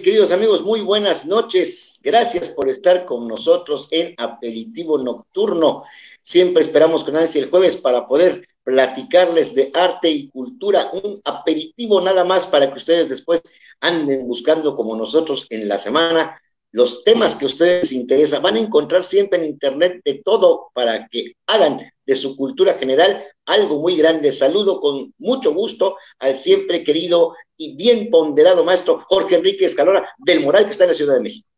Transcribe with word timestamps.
queridos 0.00 0.30
amigos, 0.30 0.62
muy 0.62 0.80
buenas 0.80 1.26
noches. 1.26 1.98
Gracias 2.02 2.48
por 2.48 2.68
estar 2.68 3.04
con 3.04 3.26
nosotros 3.28 3.88
en 3.90 4.14
Aperitivo 4.16 4.96
Nocturno. 4.96 5.84
Siempre 6.22 6.62
esperamos 6.62 7.04
con 7.04 7.16
ansia 7.16 7.42
el 7.42 7.50
jueves 7.50 7.76
para 7.76 8.06
poder 8.06 8.48
platicarles 8.64 9.54
de 9.54 9.70
arte 9.74 10.08
y 10.08 10.28
cultura, 10.28 10.90
un 10.92 11.20
aperitivo 11.24 12.00
nada 12.00 12.24
más 12.24 12.46
para 12.46 12.70
que 12.70 12.78
ustedes 12.78 13.08
después 13.08 13.42
anden 13.80 14.26
buscando 14.26 14.76
como 14.76 14.96
nosotros 14.96 15.46
en 15.50 15.68
la 15.68 15.78
semana 15.78 16.40
los 16.70 17.04
temas 17.04 17.36
que 17.36 17.44
a 17.44 17.48
ustedes 17.48 17.92
interesan. 17.92 18.42
Van 18.42 18.56
a 18.56 18.60
encontrar 18.60 19.04
siempre 19.04 19.40
en 19.40 19.46
internet 19.46 20.00
de 20.04 20.22
todo 20.24 20.70
para 20.72 21.08
que 21.08 21.34
hagan 21.46 21.80
de 22.06 22.16
su 22.16 22.36
cultura 22.36 22.74
general 22.74 23.24
algo 23.46 23.80
muy 23.80 23.96
grande. 23.96 24.32
Saludo 24.32 24.80
con 24.80 25.14
mucho 25.18 25.52
gusto 25.52 25.96
al 26.18 26.36
siempre 26.36 26.84
querido 26.84 27.34
y 27.56 27.76
bien 27.76 28.10
ponderado 28.10 28.64
maestro 28.64 28.98
Jorge 29.00 29.36
Enrique 29.36 29.66
Escalona 29.66 30.08
del 30.18 30.40
Moral 30.40 30.64
que 30.64 30.70
está 30.72 30.84
en 30.84 30.90
la 30.90 30.96
Ciudad 30.96 31.14
de 31.14 31.20
México. 31.20 31.48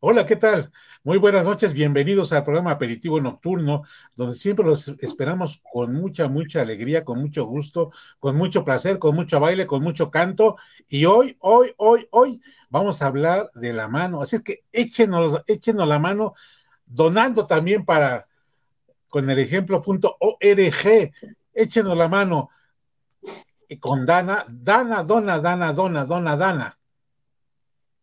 Hola, 0.00 0.26
¿qué 0.26 0.36
tal? 0.36 0.70
Muy 1.02 1.18
buenas 1.18 1.44
noches, 1.44 1.72
bienvenidos 1.72 2.32
al 2.32 2.44
programa 2.44 2.72
Aperitivo 2.72 3.20
Nocturno, 3.20 3.84
donde 4.14 4.34
siempre 4.34 4.66
los 4.66 4.88
esperamos 5.00 5.62
con 5.72 5.94
mucha, 5.94 6.28
mucha 6.28 6.60
alegría, 6.60 7.04
con 7.04 7.20
mucho 7.20 7.46
gusto, 7.46 7.92
con 8.18 8.36
mucho 8.36 8.64
placer, 8.64 8.98
con 8.98 9.14
mucho 9.14 9.40
baile, 9.40 9.66
con 9.66 9.82
mucho 9.82 10.10
canto. 10.10 10.56
Y 10.88 11.06
hoy, 11.06 11.36
hoy, 11.40 11.72
hoy, 11.76 12.08
hoy 12.10 12.42
vamos 12.68 13.00
a 13.00 13.06
hablar 13.06 13.50
de 13.54 13.72
la 13.72 13.88
mano. 13.88 14.20
Así 14.20 14.36
es 14.36 14.42
que 14.42 14.64
échenos, 14.72 15.42
échenos 15.46 15.88
la 15.88 15.98
mano, 15.98 16.34
donando 16.84 17.46
también 17.46 17.84
para, 17.84 18.26
con 19.08 19.28
el 19.30 19.38
ejemplo.org, 19.38 21.12
échenos 21.54 21.96
la 21.96 22.08
mano 22.08 22.50
con 23.80 24.06
Dana, 24.06 24.44
Dana, 24.48 25.02
Dona, 25.02 25.40
Dana, 25.40 25.72
Dona, 25.72 26.04
Dona, 26.04 26.36
Dana. 26.36 26.78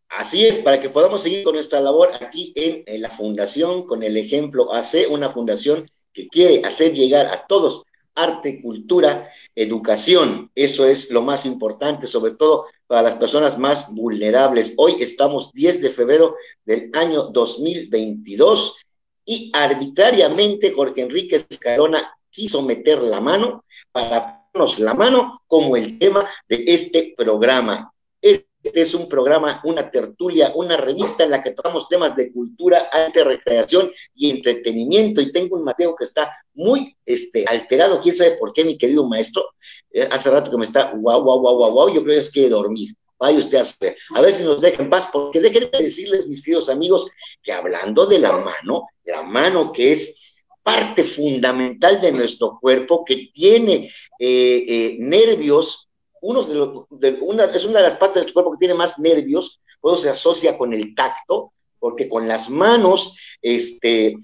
Así 0.09 0.45
es, 0.45 0.59
para 0.59 0.79
que 0.79 0.89
podamos 0.89 1.23
seguir 1.23 1.43
con 1.43 1.55
nuestra 1.55 1.79
labor 1.79 2.11
aquí 2.21 2.53
en, 2.55 3.01
la 3.01 3.09
fundación, 3.09 3.87
con 3.87 4.03
el 4.03 4.15
ejemplo 4.17 4.73
AC, 4.73 5.07
una 5.09 5.29
fundación 5.29 5.89
que 6.11 6.27
quiere 6.27 6.61
hacer 6.65 6.93
llegar 6.93 7.27
a 7.27 7.47
todos 7.47 7.83
arte, 8.15 8.61
cultura, 8.61 9.27
educación. 9.55 10.51
Eso 10.53 10.85
es 10.85 11.09
lo 11.09 11.23
más 11.23 11.47
importante, 11.47 12.05
sobre 12.05 12.33
todo 12.35 12.67
para 12.85 13.01
las 13.01 13.15
personas 13.15 13.57
más 13.57 13.91
vulnerables. 13.91 14.73
Hoy 14.77 14.95
estamos 14.99 15.51
10 15.53 15.81
de 15.81 15.89
febrero 15.89 16.35
del 16.63 16.91
año 16.93 17.23
2022 17.23 18.82
y 19.25 19.51
arbitrariamente 19.53 20.73
Jorge 20.73 21.01
Enrique 21.01 21.37
Escarona 21.37 22.17
quiso 22.29 22.61
meter 22.61 23.01
la 23.01 23.21
mano 23.21 23.63
para 23.91 24.43
darnos 24.53 24.79
la 24.79 24.93
mano 24.93 25.41
como 25.47 25.77
el 25.77 25.97
tema 25.99 26.29
de 26.47 26.63
este 26.67 27.13
programa. 27.15 27.93
Este 28.21 28.47
es 28.63 28.93
un 28.93 29.09
programa, 29.09 29.61
una 29.65 29.91
tertulia, 29.91 30.51
una 30.55 30.77
revista 30.77 31.23
en 31.23 31.31
la 31.31 31.43
que 31.43 31.51
tocamos 31.51 31.89
temas 31.89 32.15
de 32.15 32.31
cultura, 32.31 32.89
arte, 32.91 33.23
recreación 33.23 33.91
y 34.15 34.29
entretenimiento. 34.29 35.21
Y 35.21 35.31
tengo 35.31 35.57
un 35.57 35.63
Mateo 35.63 35.95
que 35.95 36.05
está 36.05 36.31
muy 36.53 36.95
este, 37.05 37.45
alterado, 37.45 37.99
quién 38.01 38.15
sabe 38.15 38.37
por 38.37 38.53
qué, 38.53 38.63
mi 38.63 38.77
querido 38.77 39.07
maestro. 39.07 39.43
Eh, 39.91 40.07
hace 40.09 40.29
rato 40.29 40.49
que 40.49 40.57
me 40.57 40.65
está 40.65 40.91
guau, 40.95 41.23
guau, 41.23 41.39
guau, 41.39 41.57
guau, 41.57 41.71
guau. 41.71 41.87
Yo 41.93 42.03
creo 42.03 42.15
que 42.15 42.19
es 42.19 42.31
que 42.31 42.49
dormir. 42.49 42.95
Vaya 43.19 43.39
usted 43.39 43.57
a 43.57 43.65
saber. 43.65 43.97
A 44.15 44.21
ver 44.21 44.33
si 44.33 44.43
nos 44.43 44.61
deja 44.61 44.81
en 44.81 44.89
paz, 44.89 45.09
porque 45.11 45.39
déjenme 45.39 45.69
decirles, 45.71 46.27
mis 46.27 46.41
queridos 46.41 46.69
amigos, 46.69 47.07
que 47.41 47.53
hablando 47.53 48.05
de 48.05 48.19
la 48.19 48.33
mano, 48.33 48.87
la 49.05 49.21
mano 49.21 49.71
que 49.71 49.93
es 49.93 50.41
parte 50.61 51.03
fundamental 51.03 51.99
de 52.01 52.11
nuestro 52.11 52.57
cuerpo, 52.59 53.03
que 53.05 53.29
tiene 53.33 53.91
eh, 54.19 54.65
eh, 54.67 54.95
nervios 54.99 55.87
uno 56.23 56.41
de 56.41 57.19
una, 57.21 57.43
es 57.45 57.65
una 57.65 57.79
de 57.79 57.83
las 57.83 57.95
partes 57.95 58.23
del 58.23 58.33
cuerpo 58.33 58.53
que 58.53 58.59
tiene 58.59 58.73
más 58.73 58.97
nervios, 58.97 59.61
por 59.81 59.99
se 59.99 60.09
asocia 60.09 60.57
con 60.57 60.73
el 60.73 60.95
tacto, 60.95 61.51
porque 61.79 62.07
con 62.07 62.29
las 62.29 62.49
manos 62.49 63.17
este, 63.41 64.15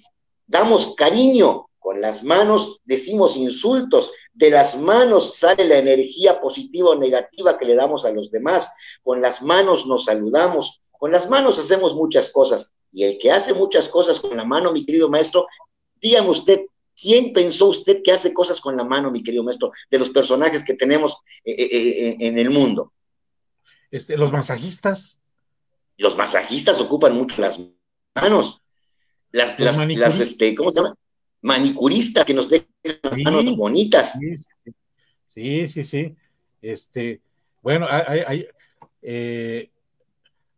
damos 0.48 0.96
cariño, 0.96 1.70
con 1.78 2.00
las 2.00 2.24
manos 2.24 2.80
decimos 2.86 3.36
insultos, 3.36 4.14
de 4.40 4.50
las 4.50 4.78
manos 4.78 5.36
sale 5.36 5.66
la 5.66 5.80
energía 5.80 6.40
positiva 6.40 6.92
o 6.92 6.96
negativa 6.96 7.58
que 7.58 7.66
le 7.66 7.76
damos 7.76 8.06
a 8.06 8.12
los 8.12 8.32
demás, 8.32 8.72
con 9.04 9.22
las 9.22 9.42
manos 9.42 9.86
nos 9.86 10.06
saludamos, 10.06 10.82
con 10.92 11.12
las 11.12 11.30
manos 11.30 11.60
hacemos 11.60 11.94
muchas 11.94 12.30
cosas, 12.30 12.74
y 12.94 13.04
el 13.04 13.18
que 13.18 13.34
hace 13.34 13.54
muchas 13.54 13.90
cosas 13.90 14.22
con 14.22 14.38
la 14.38 14.46
mano, 14.46 14.72
mi 14.72 14.86
querido 14.86 15.10
maestro, 15.10 15.46
dígame 16.02 16.30
usted, 16.30 16.62
¿Quién 17.02 17.32
pensó 17.32 17.68
usted 17.68 18.02
que 18.04 18.12
hace 18.12 18.34
cosas 18.34 18.60
con 18.60 18.76
la 18.76 18.84
mano, 18.84 19.10
mi 19.10 19.24
querido 19.24 19.42
maestro, 19.42 19.72
de 19.90 20.00
los 20.00 20.10
personajes 20.10 20.66
que 20.66 20.74
tenemos 20.74 21.18
eh, 21.46 21.56
eh, 21.58 21.68
eh, 21.72 22.18
en 22.20 22.38
el 22.38 22.50
mundo? 22.50 22.92
Este, 23.90 24.18
los 24.18 24.34
masajistas. 24.34 25.18
Los 25.96 26.18
masajistas 26.18 26.82
ocupan 26.82 27.14
mucho 27.14 27.40
las 27.40 27.58
manos. 28.14 28.62
Las, 29.32 29.58
las, 29.60 30.20
este, 30.20 30.54
¿cómo 30.56 30.74
se 30.74 30.82
llama? 30.82 30.96
Manicuristas 31.42 32.26
que 32.26 32.34
nos 32.34 32.50
dejan 32.50 32.68
las 32.84 33.18
manos 33.18 33.58
bonitas. 33.58 34.18
Sí, 35.28 35.68
sí, 35.68 35.84
sí. 35.84 36.16
Este, 36.62 37.22
bueno, 37.62 37.88
hay, 37.90 38.46
hay, 39.02 39.72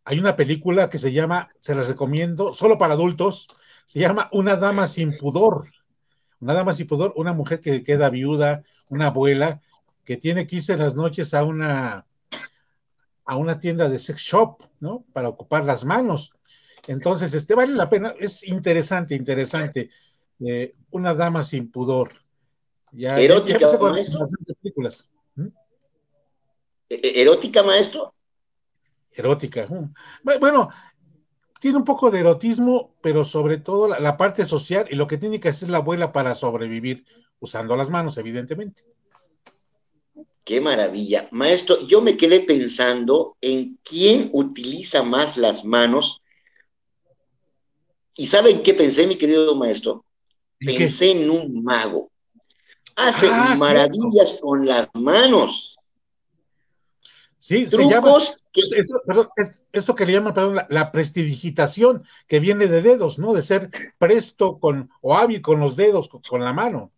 hay 0.03 0.19
una 0.19 0.35
película 0.35 0.89
que 0.89 0.97
se 0.97 1.11
llama, 1.11 1.49
se 1.59 1.75
las 1.75 1.87
recomiendo, 1.87 2.53
solo 2.53 2.77
para 2.77 2.93
adultos, 2.93 3.47
se 3.85 3.99
llama 3.99 4.29
Una 4.31 4.55
dama 4.55 4.87
sin 4.87 5.17
pudor 5.17 5.65
nada 6.41 6.63
más 6.63 6.79
y 6.79 6.83
pudor, 6.83 7.13
una 7.15 7.31
mujer 7.31 7.61
que 7.61 7.83
queda 7.83 8.09
viuda, 8.09 8.63
una 8.89 9.07
abuela, 9.07 9.61
que 10.03 10.17
tiene 10.17 10.45
que 10.45 10.57
irse 10.57 10.75
las 10.75 10.95
noches 10.95 11.33
a 11.33 11.45
una, 11.45 12.05
a 13.25 13.35
una 13.37 13.59
tienda 13.59 13.87
de 13.87 13.99
sex 13.99 14.19
shop, 14.19 14.63
¿no? 14.79 15.05
Para 15.13 15.29
ocupar 15.29 15.63
las 15.63 15.85
manos. 15.85 16.33
Entonces, 16.87 17.33
este 17.33 17.53
vale 17.53 17.73
la 17.73 17.87
pena, 17.89 18.13
es 18.19 18.45
interesante, 18.47 19.15
interesante. 19.15 19.91
Eh, 20.45 20.75
una 20.91 21.13
dama 21.13 21.43
sin 21.43 21.71
pudor. 21.71 22.11
Ya, 22.91 23.17
erótica, 23.17 23.77
maestro. 23.79 24.27
¿Mm? 25.35 25.47
E, 26.89 26.95
e, 26.95 27.21
¿Erótica, 27.21 27.63
maestro? 27.63 28.13
Erótica. 29.13 29.67
Mm. 29.67 29.93
Bueno, 30.39 30.69
tiene 31.59 31.77
un 31.77 31.85
poco 31.85 32.09
de 32.09 32.19
erotismo, 32.19 32.95
pero 33.01 33.23
sobre 33.23 33.57
todo 33.57 33.87
la, 33.87 34.17
parte 34.17 34.45
social 34.45 34.87
y 34.89 34.95
lo 34.95 35.07
que 35.07 35.17
tiene 35.17 35.39
que 35.39 35.49
hacer 35.49 35.69
la 35.69 35.77
abuela 35.77 36.11
para 36.11 36.33
sobrevivir, 36.35 37.05
usando 37.39 37.75
las 37.75 37.89
manos, 37.89 38.17
evidentemente. 38.17 38.83
Qué 40.43 40.59
maravilla. 40.59 41.29
Maestro, 41.31 41.85
yo 41.87 42.01
me 42.01 42.17
quedé 42.17 42.39
pensando 42.41 43.37
en 43.41 43.77
quién 43.83 44.31
utiliza 44.33 45.03
más 45.03 45.37
las 45.37 45.63
manos. 45.63 46.21
¿Y 48.17 48.25
saben 48.25 48.63
qué 48.63 48.73
pensé, 48.73 49.05
mi 49.05 49.15
querido 49.15 49.55
maestro? 49.55 50.03
Pensé 50.65 51.11
en 51.11 51.29
un 51.29 51.63
mago. 51.63 52.11
Hace 52.95 53.27
ah, 53.31 53.55
maravillas 53.57 54.39
con 54.41 54.65
las 54.65 54.89
manos. 54.93 55.77
Sí, 57.39 57.65
trucos 57.65 58.41
esto, 59.71 59.95
que 59.95 60.05
le 60.05 60.13
llaman, 60.13 60.33
perdón, 60.33 60.59
la, 60.69 60.91
prestidigitación, 60.91 62.03
que 62.27 62.39
viene 62.39 62.67
de 62.67 62.81
dedos, 62.81 63.17
¿no? 63.17 63.33
De 63.33 63.41
ser 63.41 63.71
presto 63.97 64.59
con, 64.59 64.89
o 65.01 65.15
hábil 65.15 65.41
con 65.41 65.59
los 65.59 65.75
dedos, 65.75 66.09
con, 66.09 66.43
la 66.43 66.53
mano. 66.53 66.91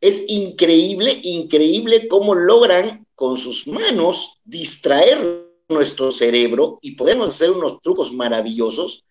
Es 0.00 0.24
increíble, 0.28 1.20
increíble 1.22 2.08
cómo 2.08 2.34
logran 2.34 3.06
con 3.14 3.36
sus 3.36 3.66
manos 3.66 4.40
distraer 4.44 5.46
nuestro 5.68 6.10
cerebro 6.10 6.78
y 6.80 6.92
podemos 6.92 7.28
hacer 7.28 7.50
unos 7.50 7.82
trucos 7.82 8.12
maravillosos. 8.12 9.04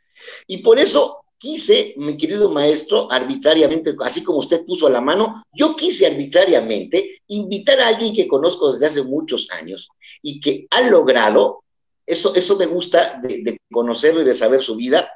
Y 0.47 0.57
por 0.57 0.79
eso 0.79 1.23
quise, 1.37 1.93
mi 1.97 2.17
querido 2.17 2.49
maestro, 2.49 3.11
arbitrariamente, 3.11 3.95
así 4.03 4.23
como 4.23 4.39
usted 4.39 4.65
puso 4.65 4.89
la 4.89 5.01
mano, 5.01 5.43
yo 5.53 5.75
quise 5.75 6.07
arbitrariamente 6.07 7.21
invitar 7.27 7.79
a 7.79 7.87
alguien 7.87 8.13
que 8.13 8.27
conozco 8.27 8.71
desde 8.71 8.87
hace 8.87 9.03
muchos 9.03 9.49
años 9.51 9.89
y 10.21 10.39
que 10.39 10.67
ha 10.71 10.81
logrado, 10.81 11.63
eso, 12.05 12.33
eso 12.35 12.55
me 12.57 12.65
gusta 12.65 13.19
de, 13.21 13.59
conocerlo 13.71 14.21
y 14.21 14.25
de 14.25 14.35
saber 14.35 14.63
su 14.63 14.75
vida, 14.75 15.11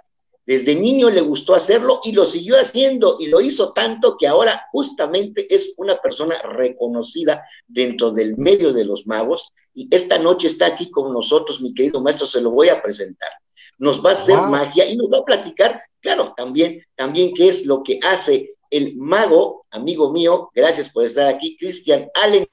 desde 0.46 0.76
niño 0.76 1.10
le 1.10 1.22
gustó 1.22 1.54
hacerlo 1.54 2.02
y 2.04 2.12
lo 2.14 2.26
siguió 2.26 2.60
haciendo 2.60 3.18
y 3.20 3.28
lo 3.28 3.42
hizo 3.42 3.74
tanto 3.74 4.18
que 4.18 4.28
ahora 4.28 4.68
justamente 4.72 5.54
es 5.54 5.76
una 5.78 5.98
persona 5.98 6.42
reconocida 6.42 7.44
dentro 7.68 8.12
del 8.12 8.38
medio 8.38 8.74
de 8.74 8.84
los 8.84 9.06
magos 9.06 9.52
y 9.74 9.88
esta 9.92 10.18
noche 10.18 10.48
está 10.48 10.66
aquí 10.66 10.90
con 10.90 11.14
nosotros, 11.14 11.62
mi 11.62 11.74
querido 11.74 12.02
maestro, 12.02 12.28
se 12.28 12.42
lo 12.42 12.52
voy 12.52 12.70
a 12.70 12.82
presentar. 12.82 13.30
Nos 13.78 14.04
va 14.04 14.10
a 14.10 14.14
hacer 14.14 14.38
magia 14.38 14.86
y 14.86 14.98
nos 14.98 15.12
va 15.12 15.20
a 15.20 15.26
platicar 15.26 15.82
Claro, 16.02 16.34
también, 16.36 16.84
también 16.96 17.34
qué 17.34 17.50
es 17.50 17.66
lo 17.66 17.84
que 17.84 18.00
hace 18.04 18.56
el 18.72 18.96
mago, 18.96 19.66
amigo 19.70 20.12
mío, 20.12 20.50
gracias 20.56 20.90
por 20.90 21.06
estar 21.06 21.28
aquí, 21.28 21.58
Cristian 21.58 22.10
Allen. 22.24 22.48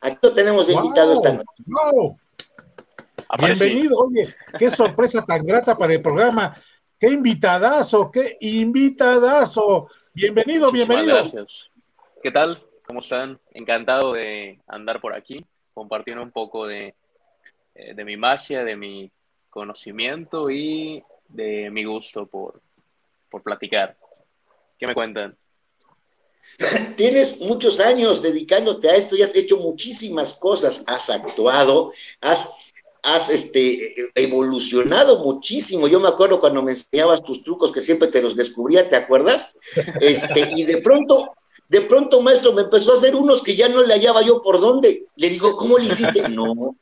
Aquí 0.00 0.18
lo 0.22 0.32
tenemos 0.32 0.66
de 0.66 0.74
invitado 0.74 1.14
esta 1.14 1.32
noche. 1.32 2.16
Bienvenido, 3.38 3.98
oye, 3.98 4.32
qué 4.58 4.70
sorpresa 4.70 5.24
tan 5.24 5.44
grata 5.44 5.76
para 5.76 5.92
el 5.94 6.00
programa. 6.00 6.56
Qué 6.98 7.08
invitadazo, 7.10 8.10
qué 8.10 8.38
invitadazo. 8.40 9.88
Bienvenido, 10.14 10.70
bienvenido. 10.70 11.16
Gracias. 11.16 11.70
¿Qué 12.22 12.30
tal? 12.30 12.62
¿Cómo 12.86 13.00
están? 13.00 13.38
Encantado 13.50 14.12
de 14.12 14.60
andar 14.66 15.00
por 15.00 15.14
aquí, 15.14 15.44
compartiendo 15.74 16.22
un 16.22 16.30
poco 16.30 16.66
de, 16.66 16.94
eh, 17.74 17.94
de 17.94 18.04
mi 18.04 18.16
magia, 18.16 18.62
de 18.62 18.76
mi 18.76 19.10
conocimiento 19.50 20.50
y 20.50 21.02
de 21.28 21.70
mi 21.70 21.84
gusto 21.84 22.26
por, 22.26 22.60
por 23.34 23.42
platicar. 23.42 23.96
¿Qué 24.78 24.86
me 24.86 24.94
cuentan? 24.94 25.36
Tienes 26.96 27.40
muchos 27.40 27.80
años 27.80 28.22
dedicándote 28.22 28.88
a 28.88 28.94
esto 28.94 29.16
y 29.16 29.22
has 29.22 29.34
hecho 29.34 29.56
muchísimas 29.56 30.34
cosas, 30.34 30.84
has 30.86 31.10
actuado, 31.10 31.92
has, 32.20 32.52
has 33.02 33.32
este, 33.32 33.92
evolucionado 34.14 35.24
muchísimo. 35.24 35.88
Yo 35.88 35.98
me 35.98 36.06
acuerdo 36.06 36.38
cuando 36.38 36.62
me 36.62 36.70
enseñabas 36.70 37.24
tus 37.24 37.42
trucos 37.42 37.72
que 37.72 37.80
siempre 37.80 38.06
te 38.06 38.22
los 38.22 38.36
descubría, 38.36 38.88
¿te 38.88 38.94
acuerdas? 38.94 39.52
Este, 40.00 40.50
y 40.54 40.62
de 40.62 40.80
pronto, 40.80 41.32
de 41.68 41.80
pronto, 41.80 42.20
maestro, 42.20 42.52
me 42.52 42.62
empezó 42.62 42.92
a 42.92 42.98
hacer 42.98 43.16
unos 43.16 43.42
que 43.42 43.56
ya 43.56 43.68
no 43.68 43.82
le 43.82 43.94
hallaba 43.94 44.22
yo 44.22 44.42
por 44.42 44.60
dónde. 44.60 45.06
Le 45.16 45.28
digo, 45.28 45.56
¿cómo 45.56 45.76
le 45.76 45.86
hiciste? 45.86 46.28
No, 46.28 46.76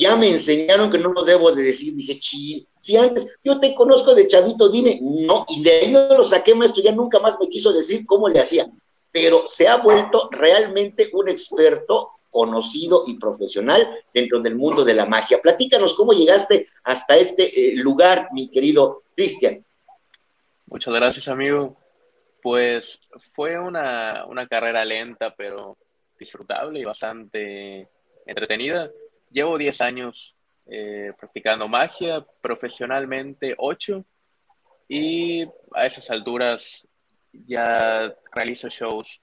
ya 0.00 0.16
me 0.16 0.30
enseñaron 0.30 0.90
que 0.90 0.98
no 0.98 1.12
lo 1.12 1.22
debo 1.22 1.52
de 1.52 1.62
decir. 1.62 1.94
Dije, 1.94 2.18
chi, 2.18 2.66
si 2.78 2.96
antes 2.96 3.36
yo 3.44 3.58
te 3.60 3.74
conozco 3.74 4.14
de 4.14 4.28
chavito, 4.28 4.68
dime, 4.68 4.98
no, 5.02 5.46
y 5.48 5.62
de 5.62 5.70
ahí 5.70 5.92
yo 5.92 6.08
lo 6.08 6.24
saqué, 6.24 6.54
maestro, 6.54 6.82
ya 6.82 6.92
nunca 6.92 7.18
más 7.20 7.38
me 7.40 7.48
quiso 7.48 7.72
decir 7.72 8.04
cómo 8.06 8.28
le 8.28 8.40
hacía 8.40 8.66
pero 9.16 9.48
se 9.48 9.66
ha 9.66 9.76
vuelto 9.78 10.28
realmente 10.30 11.08
un 11.14 11.30
experto 11.30 12.10
conocido 12.28 13.04
y 13.06 13.18
profesional 13.18 13.88
dentro 14.12 14.42
del 14.42 14.56
mundo 14.56 14.84
de 14.84 14.92
la 14.92 15.06
magia. 15.06 15.40
Platícanos 15.40 15.94
cómo 15.94 16.12
llegaste 16.12 16.68
hasta 16.84 17.16
este 17.16 17.44
eh, 17.44 17.76
lugar, 17.76 18.28
mi 18.32 18.50
querido 18.50 19.04
Cristian. 19.14 19.64
Muchas 20.66 20.92
gracias, 20.92 21.28
amigo. 21.28 21.78
Pues 22.42 23.00
fue 23.32 23.58
una, 23.58 24.26
carrera 24.50 24.84
lenta, 24.84 25.34
pero 25.34 25.78
disfrutable 26.18 26.80
y 26.80 26.84
bastante 26.84 27.88
entretenida. 28.26 28.90
Llevo 29.36 29.58
10 29.58 29.82
años 29.82 30.34
eh, 30.64 31.12
practicando 31.20 31.68
magia, 31.68 32.24
profesionalmente 32.40 33.54
8, 33.58 34.02
y 34.88 35.44
a 35.74 35.84
esas 35.84 36.10
alturas 36.10 36.88
ya 37.34 38.14
realizo 38.32 38.70
shows 38.70 39.20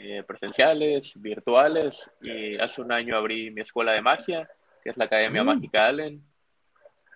eh, 0.00 0.24
presenciales, 0.26 1.12
virtuales, 1.22 2.10
y 2.20 2.56
hace 2.56 2.82
un 2.82 2.90
año 2.90 3.16
abrí 3.16 3.52
mi 3.52 3.60
escuela 3.60 3.92
de 3.92 4.02
magia, 4.02 4.50
que 4.82 4.90
es 4.90 4.96
la 4.96 5.04
Academia 5.04 5.44
mm. 5.44 5.46
Mágica 5.46 5.86
Allen. 5.86 6.20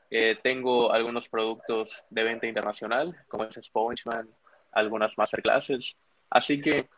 Eh, 0.09 0.39
tengo 0.41 0.93
algunos 0.93 1.29
productos 1.29 2.05
de 2.11 2.23
venta 2.23 2.47
internacional, 2.47 3.13
como 3.27 3.43
es 3.43 3.59
SpongeMan, 3.61 4.29
algunas 4.71 5.19
masterclasses. 5.19 5.97
Así 6.31 6.61
que 6.61 6.89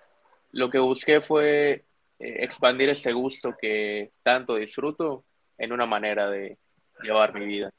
lo 0.51 0.69
que 0.69 0.79
busqué 0.79 1.23
fue 1.23 1.87
expandir 2.23 2.89
este 2.89 3.13
gusto 3.13 3.57
que 3.61 4.13
tanto 4.23 4.57
disfruto 4.57 5.25
en 5.59 5.73
una 5.73 5.87
manera 5.87 6.31
de 6.31 6.59
llevar 7.03 7.35
mi 7.35 7.47
vida. 7.47 7.73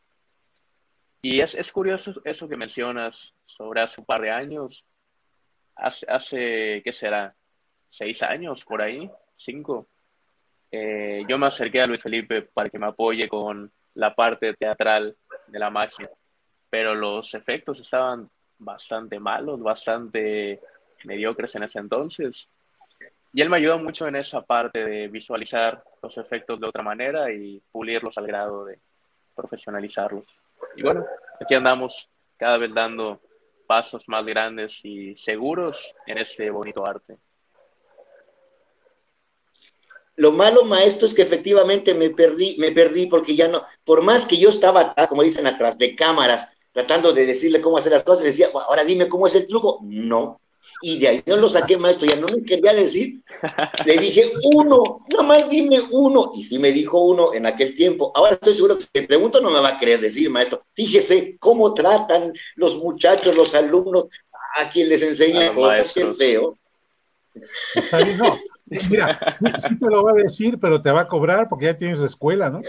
Y 1.22 1.40
es, 1.40 1.56
es 1.56 1.72
curioso 1.72 2.14
eso 2.26 2.50
que 2.50 2.58
mencionas 2.58 3.34
sobre 3.46 3.82
hace 3.82 4.02
un 4.02 4.06
par 4.06 4.22
de 4.22 4.32
años 4.32 4.86
hace, 5.76 6.06
hace 6.10 6.82
¿qué 6.84 6.94
será? 6.94 7.36
Seis 7.90 8.24
años 8.24 8.64
por 8.66 8.82
ahí, 8.82 9.10
cinco. 9.36 9.88
Eh, 10.72 11.24
yo 11.28 11.38
me 11.38 11.48
acerqué 11.48 11.82
a 11.82 11.86
Luis 11.86 12.02
Felipe 12.02 12.42
para 12.42 12.70
que 12.70 12.80
me 12.80 12.88
apoye 12.88 13.28
con 13.28 13.72
la 13.96 14.16
parte 14.16 14.54
teatral 14.56 15.16
de 15.48 15.60
la 15.60 15.70
magia, 15.70 16.10
pero 16.70 16.96
los 16.96 17.34
efectos 17.36 17.80
estaban 17.80 18.30
bastante 18.58 19.20
malos, 19.20 19.62
bastante 19.62 20.60
mediocres 21.06 21.54
en 21.56 21.64
ese 21.64 21.80
entonces. 21.80 22.50
Y 23.34 23.42
él 23.42 23.50
me 23.50 23.58
ayudó 23.58 23.80
mucho 23.80 24.08
en 24.08 24.16
esa 24.16 24.42
parte 24.42 24.86
de 24.86 25.08
visualizar 25.08 25.84
los 26.04 26.16
efectos 26.20 26.60
de 26.60 26.68
otra 26.68 26.84
manera 26.84 27.32
y 27.32 27.60
pulirlos 27.72 28.16
al 28.20 28.28
grado 28.28 28.64
de 28.66 28.80
profesionalizarlos. 29.36 30.30
Y 30.76 30.84
bueno, 30.84 31.04
aquí 31.42 31.56
andamos 31.56 32.08
cada 32.38 32.58
vez 32.58 32.72
dando 32.72 33.20
pasos 33.66 34.04
más 34.08 34.24
grandes 34.24 34.80
y 34.86 35.16
seguros 35.18 35.96
en 36.06 36.20
este 36.20 36.52
bonito 36.52 36.86
arte. 36.86 37.18
Lo 40.16 40.32
malo, 40.32 40.64
maestro, 40.64 41.08
es 41.08 41.16
que 41.16 41.24
efectivamente 41.24 41.96
me 41.96 42.12
perdí, 42.12 42.56
me 42.60 42.72
perdí 42.72 43.08
porque 43.08 43.36
ya 43.36 43.48
no, 43.48 43.66
por 43.84 44.04
más 44.04 44.28
que 44.28 44.38
yo 44.38 44.50
estaba 44.50 44.94
como 45.10 45.24
dicen 45.24 45.48
atrás, 45.48 45.80
de 45.80 45.96
cámaras, 45.96 46.56
tratando 46.72 47.14
de 47.14 47.26
decirle 47.26 47.62
cómo 47.62 47.78
hacer 47.78 47.94
las 47.94 48.04
cosas, 48.04 48.26
decía, 48.26 48.50
ahora 48.54 48.84
dime 48.84 49.10
cómo 49.10 49.26
es 49.26 49.34
el 49.34 49.48
truco. 49.48 49.80
No, 49.82 50.40
y 50.82 51.00
de 51.00 51.08
ahí 51.08 51.24
no 51.26 51.38
lo 51.38 51.48
saqué, 51.48 51.78
maestro, 51.78 52.08
ya 52.08 52.16
no 52.16 52.28
me 52.28 52.44
quería 52.44 52.74
decir. 52.74 53.22
Le 53.86 53.98
dije 53.98 54.34
uno, 54.44 55.06
nada 55.10 55.24
más 55.24 55.50
dime 55.50 55.80
uno. 55.92 56.32
Y 56.36 56.44
sí 56.44 56.60
me 56.60 56.72
dijo 56.72 57.00
uno 57.00 57.34
en 57.34 57.46
aquel 57.46 57.76
tiempo. 57.76 58.12
Ahora 58.16 58.34
estoy 58.34 58.56
seguro 58.56 58.78
que 58.78 58.84
si 58.84 58.90
te 58.92 59.04
pregunto 59.04 59.40
no 59.42 59.50
me 59.50 59.62
va 59.62 59.70
a 59.70 59.80
querer 59.80 60.02
decir, 60.02 60.30
maestro. 60.30 60.66
Fíjese 60.74 61.38
cómo 61.40 61.74
tratan 61.74 62.34
los 62.56 62.78
muchachos, 62.78 63.36
los 63.36 63.56
alumnos, 63.56 64.08
a 64.58 64.70
quien 64.70 64.90
les 64.90 65.02
enseña 65.02 65.54
cosas, 65.54 65.92
qué 65.94 66.06
feo. 66.12 66.58
Está 67.76 67.98
bien, 68.00 68.18
no. 68.18 68.38
Mira, 68.66 69.20
sí, 69.34 69.78
te 69.78 69.90
lo 69.90 70.04
va 70.04 70.12
a 70.12 70.16
decir, 70.16 70.60
pero 70.60 70.82
te 70.82 70.92
va 70.92 71.02
a 71.02 71.08
cobrar 71.08 71.48
porque 71.48 71.66
ya 71.66 71.78
tienes 71.78 72.00
la 72.00 72.08
escuela, 72.08 72.50
¿no? 72.50 72.62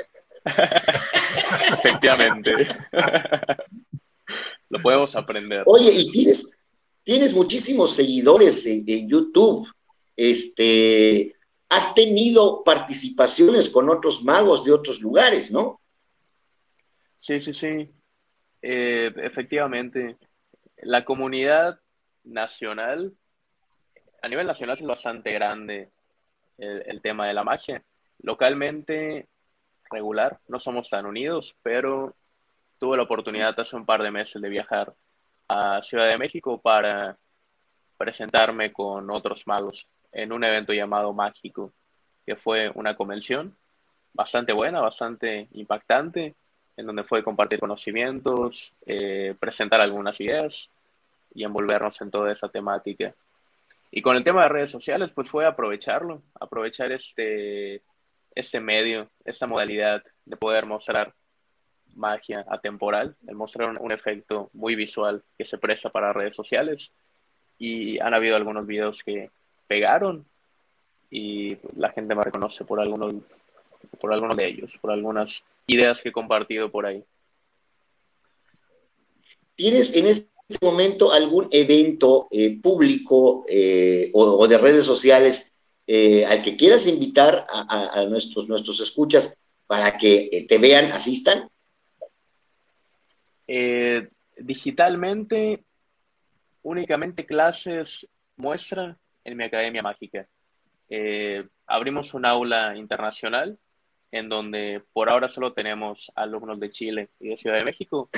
Efectivamente. 1.79 2.53
lo 4.69 4.79
podemos 4.81 5.15
aprender. 5.17 5.63
Oye, 5.67 5.91
y 5.93 6.11
tienes, 6.11 6.59
tienes 7.05 7.35
muchísimos 7.35 7.95
seguidores 7.95 8.67
en, 8.67 9.09
YouTube. 9.09 9.69
Este, 10.17 11.35
has 11.69 11.95
tenido 11.95 12.65
participaciones 12.65 13.69
con 13.69 13.89
otros 13.91 14.25
magos 14.25 14.65
de 14.65 14.73
otros 14.73 15.01
lugares, 15.01 15.51
¿no? 15.51 15.81
Sí, 17.21 17.41
sí, 17.41 17.55
sí. 17.55 17.91
Eh, 18.63 19.13
efectivamente, 19.17 20.17
la 20.79 21.05
comunidad 21.05 21.79
nacional, 22.25 23.15
a 24.23 24.29
nivel 24.29 24.47
nacional 24.47 24.79
es 24.79 24.87
bastante 24.87 25.33
grande 25.33 25.91
el, 26.57 26.83
el, 26.87 27.03
tema 27.03 27.27
de 27.27 27.35
la 27.35 27.45
magia. 27.45 27.85
Localmente, 28.19 29.29
regular, 29.91 30.41
no 30.49 30.59
somos 30.59 30.89
tan 30.89 31.05
unidos, 31.05 31.57
pero 31.63 32.17
tuve 32.79 32.97
la 32.97 33.03
oportunidad 33.03 33.59
hace 33.61 33.77
un 33.77 33.85
par 33.85 34.03
de 34.03 34.11
meses 34.11 34.41
de 34.41 34.49
viajar 34.49 34.95
a 35.49 35.83
Ciudad 35.83 36.09
de 36.09 36.19
México 36.19 36.61
para 36.61 37.17
presentarme 37.97 38.73
con 38.73 39.11
otros 39.11 39.47
magos 39.47 39.87
en 40.13 40.33
un 40.33 40.45
evento 40.45 40.73
llamado 40.73 41.13
Mágico, 41.13 41.73
que 42.25 42.37
fue 42.37 42.71
una 42.75 42.97
convención 42.97 43.57
bastante 44.13 44.53
buena, 44.53 44.81
bastante 44.81 45.49
impactante, 45.53 46.35
en 46.77 46.87
donde 46.87 47.05
fue 47.05 47.23
compartir 47.23 47.61
conocimientos, 47.61 48.73
eh, 48.87 49.35
presentar 49.39 49.81
algunas 49.81 50.21
ideas 50.21 50.71
y 51.35 51.45
envolvernos 51.45 52.01
en 52.01 52.11
toda 52.11 52.33
esa 52.33 52.49
temática. 52.49 53.15
Y 53.91 54.03
con 54.03 54.17
el 54.17 54.25
tema 54.25 54.43
de 54.43 54.49
redes 54.49 54.71
sociales, 54.71 55.11
pues 55.15 55.29
fue 55.31 55.47
aprovecharlo, 55.47 56.23
aprovechar 56.41 56.91
este, 56.93 57.83
este 58.35 58.61
medio, 58.61 59.09
esta 59.25 59.47
modalidad 59.47 60.03
de 60.25 60.37
poder 60.37 60.67
mostrar 60.67 61.15
magia 61.97 62.45
atemporal, 62.49 63.17
el 63.27 63.35
mostrar 63.35 63.77
un, 63.81 63.93
efecto 63.93 64.51
muy 64.53 64.75
visual 64.75 65.23
que 65.37 65.45
se 65.45 65.59
presta 65.59 65.91
para 65.91 66.13
redes 66.13 66.35
sociales. 66.35 66.93
Y 67.59 67.99
han 68.01 68.15
habido 68.15 68.37
algunos 68.37 68.67
videos 68.67 69.03
que 69.05 69.31
pegaron 69.67 70.27
y 71.11 71.57
la 71.77 71.91
gente 71.91 72.15
me 72.15 72.25
reconoce 72.25 72.65
por 72.65 72.81
algunos, 72.81 73.15
por 74.01 74.13
algunos 74.13 74.37
de 74.37 74.47
ellos, 74.47 74.73
por 74.81 74.91
algunas 74.91 75.45
ideas 75.67 76.03
que 76.03 76.09
he 76.09 76.13
compartido 76.13 76.71
por 76.71 76.87
ahí. 76.87 77.05
¿Tienes 79.55 79.97
en 79.97 80.07
este 80.07 80.29
momento 80.61 81.13
algún 81.13 81.49
evento 81.51 82.27
eh, 82.31 82.61
público 82.61 83.45
eh, 83.49 84.11
o, 84.13 84.47
de 84.49 84.59
redes 84.59 84.85
sociales 84.85 85.53
eh, 85.87 86.25
al 86.27 86.43
que 86.43 86.57
quieras 86.57 86.87
invitar 86.87 87.47
a, 87.49 88.01
a, 88.01 88.05
nuestros, 88.07 88.49
nuestros 88.49 88.81
escuchas 88.81 89.37
para 89.67 89.97
que 89.97 90.47
te 90.49 90.59
vean, 90.59 90.93
asistan? 90.93 91.49
Eh, 93.47 94.09
digitalmente, 94.37 95.65
únicamente 96.63 97.27
clases 97.27 98.09
muestra 98.37 98.97
en 99.23 99.37
mi 99.37 99.45
Academia 99.45 99.83
Mágica. 99.83 100.27
Eh, 100.89 101.47
abrimos 101.67 102.15
un 102.15 102.27
aula 102.27 102.77
internacional 102.77 103.59
en 104.11 104.29
donde 104.29 104.83
por 104.93 105.09
ahora 105.09 105.29
solo 105.29 105.53
tenemos 105.53 106.13
alumnos 106.15 106.61
de 106.61 106.71
Chile 106.71 107.11
y 107.19 107.29
de 107.31 107.37
Ciudad 107.37 107.59
de 107.59 107.65
México, 107.65 108.11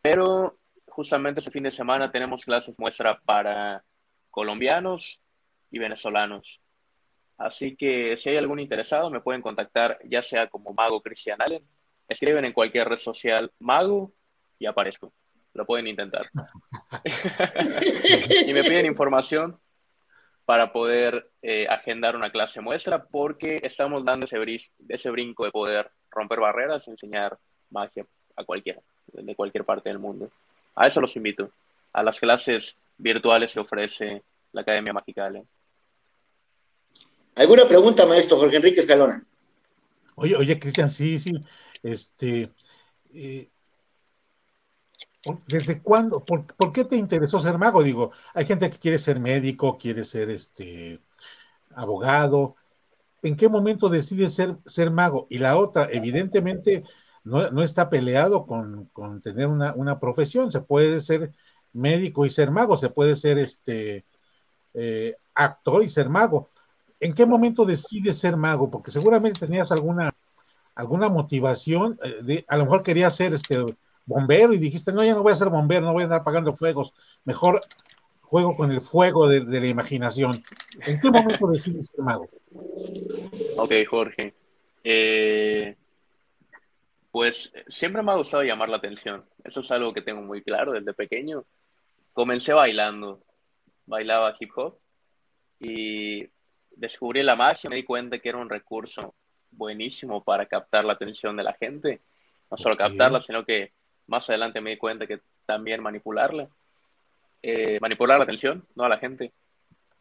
pero 0.00 0.56
justamente 0.86 1.40
este 1.40 1.50
fin 1.50 1.64
de 1.64 1.70
semana 1.70 2.10
tenemos 2.10 2.44
clases 2.44 2.78
muestra 2.78 3.20
para 3.20 3.84
colombianos 4.30 5.20
y 5.70 5.78
venezolanos. 5.78 6.60
Así 7.36 7.76
que 7.76 8.16
si 8.16 8.30
hay 8.30 8.36
algún 8.36 8.60
interesado, 8.60 9.10
me 9.10 9.20
pueden 9.20 9.42
contactar 9.42 9.98
ya 10.04 10.22
sea 10.22 10.48
como 10.48 10.72
Mago 10.72 11.00
Cristian 11.00 11.40
Allen. 11.40 11.64
Escriben 12.08 12.44
en 12.44 12.52
cualquier 12.52 12.88
red 12.88 12.98
social 12.98 13.52
Mago 13.58 14.12
y 14.60 14.66
aparezco. 14.66 15.12
Lo 15.54 15.66
pueden 15.66 15.88
intentar. 15.88 16.22
y 18.46 18.52
me 18.52 18.62
piden 18.62 18.86
información 18.86 19.58
para 20.44 20.72
poder 20.72 21.30
eh, 21.42 21.66
agendar 21.68 22.14
una 22.14 22.30
clase 22.30 22.60
muestra 22.60 23.04
porque 23.04 23.58
estamos 23.62 24.04
dando 24.04 24.26
ese, 24.26 24.36
ese 24.88 25.10
brinco 25.10 25.44
de 25.44 25.50
poder 25.50 25.90
romper 26.10 26.38
barreras 26.38 26.86
y 26.86 26.90
enseñar 26.90 27.36
magia 27.70 28.06
a 28.36 28.44
cualquiera, 28.44 28.80
de 29.12 29.34
cualquier 29.34 29.64
parte 29.64 29.88
del 29.88 29.98
mundo. 29.98 30.30
A 30.76 30.86
eso 30.86 31.00
los 31.00 31.16
invito, 31.16 31.50
a 31.92 32.02
las 32.02 32.20
clases 32.20 32.76
virtuales 32.98 33.52
que 33.52 33.60
ofrece 33.60 34.22
la 34.52 34.60
Academia 34.60 34.92
Magicale. 34.92 35.44
¿Alguna 37.34 37.66
pregunta, 37.66 38.06
maestro 38.06 38.36
Jorge 38.36 38.56
Enrique 38.56 38.80
Escalona? 38.80 39.24
Oye, 40.16 40.36
oye, 40.36 40.58
Cristian, 40.58 40.90
sí, 40.90 41.18
sí. 41.18 41.32
Este, 41.82 42.50
eh, 43.14 43.48
¿Desde 45.46 45.82
cuándo? 45.82 46.24
Por, 46.24 46.72
qué 46.72 46.84
te 46.84 46.96
interesó 46.96 47.38
ser 47.38 47.58
mago? 47.58 47.82
Digo, 47.82 48.12
hay 48.32 48.46
gente 48.46 48.70
que 48.70 48.78
quiere 48.78 48.98
ser 48.98 49.20
médico, 49.20 49.76
quiere 49.76 50.04
ser 50.04 50.30
este 50.30 51.00
abogado. 51.74 52.56
¿En 53.22 53.36
qué 53.36 53.48
momento 53.48 53.90
decides 53.90 54.34
ser, 54.34 54.56
ser 54.64 54.90
mago? 54.90 55.26
Y 55.28 55.38
la 55.38 55.58
otra, 55.58 55.88
evidentemente, 55.90 56.84
no, 57.24 57.62
está 57.62 57.90
peleado 57.90 58.46
con, 58.46 58.90
tener 59.22 59.46
una, 59.46 60.00
profesión. 60.00 60.50
Se 60.50 60.62
puede 60.62 61.00
ser 61.00 61.32
médico 61.72 62.24
y 62.24 62.30
ser 62.30 62.50
mago, 62.50 62.76
se 62.78 62.88
puede 62.88 63.14
ser 63.14 63.38
este 63.38 64.06
eh, 64.74 65.16
actor 65.34 65.84
y 65.84 65.90
ser 65.90 66.08
mago. 66.08 66.50
¿En 66.98 67.14
qué 67.14 67.26
momento 67.26 67.66
decides 67.66 68.18
ser 68.18 68.36
mago? 68.36 68.70
Porque 68.70 68.90
seguramente 68.90 69.46
tenías 69.46 69.70
alguna, 69.70 70.14
alguna 70.74 71.10
motivación, 71.10 71.98
eh, 72.02 72.22
de, 72.22 72.44
a 72.48 72.56
lo 72.56 72.64
mejor 72.64 72.82
querías 72.82 73.14
ser 73.14 73.34
este 73.34 73.58
bombero 74.10 74.52
y 74.52 74.58
dijiste, 74.58 74.92
no, 74.92 75.02
ya 75.02 75.14
no 75.14 75.22
voy 75.22 75.32
a 75.32 75.36
ser 75.36 75.48
bombero, 75.48 75.86
no 75.86 75.92
voy 75.92 76.02
a 76.02 76.04
andar 76.04 76.20
apagando 76.20 76.52
fuegos, 76.52 76.92
mejor 77.24 77.60
juego 78.20 78.54
con 78.54 78.70
el 78.70 78.80
fuego 78.80 79.28
de, 79.28 79.40
la 79.42 79.66
imaginación. 79.66 80.42
¿En 80.86 81.00
qué 81.00 81.10
momento 81.10 81.46
decides 81.50 81.88
ser 81.88 82.04
mago? 82.04 82.28
Ok, 83.56 83.72
Jorge. 83.88 84.34
Eh, 84.84 85.76
pues 87.10 87.52
siempre 87.68 88.02
me 88.02 88.12
ha 88.12 88.16
gustado 88.16 88.42
llamar 88.42 88.68
la 88.68 88.76
atención. 88.76 89.24
Eso 89.42 89.60
es 89.60 89.70
algo 89.70 89.92
que 89.92 90.02
tengo 90.02 90.22
muy 90.22 90.42
claro 90.42 90.72
desde 90.72 90.94
pequeño. 90.94 91.44
Comencé 92.12 92.52
bailando, 92.52 93.20
bailaba 93.86 94.36
hip 94.38 94.50
hop 94.56 94.78
y 95.58 96.28
descubrí 96.70 97.22
la 97.22 97.36
magia, 97.36 97.68
me 97.68 97.76
di 97.76 97.84
cuenta 97.84 98.18
que 98.18 98.28
era 98.28 98.38
un 98.38 98.48
recurso 98.48 99.14
buenísimo 99.50 100.22
para 100.22 100.46
captar 100.46 100.84
la 100.84 100.92
atención 100.92 101.36
de 101.36 101.42
la 101.42 101.54
gente. 101.54 102.00
No 102.50 102.56
solo 102.56 102.76
captarla, 102.76 103.20
sino 103.20 103.44
que 103.44 103.72
más 104.10 104.28
adelante 104.28 104.60
me 104.60 104.70
di 104.70 104.76
cuenta 104.76 105.06
que 105.06 105.20
también 105.46 105.82
manipularla, 105.82 106.48
eh, 107.42 107.78
manipular 107.80 108.18
la 108.18 108.24
atención, 108.24 108.66
no 108.74 108.84
a 108.84 108.88
la 108.88 108.98
gente. 108.98 109.32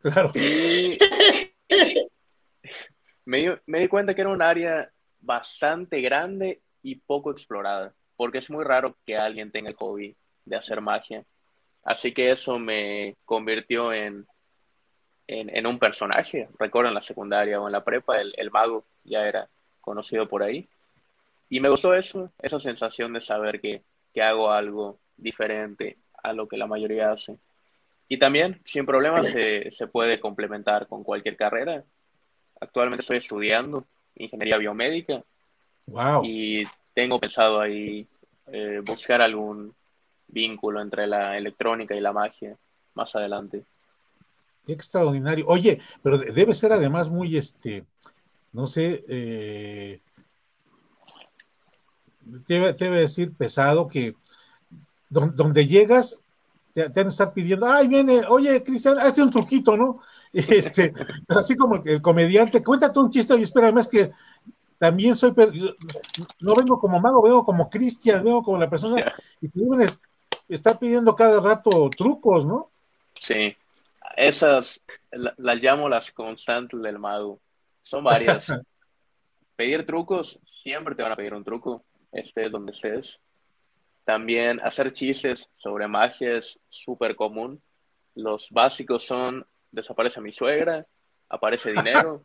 Claro. 0.01 0.31
Y 0.33 0.97
me, 3.25 3.59
me 3.67 3.79
di 3.79 3.87
cuenta 3.87 4.15
que 4.15 4.21
era 4.21 4.31
un 4.31 4.41
área 4.41 4.89
bastante 5.21 6.01
grande 6.01 6.59
y 6.81 6.95
poco 6.95 7.29
explorada, 7.31 7.93
porque 8.17 8.39
es 8.39 8.49
muy 8.49 8.63
raro 8.63 8.97
que 9.05 9.15
alguien 9.15 9.51
tenga 9.51 9.69
el 9.69 9.75
hobby 9.75 10.15
de 10.43 10.55
hacer 10.55 10.81
magia. 10.81 11.23
Así 11.83 12.11
que 12.11 12.31
eso 12.31 12.57
me 12.57 13.15
convirtió 13.25 13.93
en, 13.93 14.25
en, 15.27 15.67
un 15.67 15.77
personaje. 15.77 16.49
Recuerdo 16.57 16.89
en 16.89 16.95
la 16.95 17.01
secundaria 17.01 17.61
o 17.61 17.67
en 17.67 17.73
la 17.73 17.83
prepa, 17.83 18.19
el, 18.19 18.33
el, 18.37 18.49
mago 18.49 18.85
ya 19.03 19.27
era 19.27 19.47
conocido 19.81 20.27
por 20.27 20.41
ahí. 20.41 20.67
Y 21.47 21.59
me 21.59 21.69
gustó 21.69 21.93
eso, 21.93 22.31
esa 22.41 22.59
sensación 22.59 23.13
de 23.13 23.21
saber 23.21 23.61
que 23.61 23.83
que 24.19 24.23
hago 24.23 24.51
algo 24.51 24.99
diferente 25.15 25.97
a 26.21 26.33
lo 26.33 26.45
que 26.45 26.57
la 26.57 26.67
mayoría 26.67 27.13
hace. 27.13 27.37
Y 28.09 28.19
también, 28.19 28.59
sin 28.65 28.85
problema, 28.85 29.21
se, 29.21 29.71
se 29.71 29.87
puede 29.87 30.19
complementar 30.19 30.87
con 30.87 31.05
cualquier 31.05 31.37
carrera. 31.37 31.85
Actualmente 32.59 33.03
estoy 33.03 33.19
estudiando 33.19 33.85
ingeniería 34.15 34.57
biomédica. 34.57 35.23
Wow. 35.85 36.23
Y 36.25 36.65
tengo 36.93 37.17
pensado 37.17 37.61
ahí 37.61 38.05
eh, 38.47 38.81
buscar 38.85 39.21
algún 39.21 39.73
vínculo 40.27 40.81
entre 40.81 41.07
la 41.07 41.37
electrónica 41.37 41.95
y 41.95 42.01
la 42.01 42.11
magia 42.11 42.57
más 42.95 43.15
adelante. 43.15 43.63
Qué 44.65 44.73
extraordinario. 44.73 45.45
Oye, 45.47 45.79
pero 46.03 46.17
debe 46.17 46.53
ser 46.55 46.73
además 46.73 47.09
muy, 47.09 47.37
este, 47.37 47.85
no 48.51 48.67
sé, 48.67 49.05
eh, 49.07 50.01
te, 52.45 52.73
te 52.73 52.89
decir 52.89 53.33
pesado 53.33 53.87
que 53.87 54.15
donde, 55.09 55.65
llegas 55.65 56.21
te, 56.73 56.89
te, 56.89 56.99
han 56.99 57.07
de 57.07 57.11
estar 57.11 57.33
pidiendo, 57.33 57.65
ay, 57.65 57.87
viene, 57.87 58.21
oye, 58.27 58.61
Cristian, 58.63 58.99
hazte 58.99 59.23
un 59.23 59.31
truquito, 59.31 59.75
¿no? 59.75 60.01
Este, 60.31 60.93
así 61.29 61.55
como 61.55 61.81
el 61.83 62.03
comediante, 62.03 62.63
cuéntate 62.63 62.99
un 62.99 63.09
chiste 63.09 63.35
y 63.35 63.41
espérame, 63.41 63.79
es 63.79 63.87
que 63.87 64.11
también 64.77 65.15
soy, 65.15 65.33
no 66.39 66.55
vengo 66.55 66.79
como 66.79 66.99
mago, 66.99 67.23
vengo 67.23 67.43
como 67.43 67.67
Cristian, 67.67 68.23
vengo 68.23 68.43
como 68.43 68.59
la 68.59 68.69
persona, 68.69 69.11
y 69.41 69.49
te 69.49 69.59
deben 69.59 69.89
estar 70.47 70.77
pidiendo 70.77 71.15
cada 71.15 71.39
rato 71.39 71.89
trucos, 71.89 72.45
¿no? 72.45 72.69
Sí, 73.19 73.55
esas 74.15 74.79
las 75.09 75.63
llamo 75.63 75.89
las 75.89 76.11
constantes 76.11 76.79
del 76.79 76.99
mago, 76.99 77.39
son 77.81 78.03
varias. 78.03 78.45
pedir 79.55 79.85
trucos, 79.85 80.39
siempre 80.45 80.93
te 80.93 81.01
van 81.01 81.11
a 81.11 81.15
pedir 81.17 81.33
un 81.33 81.43
truco 81.43 81.83
estés 82.11 82.51
donde 82.51 82.71
estés. 82.71 83.19
También 84.03 84.59
hacer 84.61 84.91
chistes 84.91 85.49
sobre 85.57 85.87
magia 85.87 86.37
es 86.37 86.59
súper 86.69 87.15
común. 87.15 87.61
Los 88.15 88.49
básicos 88.49 89.05
son, 89.05 89.45
desaparece 89.71 90.19
mi 90.19 90.31
suegra, 90.31 90.85
aparece 91.29 91.71
dinero, 91.71 92.23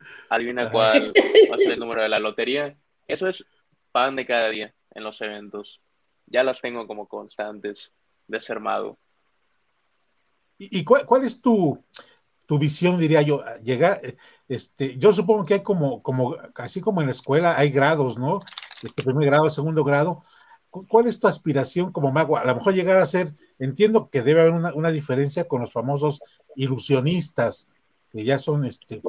adivina 0.30 0.70
cuál 0.70 1.12
va 1.50 1.56
a 1.56 1.58
ser 1.58 1.72
el 1.72 1.80
número 1.80 2.02
de 2.02 2.08
la 2.08 2.18
lotería. 2.18 2.76
Eso 3.08 3.26
es 3.28 3.44
pan 3.92 4.16
de 4.16 4.26
cada 4.26 4.48
día 4.50 4.74
en 4.94 5.04
los 5.04 5.20
eventos. 5.20 5.80
Ya 6.26 6.42
las 6.42 6.60
tengo 6.60 6.86
como 6.86 7.06
constantes 7.06 7.92
de 8.26 8.40
ser 8.40 8.60
mago. 8.60 8.98
¿Y, 10.58 10.84
cuál, 10.84 11.24
es 11.24 11.40
tu, 11.42 11.84
tu 12.46 12.58
visión, 12.58 12.98
diría 12.98 13.20
yo? 13.20 13.44
Llegar, 13.62 14.00
este, 14.48 14.96
yo 14.96 15.12
supongo 15.12 15.44
que 15.44 15.54
hay 15.54 15.62
como, 15.62 16.02
como, 16.02 16.36
así 16.54 16.80
como 16.80 17.00
en 17.02 17.08
la 17.08 17.12
escuela 17.12 17.58
hay 17.58 17.70
grados, 17.70 18.16
¿no? 18.16 18.40
Este 18.82 19.02
primer 19.02 19.26
grado, 19.26 19.50
segundo 19.50 19.84
grado. 19.84 20.22
¿Cuál 20.70 21.06
es 21.06 21.18
tu 21.18 21.26
aspiración 21.26 21.92
como 21.92 22.12
mago? 22.12 22.36
A 22.36 22.44
lo 22.44 22.54
mejor 22.54 22.74
llegar 22.74 22.98
a 22.98 23.06
ser, 23.06 23.32
entiendo 23.58 24.10
que 24.10 24.22
debe 24.22 24.42
haber 24.42 24.52
una, 24.52 24.90
diferencia 24.90 25.48
con 25.48 25.62
los 25.62 25.72
famosos 25.72 26.20
ilusionistas, 26.54 27.68
que 28.10 28.24
ya 28.24 28.38
son 28.38 28.64
este, 28.64 29.00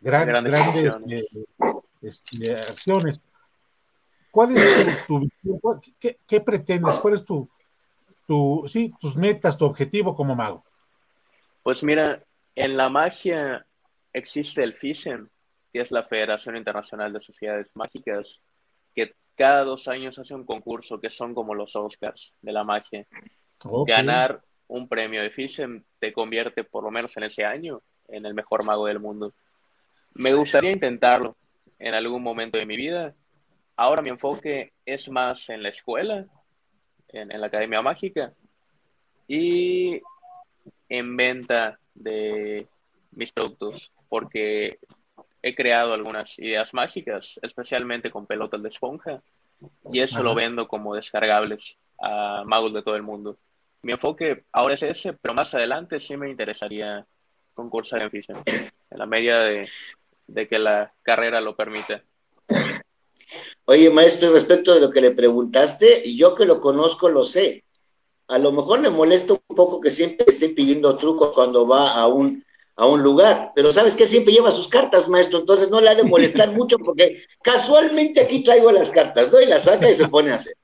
grandes, 0.00 0.54
acciones. 0.54 1.02
Eh, 1.10 1.24
este, 2.02 2.54
acciones. 2.54 3.24
¿Cuál 4.30 4.56
es 4.56 5.06
tu, 5.06 5.20
visión? 5.20 5.60
¿Qué, 5.98 6.40
pretendes? 6.40 6.98
¿Cuál 7.00 7.14
es 7.14 7.24
tu, 7.24 7.48
tu, 8.26 8.64
sí, 8.66 8.92
tus 9.00 9.16
metas, 9.16 9.56
tu 9.56 9.64
objetivo 9.64 10.14
como 10.14 10.34
mago? 10.34 10.64
Pues 11.62 11.82
mira, 11.82 12.22
en 12.54 12.76
la 12.76 12.88
magia 12.88 13.66
existe 14.12 14.62
el 14.62 14.74
FISEM, 14.74 15.28
que 15.74 15.80
es 15.80 15.90
la 15.90 16.04
Federación 16.04 16.56
Internacional 16.56 17.12
de 17.12 17.20
Sociedades 17.20 17.66
Mágicas, 17.74 18.40
que 18.94 19.12
cada 19.34 19.64
dos 19.64 19.88
años 19.88 20.16
hace 20.20 20.32
un 20.32 20.44
concurso 20.44 21.00
que 21.00 21.10
son 21.10 21.34
como 21.34 21.52
los 21.52 21.74
Oscars 21.74 22.32
de 22.42 22.52
la 22.52 22.62
magia. 22.62 23.04
Ganar 23.84 24.40
un 24.68 24.86
premio 24.86 25.20
de 25.20 25.30
FISEM 25.30 25.82
te 25.98 26.12
convierte, 26.12 26.62
por 26.62 26.84
lo 26.84 26.92
menos 26.92 27.16
en 27.16 27.24
ese 27.24 27.44
año, 27.44 27.82
en 28.06 28.24
el 28.24 28.34
mejor 28.34 28.64
mago 28.64 28.86
del 28.86 29.00
mundo. 29.00 29.34
Me 30.12 30.32
gustaría 30.32 30.70
intentarlo 30.70 31.34
en 31.80 31.94
algún 31.94 32.22
momento 32.22 32.56
de 32.56 32.66
mi 32.66 32.76
vida. 32.76 33.12
Ahora 33.74 34.00
mi 34.00 34.10
enfoque 34.10 34.74
es 34.86 35.08
más 35.08 35.48
en 35.48 35.64
la 35.64 35.70
escuela, 35.70 36.24
en, 37.08 37.32
en 37.32 37.40
la 37.40 37.48
Academia 37.48 37.82
Mágica 37.82 38.32
y 39.26 40.00
en 40.88 41.16
venta 41.16 41.80
de 41.94 42.68
mis 43.10 43.32
productos, 43.32 43.90
porque 44.08 44.78
he 45.46 45.54
creado 45.54 45.92
algunas 45.92 46.38
ideas 46.38 46.72
mágicas, 46.72 47.38
especialmente 47.42 48.10
con 48.10 48.26
pelotas 48.26 48.62
de 48.62 48.70
esponja, 48.70 49.22
y 49.92 50.00
eso 50.00 50.22
lo 50.22 50.34
vendo 50.34 50.66
como 50.66 50.94
descargables 50.94 51.76
a 52.00 52.44
magos 52.46 52.72
de 52.72 52.82
todo 52.82 52.96
el 52.96 53.02
mundo. 53.02 53.36
Mi 53.82 53.92
enfoque 53.92 54.44
ahora 54.52 54.72
es 54.72 54.82
ese, 54.82 55.12
pero 55.12 55.34
más 55.34 55.54
adelante 55.54 56.00
sí 56.00 56.16
me 56.16 56.30
interesaría 56.30 57.06
concursar 57.52 58.00
en 58.00 58.10
Fission, 58.10 58.42
en 58.46 58.98
la 58.98 59.04
medida 59.04 59.44
de, 59.44 59.68
de 60.26 60.48
que 60.48 60.58
la 60.58 60.94
carrera 61.02 61.42
lo 61.42 61.54
permita. 61.54 62.02
Oye, 63.66 63.90
maestro, 63.90 64.32
respecto 64.32 64.74
de 64.74 64.80
lo 64.80 64.90
que 64.90 65.02
le 65.02 65.10
preguntaste, 65.10 66.14
yo 66.16 66.34
que 66.34 66.46
lo 66.46 66.58
conozco 66.58 67.10
lo 67.10 67.22
sé. 67.22 67.64
A 68.28 68.38
lo 68.38 68.50
mejor 68.50 68.80
le 68.80 68.88
molesta 68.88 69.34
un 69.34 69.56
poco 69.56 69.78
que 69.78 69.90
siempre 69.90 70.24
esté 70.26 70.48
pidiendo 70.48 70.96
trucos 70.96 71.32
cuando 71.34 71.66
va 71.66 71.92
a 71.92 72.06
un 72.06 72.42
a 72.76 72.86
un 72.86 73.02
lugar, 73.02 73.52
pero 73.54 73.72
sabes 73.72 73.94
que 73.94 74.06
siempre 74.06 74.32
lleva 74.32 74.50
sus 74.50 74.68
cartas, 74.68 75.08
maestro, 75.08 75.38
entonces 75.38 75.70
no 75.70 75.80
le 75.80 75.90
ha 75.90 75.94
de 75.94 76.02
molestar 76.02 76.52
mucho 76.56 76.76
porque 76.78 77.22
casualmente 77.42 78.20
aquí 78.20 78.42
traigo 78.42 78.72
las 78.72 78.90
cartas, 78.90 79.30
¿no? 79.30 79.40
Y 79.40 79.46
las 79.46 79.64
saca 79.64 79.90
y 79.90 79.94
se 79.94 80.08
pone 80.08 80.32
a 80.32 80.36
hacer. 80.36 80.54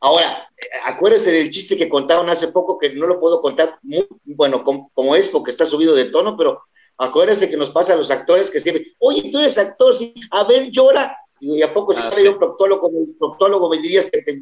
Ahora, 0.00 0.48
acuérdese 0.84 1.30
del 1.30 1.50
chiste 1.50 1.76
que 1.76 1.88
contaron 1.88 2.28
hace 2.30 2.48
poco, 2.48 2.78
que 2.78 2.90
no 2.90 3.06
lo 3.06 3.20
puedo 3.20 3.42
contar 3.42 3.78
muy, 3.82 4.06
bueno 4.24 4.64
como, 4.64 5.14
es 5.14 5.28
porque 5.28 5.50
está 5.50 5.66
subido 5.66 5.94
de 5.94 6.06
tono, 6.06 6.36
pero 6.36 6.62
Acuérdense 7.02 7.48
que 7.48 7.56
nos 7.56 7.70
pasa 7.70 7.94
a 7.94 7.96
los 7.96 8.10
actores 8.10 8.50
que 8.50 8.60
siempre, 8.60 8.84
oye, 8.98 9.30
tú 9.32 9.38
eres 9.38 9.56
actor, 9.56 9.94
sí, 9.96 10.12
a 10.30 10.44
ver, 10.44 10.70
llora. 10.70 11.16
Y 11.40 11.62
a 11.62 11.72
poco 11.72 11.94
ah, 11.96 12.10
si 12.14 12.24
yo 12.24 12.38
proctólogo, 12.38 12.90
proctólogo 13.18 13.70
me 13.70 13.78
dirías 13.78 14.10
que 14.10 14.20
te, 14.20 14.38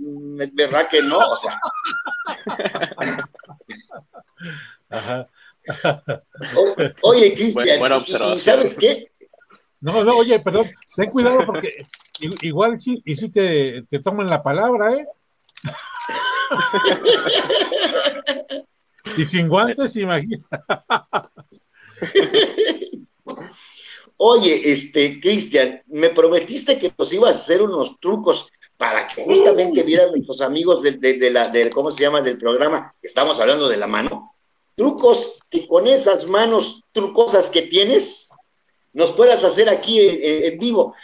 verdad 0.54 0.88
que 0.88 1.00
no, 1.00 1.18
o 1.18 1.36
sea. 1.36 1.60
Ajá. 4.90 5.28
Oye, 7.02 7.34
Cristian, 7.34 7.80
¿y, 8.06 8.38
sabes 8.38 8.74
qué? 8.74 9.10
No, 9.80 10.04
no, 10.04 10.16
oye, 10.16 10.38
perdón, 10.40 10.70
ten 10.96 11.10
cuidado 11.10 11.46
porque 11.46 11.86
igual 12.42 12.80
sí, 12.80 13.00
y 13.04 13.16
sí 13.16 13.30
te, 13.30 13.84
te 13.88 14.00
toman 14.00 14.28
la 14.28 14.42
palabra, 14.42 14.94
¿eh? 14.94 15.06
y 19.16 19.24
sin 19.24 19.48
guantes, 19.48 19.96
imagina. 19.96 20.44
Oye, 24.16 24.72
este, 24.72 25.20
Cristian, 25.20 25.82
me 25.86 26.10
prometiste 26.10 26.78
que 26.78 26.92
nos 26.96 27.12
ibas 27.12 27.36
a 27.36 27.38
hacer 27.38 27.62
unos 27.62 27.98
trucos 28.00 28.48
para 28.76 29.06
que 29.06 29.24
justamente 29.24 29.82
vieran 29.82 30.10
nuestros 30.10 30.40
amigos 30.40 30.82
de, 30.82 30.92
de, 30.92 31.30
la, 31.30 31.48
de, 31.48 31.70
¿cómo 31.70 31.90
se 31.90 32.02
llama?, 32.02 32.22
del 32.22 32.38
programa, 32.38 32.94
estamos 33.02 33.38
hablando 33.40 33.68
de 33.68 33.76
la 33.76 33.86
mano. 33.86 34.34
Trucos 34.78 35.40
que 35.50 35.66
con 35.66 35.88
esas 35.88 36.24
manos 36.24 36.84
trucosas 36.92 37.50
que 37.50 37.62
tienes, 37.62 38.30
nos 38.92 39.10
puedas 39.10 39.42
hacer 39.42 39.68
aquí 39.68 39.98
en, 40.00 40.56
vivo. 40.56 40.94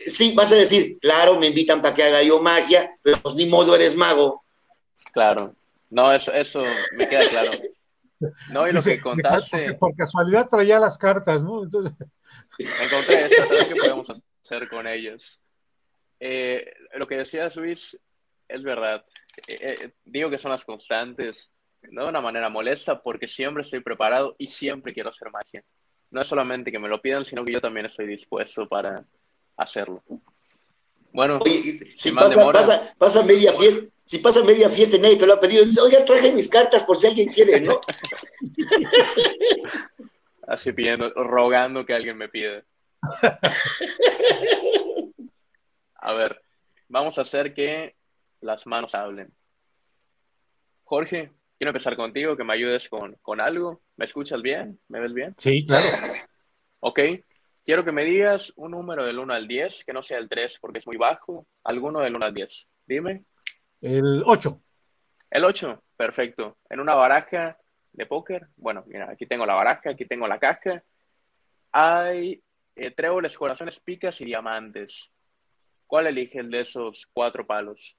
Sí, 0.00 0.34
vas 0.34 0.50
a 0.50 0.56
decir, 0.56 0.98
claro, 0.98 1.38
me 1.38 1.46
invitan 1.46 1.80
para 1.80 1.94
que 1.94 2.02
haga 2.02 2.22
yo 2.24 2.42
magia, 2.42 2.98
pero 3.02 3.22
pues 3.22 3.36
ni 3.36 3.46
modo 3.46 3.76
eres 3.76 3.94
mago. 3.94 4.44
Claro, 5.12 5.54
no, 5.88 6.12
eso, 6.12 6.32
eso 6.32 6.64
me 6.96 7.08
queda 7.08 7.28
claro. 7.28 7.52
No, 8.50 8.66
y 8.66 8.72
lo 8.72 8.82
que 8.82 9.00
contaste. 9.00 9.74
por 9.74 9.94
casualidad 9.94 10.48
traía 10.48 10.80
las 10.80 10.98
cartas, 10.98 11.44
¿no? 11.44 11.62
Entonces... 11.62 11.92
Encontré 12.58 13.26
esto, 13.26 13.46
¿sabes 13.46 13.64
qué 13.66 13.76
podemos 13.76 14.08
hacer 14.42 14.68
con 14.68 14.88
ellas? 14.88 15.38
Eh, 16.18 16.72
lo 16.94 17.06
que 17.06 17.18
decía 17.18 17.52
Luis 17.54 17.96
es 18.48 18.62
verdad. 18.64 19.04
Eh, 19.46 19.58
eh, 19.60 19.90
digo 20.04 20.28
que 20.28 20.38
son 20.38 20.50
las 20.50 20.64
constantes, 20.64 21.52
de 21.90 22.04
una 22.04 22.20
manera 22.20 22.48
molesta, 22.48 23.02
porque 23.02 23.28
siempre 23.28 23.62
estoy 23.62 23.80
preparado 23.80 24.34
y 24.38 24.46
siempre 24.46 24.92
quiero 24.92 25.10
hacer 25.10 25.30
magia. 25.30 25.62
No 26.10 26.20
es 26.20 26.26
solamente 26.26 26.70
que 26.70 26.78
me 26.78 26.88
lo 26.88 27.00
pidan, 27.00 27.24
sino 27.24 27.44
que 27.44 27.52
yo 27.52 27.60
también 27.60 27.86
estoy 27.86 28.06
dispuesto 28.06 28.68
para 28.68 29.04
hacerlo. 29.56 30.02
Bueno, 31.12 31.40
si 31.96 32.12
pasa, 32.12 32.94
pasa, 32.98 33.22
media 33.22 33.52
fiesta, 33.52 33.86
si 34.04 34.18
pasa 34.18 34.44
media 34.44 34.68
fiesta 34.68 34.96
y 34.96 35.00
nadie 35.00 35.16
te 35.16 35.26
lo 35.26 35.34
ha 35.34 35.40
pedido, 35.40 35.64
dice, 35.64 35.80
oye, 35.80 36.02
traje 36.02 36.32
mis 36.32 36.48
cartas 36.48 36.82
por 36.82 36.98
si 36.98 37.06
alguien 37.06 37.32
quiere, 37.32 37.60
¿no? 37.60 37.80
Así 40.46 40.72
pidiendo, 40.72 41.10
rogando 41.14 41.86
que 41.86 41.94
alguien 41.94 42.16
me 42.16 42.28
pida. 42.28 42.62
A 45.94 46.12
ver, 46.12 46.40
vamos 46.88 47.18
a 47.18 47.22
hacer 47.22 47.54
que 47.54 47.96
las 48.40 48.66
manos 48.66 48.94
hablen. 48.94 49.32
Jorge, 50.84 51.32
quiero 51.58 51.70
empezar 51.70 51.96
contigo, 51.96 52.36
que 52.36 52.44
me 52.44 52.54
ayudes 52.54 52.88
con, 52.88 53.14
con 53.22 53.40
algo. 53.40 53.82
¿Me 53.96 54.04
escuchas 54.04 54.42
bien? 54.42 54.80
¿Me 54.88 55.00
ves 55.00 55.12
bien? 55.12 55.34
Sí, 55.38 55.66
claro. 55.66 55.86
Ok. 56.80 57.00
Quiero 57.64 57.84
que 57.84 57.92
me 57.92 58.04
digas 58.04 58.52
un 58.56 58.70
número 58.70 59.04
del 59.04 59.18
1 59.18 59.34
al 59.34 59.48
10, 59.48 59.84
que 59.84 59.92
no 59.92 60.02
sea 60.02 60.18
el 60.18 60.28
3 60.28 60.58
porque 60.60 60.78
es 60.78 60.86
muy 60.86 60.96
bajo. 60.96 61.46
Alguno 61.64 62.00
del 62.00 62.14
1 62.14 62.26
al 62.26 62.34
10. 62.34 62.68
Dime. 62.86 63.24
El 63.80 64.22
8. 64.24 64.62
El 65.30 65.44
8, 65.44 65.82
perfecto. 65.96 66.58
En 66.70 66.80
una 66.80 66.94
baraja 66.94 67.58
de 67.92 68.06
póker, 68.06 68.48
bueno, 68.56 68.84
mira, 68.86 69.10
aquí 69.10 69.26
tengo 69.26 69.44
la 69.46 69.54
baraja, 69.54 69.90
aquí 69.90 70.06
tengo 70.06 70.28
la 70.28 70.38
caja. 70.38 70.82
Hay 71.72 72.40
eh, 72.76 72.90
tréboles, 72.92 73.36
corazones, 73.36 73.80
picas 73.80 74.20
y 74.20 74.26
diamantes. 74.26 75.10
¿Cuál 75.86 76.06
eligen 76.06 76.50
de 76.50 76.60
esos 76.60 77.06
cuatro 77.12 77.46
palos? 77.46 77.96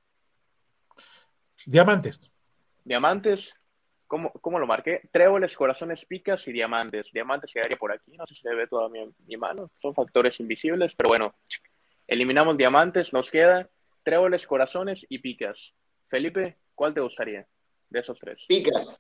Diamantes. 1.66 2.32
Diamantes. 2.88 3.54
¿Cómo, 4.08 4.32
¿Cómo, 4.32 4.58
lo 4.58 4.66
marqué? 4.66 5.02
Tréboles, 5.12 5.56
corazones, 5.58 6.06
picas 6.06 6.48
y 6.48 6.54
diamantes. 6.54 7.12
Diamantes 7.12 7.52
quedaría 7.52 7.76
por 7.76 7.92
aquí. 7.92 8.16
No 8.16 8.26
sé 8.26 8.36
si 8.36 8.42
se 8.42 8.56
ve 8.56 8.68
toda 8.68 8.88
mi, 8.88 9.06
mi 9.26 9.36
mano. 9.36 9.70
Son 9.82 9.94
factores 9.94 10.40
invisibles, 10.40 10.96
pero 10.96 11.10
bueno. 11.10 11.36
Eliminamos 12.08 12.56
diamantes. 12.56 13.12
Nos 13.12 13.30
queda 13.30 13.70
tréboles, 14.04 14.48
corazones 14.48 15.06
y 15.10 15.20
picas. 15.20 15.76
Felipe, 16.08 16.58
¿cuál 16.74 16.94
te 16.94 17.02
gustaría 17.02 17.46
de 17.90 18.00
esos 18.00 18.18
tres? 18.18 18.46
Picas. 18.48 18.98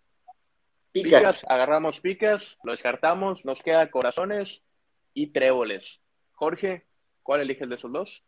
Picas. 0.91 1.45
Agarramos 1.47 2.01
picas, 2.01 2.57
lo 2.63 2.73
descartamos, 2.73 3.45
nos 3.45 3.63
queda 3.63 3.89
corazones 3.89 4.65
y 5.13 5.27
tréboles. 5.27 6.01
Jorge, 6.33 6.85
¿cuál 7.23 7.41
eliges 7.41 7.69
de 7.69 7.75
esos 7.75 7.93
dos? 7.93 8.23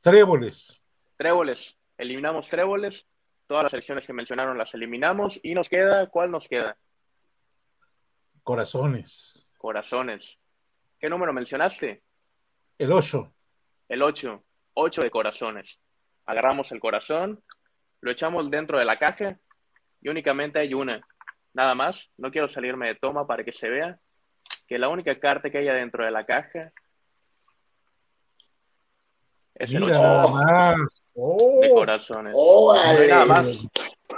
Tréboles. 0.00 0.80
Tréboles. 1.16 1.76
Eliminamos 1.98 2.48
tréboles. 2.48 3.08
Todas 3.46 3.64
las 3.64 3.70
selecciones 3.70 4.06
que 4.06 4.12
mencionaron 4.12 4.58
las 4.58 4.74
eliminamos. 4.74 5.38
Y 5.42 5.54
nos 5.54 5.68
queda, 5.68 6.06
¿cuál 6.08 6.30
nos 6.30 6.48
queda? 6.48 6.76
Corazones. 8.42 9.52
Corazones. 9.58 10.38
¿Qué 10.98 11.08
número 11.08 11.32
mencionaste? 11.32 12.02
El 12.78 12.92
8. 12.92 13.32
El 13.88 14.02
8. 14.02 14.42
8 14.74 15.02
de 15.02 15.10
corazones 15.10 15.80
agarramos 16.26 16.70
el 16.72 16.80
corazón, 16.80 17.42
lo 18.00 18.10
echamos 18.10 18.50
dentro 18.50 18.78
de 18.78 18.84
la 18.84 18.98
caja 18.98 19.38
y 20.00 20.08
únicamente 20.08 20.58
hay 20.58 20.74
una. 20.74 21.00
Nada 21.54 21.74
más, 21.74 22.10
no 22.18 22.30
quiero 22.30 22.48
salirme 22.48 22.88
de 22.88 22.96
toma 22.96 23.26
para 23.26 23.44
que 23.44 23.52
se 23.52 23.70
vea 23.70 23.98
que 24.66 24.78
la 24.78 24.88
única 24.88 25.18
carta 25.18 25.48
que 25.48 25.58
hay 25.58 25.66
dentro 25.66 26.04
de 26.04 26.10
la 26.10 26.26
caja 26.26 26.72
es 29.58 29.72
el 29.72 29.84
8 29.84 29.92
de 31.60 31.70
corazones. 31.70 32.36
nada 33.08 33.24
más, 33.24 33.66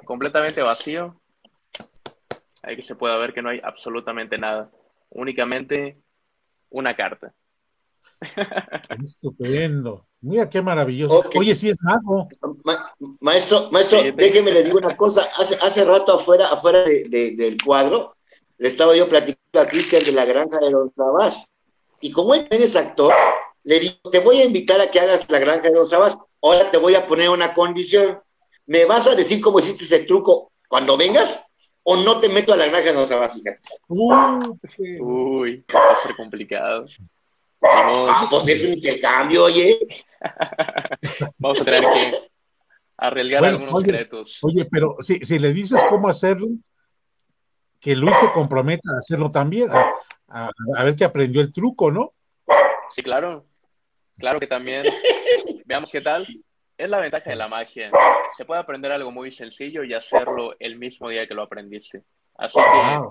completamente 0.04 0.62
vacío. 0.62 1.20
Ahí 2.62 2.76
que 2.76 2.82
se 2.82 2.96
pueda 2.96 3.16
ver 3.16 3.32
que 3.32 3.42
no 3.42 3.50
hay 3.50 3.60
absolutamente 3.62 4.36
nada. 4.36 4.70
Únicamente 5.10 5.96
una 6.70 6.94
carta. 6.94 7.32
Estupendo. 9.02 10.06
Mira 10.20 10.48
qué 10.48 10.60
maravilloso. 10.60 11.24
Oye, 11.38 11.54
sí 11.54 11.70
es 11.70 11.78
mago. 11.82 12.28
maestro, 13.20 13.70
maestro, 13.70 14.00
déjeme 14.16 14.50
le 14.50 14.64
digo 14.64 14.78
una 14.78 14.96
cosa. 14.96 15.28
Hace, 15.36 15.56
hace 15.62 15.84
rato 15.84 16.14
afuera, 16.14 16.48
afuera 16.48 16.82
del 16.82 17.56
cuadro, 17.64 18.16
le 18.58 18.68
estaba 18.68 18.96
yo 18.96 19.08
platicando 19.08 19.60
a 19.60 19.66
Cristian 19.66 20.02
de 20.04 20.12
la 20.12 20.24
granja 20.24 20.58
de 20.58 20.72
los 20.72 20.92
Sabás. 20.94 21.52
Y 22.00 22.10
como 22.10 22.34
él 22.34 22.46
es 22.50 22.74
actor, 22.74 23.12
le 23.68 23.80
digo, 23.80 24.10
te 24.10 24.20
voy 24.20 24.38
a 24.38 24.46
invitar 24.46 24.80
a 24.80 24.90
que 24.90 24.98
hagas 24.98 25.28
la 25.28 25.38
granja 25.38 25.68
de 25.68 25.74
los 25.74 25.90
Sabás. 25.90 26.24
Ahora 26.40 26.70
te 26.70 26.78
voy 26.78 26.94
a 26.94 27.06
poner 27.06 27.28
una 27.28 27.52
condición. 27.52 28.18
¿Me 28.64 28.86
vas 28.86 29.06
a 29.06 29.14
decir 29.14 29.42
cómo 29.42 29.60
hiciste 29.60 29.84
ese 29.84 30.04
truco 30.04 30.52
cuando 30.68 30.96
vengas? 30.96 31.46
¿O 31.82 31.96
no 31.96 32.18
te 32.18 32.30
meto 32.30 32.54
a 32.54 32.56
la 32.56 32.66
granja 32.66 32.92
de 32.92 32.94
los 32.94 33.10
Sabás, 33.10 33.34
fíjate? 33.34 33.60
Uy, 33.88 35.62
va 35.74 35.80
a 35.80 36.02
ser 36.02 36.16
complicado. 36.16 36.86
Ah, 37.60 38.26
pues 38.30 38.48
es 38.48 38.64
un 38.64 38.72
intercambio, 38.72 39.44
oye. 39.44 39.78
Vamos 41.40 41.60
a 41.60 41.64
tener 41.66 41.82
que 41.82 42.30
arriesgar 42.96 43.44
algunos 43.44 43.74
oye, 43.74 43.84
secretos. 43.84 44.38
Oye, 44.40 44.64
pero 44.64 44.96
si, 45.00 45.18
si, 45.20 45.38
le 45.38 45.52
dices 45.52 45.78
cómo 45.90 46.08
hacerlo, 46.08 46.48
que 47.80 47.94
Luis 47.94 48.16
se 48.16 48.32
comprometa 48.32 48.88
a 48.94 48.98
hacerlo 49.00 49.28
también, 49.28 49.68
a, 50.28 50.52
ver 50.84 50.96
que 50.96 51.04
aprendió 51.04 51.42
el 51.42 51.52
truco, 51.52 51.90
¿no? 51.90 52.14
Sí, 52.94 53.02
claro. 53.02 53.44
Claro 54.18 54.40
que 54.40 54.46
también. 54.46 54.84
Veamos 55.64 55.90
qué 55.90 56.00
tal. 56.00 56.26
Es 56.76 56.90
la 56.90 57.00
ventaja 57.00 57.30
de 57.30 57.36
la 57.36 57.48
magia. 57.48 57.90
Se 58.36 58.44
puede 58.44 58.60
aprender 58.60 58.92
algo 58.92 59.10
muy 59.10 59.30
sencillo 59.30 59.82
y 59.84 59.94
hacerlo 59.94 60.54
el 60.58 60.76
mismo 60.78 61.08
día 61.08 61.26
que 61.26 61.34
lo 61.34 61.42
aprendiste. 61.42 62.04
Así 62.36 62.58
que 62.58 63.08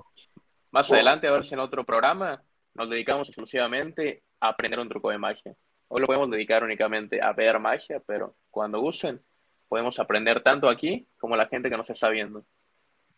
más 0.72 0.92
adelante, 0.92 1.28
a 1.28 1.32
ver 1.32 1.46
si 1.46 1.54
en 1.54 1.60
otro 1.60 1.86
programa 1.86 2.44
nos 2.74 2.90
dedicamos 2.90 3.28
exclusivamente 3.28 4.24
a 4.40 4.50
aprender 4.50 4.80
un 4.80 4.90
truco 4.90 5.10
de 5.10 5.18
magia. 5.18 5.56
Hoy 5.88 6.02
lo 6.02 6.08
podemos 6.08 6.30
dedicar 6.30 6.64
únicamente 6.64 7.22
a 7.22 7.34
ver 7.34 7.60
magia, 7.60 8.02
pero 8.06 8.36
cuando 8.52 8.80
gusten, 8.80 9.22
podemos 9.68 10.00
aprender 10.00 10.44
tanto 10.44 10.70
aquí 10.70 11.08
como 11.18 11.36
la 11.36 11.48
gente 11.48 11.70
que 11.70 11.78
nos 11.78 11.90
está 11.90 12.10
viendo. 12.10 12.46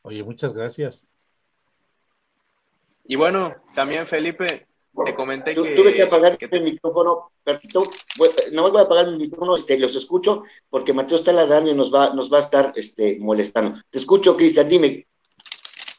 Oye, 0.04 0.24
muchas 0.24 0.54
gracias. 0.54 1.08
Y 3.06 3.16
bueno, 3.16 3.56
también 3.74 4.06
Felipe, 4.06 4.68
te 5.06 5.16
comenté 5.16 5.54
que... 5.54 5.76
Tuve 5.76 5.94
que 5.94 6.04
apagar 6.04 6.38
el 6.40 6.62
micrófono, 6.62 7.32
no 8.52 8.72
voy 8.72 8.82
a 8.82 8.84
apagar 8.84 9.08
el 9.08 9.18
micrófono, 9.18 9.56
este, 9.56 9.80
los 9.80 9.96
escucho, 9.96 10.44
porque 10.70 10.94
Mateo 10.94 11.18
está 11.18 11.32
ladrando 11.32 11.72
y 11.72 11.76
nos 11.76 11.94
va, 11.94 12.14
nos 12.14 12.32
va 12.32 12.38
a 12.38 12.42
estar 12.42 12.74
este, 12.76 13.18
molestando. 13.20 13.82
Te 13.90 14.00
escucho, 14.00 14.36
Cristian, 14.36 14.70
dime. 14.70 15.08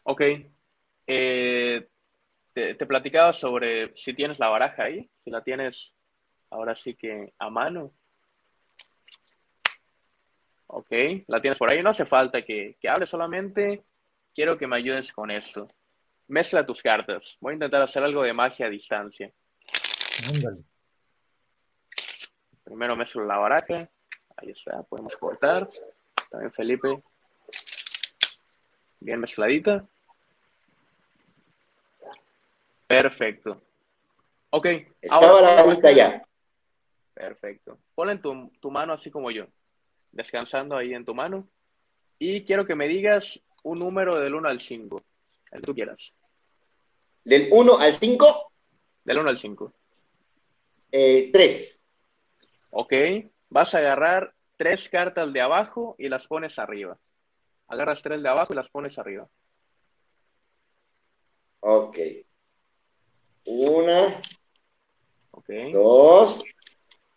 Ok. 0.04 0.22
Eh, 1.06 1.88
te, 2.52 2.74
platicaba 2.86 3.32
sobre 3.32 3.94
si 3.96 4.14
tienes 4.14 4.38
la 4.38 4.48
baraja 4.48 4.84
ahí, 4.84 5.08
si 5.18 5.30
la 5.30 5.42
tienes 5.42 5.94
ahora 6.50 6.74
sí 6.74 6.94
que 6.94 7.32
a 7.38 7.50
mano. 7.50 7.92
Ok, 10.66 10.90
la 11.26 11.40
tienes 11.40 11.58
por 11.58 11.70
ahí. 11.70 11.82
No 11.82 11.90
hace 11.90 12.06
falta 12.06 12.42
que, 12.42 12.76
que 12.80 12.88
hables 12.88 13.08
solamente. 13.08 13.84
Quiero 14.34 14.56
que 14.56 14.66
me 14.66 14.76
ayudes 14.76 15.12
con 15.12 15.30
esto. 15.30 15.66
Mezcla 16.30 16.64
tus 16.64 16.80
cartas. 16.80 17.36
Voy 17.40 17.52
a 17.52 17.54
intentar 17.54 17.82
hacer 17.82 18.02
algo 18.02 18.22
de 18.22 18.32
magia 18.32 18.66
a 18.66 18.70
distancia. 18.70 19.30
Ándale. 20.28 20.62
Primero 22.64 22.96
mezclo 22.96 23.24
la 23.24 23.36
baraja. 23.36 23.90
Ahí 24.36 24.50
está, 24.50 24.82
podemos 24.84 25.16
cortar. 25.16 25.68
También 26.30 26.52
Felipe. 26.52 27.02
Bien 29.00 29.18
mezcladita. 29.18 29.84
Perfecto. 32.86 33.60
Ok. 34.50 34.66
Está 35.02 35.18
baradita 35.18 35.90
ya. 35.90 36.22
Perfecto. 37.12 37.78
Ponla 37.94 38.12
en 38.12 38.22
tu, 38.22 38.52
tu 38.60 38.70
mano 38.70 38.92
así 38.92 39.10
como 39.10 39.30
yo. 39.30 39.46
Descansando 40.12 40.76
ahí 40.76 40.94
en 40.94 41.04
tu 41.04 41.14
mano. 41.14 41.48
Y 42.18 42.44
quiero 42.44 42.64
que 42.64 42.74
me 42.74 42.86
digas 42.86 43.40
un 43.62 43.80
número 43.80 44.18
del 44.20 44.34
1 44.34 44.48
al 44.48 44.60
5. 44.60 45.02
El 45.52 45.60
que 45.60 45.66
tú 45.66 45.74
quieras. 45.74 46.14
Del 47.24 47.48
1 47.52 47.78
al 47.78 47.92
5, 47.92 48.52
Del 49.04 49.18
1 49.18 49.28
al 49.30 49.38
5. 49.38 49.72
eh, 50.92 51.30
3. 51.32 51.80
Ok. 52.70 52.92
Vas 53.48 53.74
a 53.74 53.78
agarrar 53.78 54.34
tres 54.56 54.88
cartas 54.88 55.32
de 55.32 55.40
abajo 55.40 55.96
y 55.98 56.08
las 56.08 56.26
pones 56.26 56.58
arriba. 56.58 56.98
Agarras 57.66 58.02
tres 58.02 58.22
de 58.22 58.28
abajo 58.28 58.52
y 58.52 58.56
las 58.56 58.68
pones 58.68 58.98
arriba. 58.98 59.28
Ok. 61.60 61.98
Una, 63.46 64.20
Ok. 65.32 65.48
dos 65.72 66.44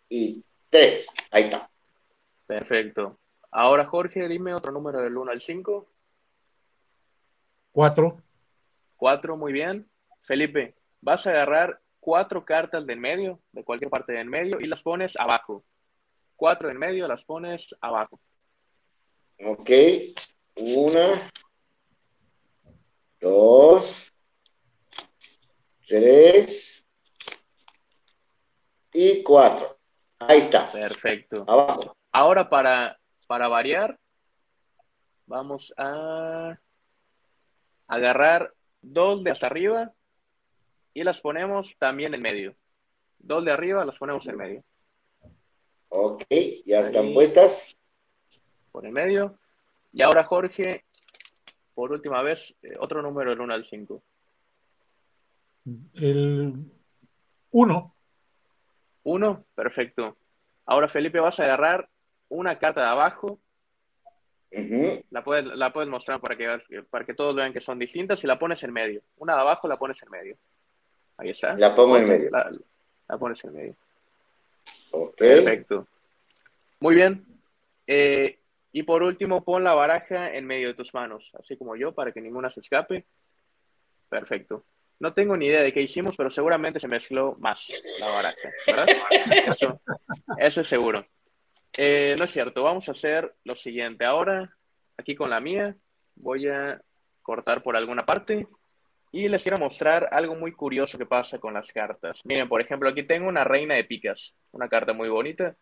y 0.08 0.44
tres. 0.70 1.08
Ahí 1.30 1.44
está. 1.44 1.70
Perfecto. 2.46 3.18
Ahora, 3.50 3.86
Jorge, 3.86 4.26
dime 4.28 4.54
otro 4.54 4.72
número 4.72 5.00
del 5.00 5.16
1 5.16 5.30
al 5.30 5.40
5. 5.40 5.86
Cuatro. 7.72 8.20
4, 8.96 9.36
muy 9.36 9.52
bien. 9.52 9.88
Felipe, 10.24 10.74
vas 11.00 11.26
a 11.26 11.30
agarrar 11.30 11.80
cuatro 12.00 12.44
cartas 12.44 12.86
de 12.86 12.94
en 12.94 13.00
medio, 13.00 13.40
de 13.52 13.62
cualquier 13.62 13.90
parte 13.90 14.12
de 14.12 14.20
en 14.20 14.28
medio, 14.28 14.58
y 14.60 14.66
las 14.66 14.82
pones 14.82 15.14
abajo. 15.18 15.64
Cuatro 16.36 16.68
de 16.68 16.74
en 16.74 16.80
medio, 16.80 17.06
las 17.06 17.24
pones 17.24 17.74
abajo. 17.80 18.20
Ok. 19.44 19.70
Una, 20.56 21.30
dos, 23.20 24.12
tres 25.86 26.86
y 28.92 29.22
cuatro. 29.22 29.78
Ahí 30.20 30.38
está. 30.38 30.70
Perfecto. 30.70 31.44
Abajo. 31.46 31.96
Ahora, 32.12 32.48
para, 32.48 32.98
para 33.26 33.48
variar, 33.48 33.98
vamos 35.26 35.74
a 35.76 36.58
agarrar 37.88 38.54
dos 38.80 39.22
de 39.22 39.30
hasta 39.30 39.46
arriba 39.46 39.92
y 40.94 41.02
las 41.04 41.20
ponemos 41.20 41.76
también 41.78 42.14
en 42.14 42.22
medio. 42.22 42.54
Dos 43.18 43.44
de 43.44 43.50
arriba 43.52 43.84
las 43.84 43.98
ponemos 43.98 44.26
en 44.28 44.36
medio. 44.36 44.64
Ok. 45.88 46.24
Ya 46.64 46.80
están 46.80 47.06
Ahí. 47.06 47.14
puestas. 47.14 47.76
Por 48.72 48.86
en 48.86 48.92
medio. 48.92 49.38
Y 49.92 50.02
ahora, 50.02 50.24
Jorge, 50.24 50.84
por 51.74 51.92
última 51.92 52.22
vez, 52.22 52.54
eh, 52.62 52.74
otro 52.78 53.02
número 53.02 53.30
del 53.30 53.40
1 53.40 53.54
al 53.54 53.64
5. 53.64 54.02
El 55.94 56.70
uno. 57.50 57.94
Uno, 59.04 59.44
perfecto. 59.54 60.16
Ahora, 60.66 60.88
Felipe, 60.88 61.20
vas 61.20 61.38
a 61.40 61.44
agarrar 61.44 61.88
una 62.28 62.58
carta 62.58 62.82
de 62.82 62.88
abajo. 62.88 63.38
La 65.10 65.24
puedes, 65.24 65.46
la 65.46 65.72
puedes 65.72 65.90
mostrar 65.90 66.20
para 66.20 66.36
que, 66.36 66.46
veas- 66.46 66.64
para 66.88 67.04
que 67.04 67.14
todos 67.14 67.34
vean 67.34 67.52
que 67.52 67.60
son 67.60 67.78
distintas 67.78 68.22
y 68.22 68.26
la 68.26 68.38
pones 68.38 68.62
en 68.62 68.72
medio. 68.72 69.02
Una 69.16 69.34
de 69.34 69.40
abajo 69.40 69.66
la 69.68 69.74
pones 69.76 70.00
en 70.02 70.10
medio. 70.10 70.36
Ahí 71.16 71.30
está. 71.30 71.54
La 71.54 71.74
pongo 71.74 71.96
en 71.96 72.08
medio. 72.08 72.30
La, 72.30 72.50
la 73.08 73.18
pones 73.18 73.42
en 73.44 73.54
medio. 73.54 73.74
Ok. 74.90 75.16
Perfecto. 75.16 75.86
Muy 76.80 76.94
bien. 76.94 77.24
Eh, 77.86 78.38
y 78.72 78.82
por 78.82 79.02
último, 79.02 79.44
pon 79.44 79.62
la 79.62 79.74
baraja 79.74 80.34
en 80.34 80.46
medio 80.46 80.68
de 80.68 80.74
tus 80.74 80.92
manos, 80.94 81.30
así 81.38 81.56
como 81.56 81.76
yo, 81.76 81.92
para 81.92 82.12
que 82.12 82.20
ninguna 82.20 82.50
se 82.50 82.60
escape. 82.60 83.04
Perfecto. 84.08 84.64
No 85.00 85.12
tengo 85.12 85.36
ni 85.36 85.46
idea 85.46 85.62
de 85.62 85.72
qué 85.72 85.82
hicimos, 85.82 86.16
pero 86.16 86.30
seguramente 86.30 86.80
se 86.80 86.88
mezcló 86.88 87.36
más 87.38 87.68
la 88.00 88.08
baraja, 88.08 88.50
¿verdad? 88.66 88.86
Eso, 89.46 89.80
eso 90.38 90.60
es 90.60 90.68
seguro. 90.68 91.04
Eh, 91.76 92.14
no 92.18 92.24
es 92.24 92.30
cierto, 92.30 92.62
vamos 92.62 92.88
a 92.88 92.92
hacer 92.92 93.34
lo 93.44 93.56
siguiente. 93.56 94.04
Ahora, 94.04 94.56
aquí 94.96 95.14
con 95.14 95.30
la 95.30 95.40
mía, 95.40 95.76
voy 96.14 96.48
a 96.48 96.80
cortar 97.22 97.62
por 97.62 97.76
alguna 97.76 98.04
parte 98.06 98.46
y 99.14 99.28
les 99.28 99.44
quiero 99.44 99.58
mostrar 99.58 100.08
algo 100.10 100.34
muy 100.34 100.50
curioso 100.50 100.98
que 100.98 101.06
pasa 101.06 101.38
con 101.38 101.54
las 101.54 101.70
cartas. 101.70 102.20
Miren, 102.24 102.48
por 102.48 102.60
ejemplo, 102.60 102.88
aquí 102.88 103.04
tengo 103.04 103.28
una 103.28 103.44
reina 103.44 103.76
de 103.76 103.84
picas, 103.84 104.34
una 104.50 104.68
carta 104.68 104.92
muy 104.92 105.08
bonita. 105.08 105.54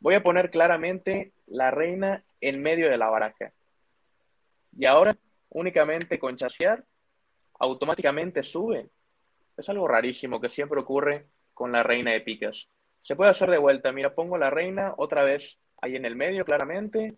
Voy 0.00 0.16
a 0.16 0.24
poner 0.24 0.50
claramente 0.50 1.34
la 1.46 1.70
reina 1.70 2.24
en 2.40 2.60
medio 2.60 2.90
de 2.90 2.98
la 2.98 3.08
baraja. 3.08 3.52
Y 4.76 4.86
ahora, 4.86 5.16
únicamente 5.50 6.18
con 6.18 6.36
chasear, 6.36 6.84
automáticamente 7.60 8.42
sube. 8.42 8.88
Es 9.56 9.68
algo 9.68 9.86
rarísimo 9.86 10.40
que 10.40 10.48
siempre 10.48 10.80
ocurre 10.80 11.28
con 11.52 11.70
la 11.70 11.84
reina 11.84 12.10
de 12.10 12.22
picas. 12.22 12.68
Se 13.02 13.14
puede 13.14 13.30
hacer 13.30 13.52
de 13.52 13.58
vuelta. 13.58 13.92
Mira, 13.92 14.16
pongo 14.16 14.36
la 14.36 14.50
reina 14.50 14.94
otra 14.96 15.22
vez 15.22 15.60
ahí 15.80 15.94
en 15.94 16.06
el 16.06 16.16
medio, 16.16 16.44
claramente. 16.44 17.14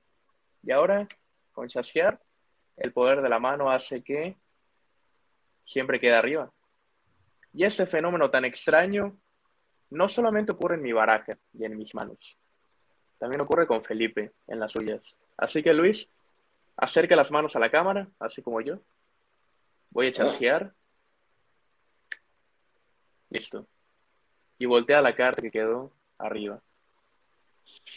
Y 0.62 0.70
ahora, 0.70 1.08
con 1.52 1.68
chasear, 1.68 2.20
el 2.76 2.92
poder 2.92 3.22
de 3.22 3.30
la 3.30 3.38
mano 3.38 3.70
hace 3.70 4.04
que 4.04 4.36
siempre 5.66 6.00
quede 6.00 6.14
arriba. 6.14 6.50
Y 7.52 7.64
este 7.64 7.86
fenómeno 7.86 8.30
tan 8.30 8.44
extraño 8.44 9.18
no 9.90 10.08
solamente 10.08 10.52
ocurre 10.52 10.76
en 10.76 10.82
mi 10.82 10.92
baraja 10.92 11.38
y 11.52 11.64
en 11.64 11.76
mis 11.76 11.94
manos, 11.94 12.38
también 13.18 13.40
ocurre 13.40 13.66
con 13.66 13.82
Felipe 13.82 14.32
en 14.46 14.60
las 14.60 14.72
suyas. 14.72 15.16
Así 15.36 15.62
que 15.62 15.72
Luis, 15.72 16.10
acerca 16.76 17.16
las 17.16 17.30
manos 17.30 17.56
a 17.56 17.60
la 17.60 17.70
cámara, 17.70 18.08
así 18.18 18.42
como 18.42 18.60
yo. 18.60 18.78
Voy 19.90 20.08
a 20.08 20.12
chasear. 20.12 20.72
Listo. 23.30 23.66
Y 24.58 24.66
voltea 24.66 25.00
la 25.00 25.14
carta 25.14 25.42
que 25.42 25.50
quedó 25.50 25.92
arriba. 26.18 26.60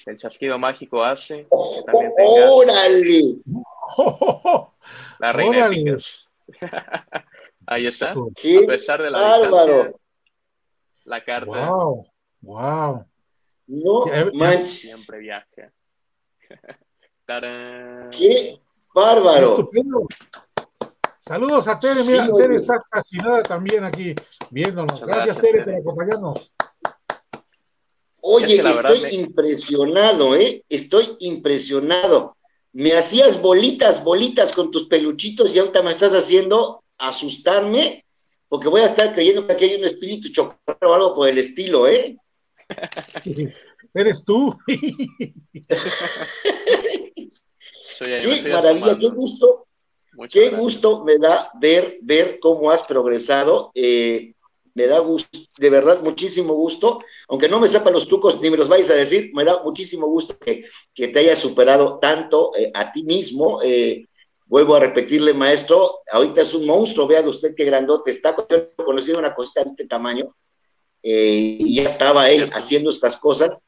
El 0.05 0.17
chasquido 0.17 0.57
mágico 0.57 1.03
hace 1.03 1.43
que 1.43 1.83
también 1.85 2.13
tengas 2.15 2.49
¡Órale! 2.49 3.21
la 5.19 5.33
reina 5.33 5.57
órale. 5.57 5.75
de 5.75 5.83
picas. 5.83 6.29
Ahí 7.71 7.85
está. 7.85 8.15
¡Qué 8.35 8.63
A 8.63 8.67
pesar 8.67 8.99
de 9.01 9.11
la 9.11 9.21
bárbaro! 9.21 9.73
distancia, 9.75 9.99
la 11.05 11.23
carta 11.23 11.67
Wow, 11.69 12.07
wow. 12.41 13.05
No 13.67 14.05
manches. 14.33 14.81
siempre 14.81 15.19
viaja. 15.19 15.71
¡Tarán! 17.25 18.09
¡Qué 18.09 18.59
bárbaro! 18.93 19.49
Estupendo. 19.49 19.99
Saludos 21.19 21.67
a 21.67 21.79
Tere, 21.79 22.01
mira, 22.07 22.25
Sí, 22.25 22.31
Tere 22.35 22.55
está 22.55 22.83
fascinada 22.91 23.43
también 23.43 23.83
aquí 23.83 24.15
viéndonos. 24.49 24.99
Gracias, 25.01 25.37
gracias, 25.37 25.37
Tere, 25.37 25.63
Tere. 25.63 25.83
por 25.83 25.93
acompañarnos. 25.93 26.51
Oye, 28.21 28.45
Es 28.55 28.55
que 28.55 28.63
la 28.63 28.73
verdad 28.75 28.93
estoy 28.93 29.17
me- 29.17 29.23
impresionado, 29.25 30.35
¿eh? 30.35 30.65
Estoy 30.69 31.15
impresionado. 31.19 32.35
Me 32.73 32.93
hacías 32.93 33.39
bolitas, 33.41 34.03
bolitas 34.03 34.51
con 34.51 34.71
tus 34.71 34.87
peluchitos 34.87 35.51
y 35.53 35.59
ahorita 35.59 35.83
me 35.83 35.91
estás 35.91 36.13
haciendo 36.13 36.78
asustarme 36.99 38.03
porque 38.47 38.67
voy 38.67 38.81
a 38.81 38.85
estar 38.85 39.13
creyendo 39.13 39.45
que 39.47 39.53
aquí 39.53 39.65
hay 39.65 39.75
un 39.75 39.85
espíritu 39.85 40.29
chocolate 40.29 40.85
o 40.85 40.93
algo 40.93 41.15
por 41.15 41.27
el 41.29 41.37
estilo, 41.37 41.87
¿eh? 41.87 42.17
Eres 43.93 44.23
tú. 44.25 44.55
Qué 47.99 48.43
maravilla, 48.51 48.97
qué 48.97 49.07
gusto, 49.09 49.67
Muchas 50.13 50.33
qué 50.33 50.39
gracias. 50.49 50.61
gusto 50.61 51.03
me 51.03 51.17
da 51.17 51.51
ver, 51.59 51.97
ver 52.01 52.37
cómo 52.39 52.71
has 52.71 52.83
progresado. 52.83 53.71
eh, 53.75 54.33
me 54.75 54.87
da 54.87 54.99
gusto, 54.99 55.37
de 55.57 55.69
verdad, 55.69 56.01
muchísimo 56.03 56.53
gusto. 56.53 56.99
Aunque 57.27 57.49
no 57.49 57.59
me 57.59 57.67
sepa 57.67 57.89
los 57.91 58.07
trucos 58.07 58.39
ni 58.39 58.49
me 58.49 58.55
los 58.57 58.69
vayas 58.69 58.89
a 58.91 58.95
decir, 58.95 59.31
me 59.33 59.43
da 59.43 59.61
muchísimo 59.63 60.07
gusto 60.07 60.37
que, 60.39 60.63
que 60.93 61.07
te 61.09 61.19
hayas 61.19 61.39
superado 61.39 61.99
tanto 61.99 62.51
eh, 62.55 62.71
a 62.73 62.91
ti 62.91 63.03
mismo. 63.03 63.59
eh, 63.61 64.05
vuelvo 64.49 64.75
a 64.75 64.79
repetirle, 64.79 65.33
maestro, 65.33 65.99
ahorita 66.11 66.41
es 66.41 66.53
un 66.53 66.65
monstruo, 66.65 67.07
vean 67.07 67.27
usted 67.27 67.53
qué 67.55 67.63
grandote 67.65 68.11
está. 68.11 68.35
Yo 68.49 68.75
conocí 68.83 69.11
una 69.11 69.33
cosita 69.33 69.63
de 69.63 69.69
este 69.69 69.85
tamaño 69.85 70.35
eh, 71.03 71.57
y 71.59 71.75
ya 71.75 71.83
estaba 71.83 72.29
él 72.29 72.49
haciendo 72.53 72.89
estas 72.89 73.15
cosas. 73.15 73.63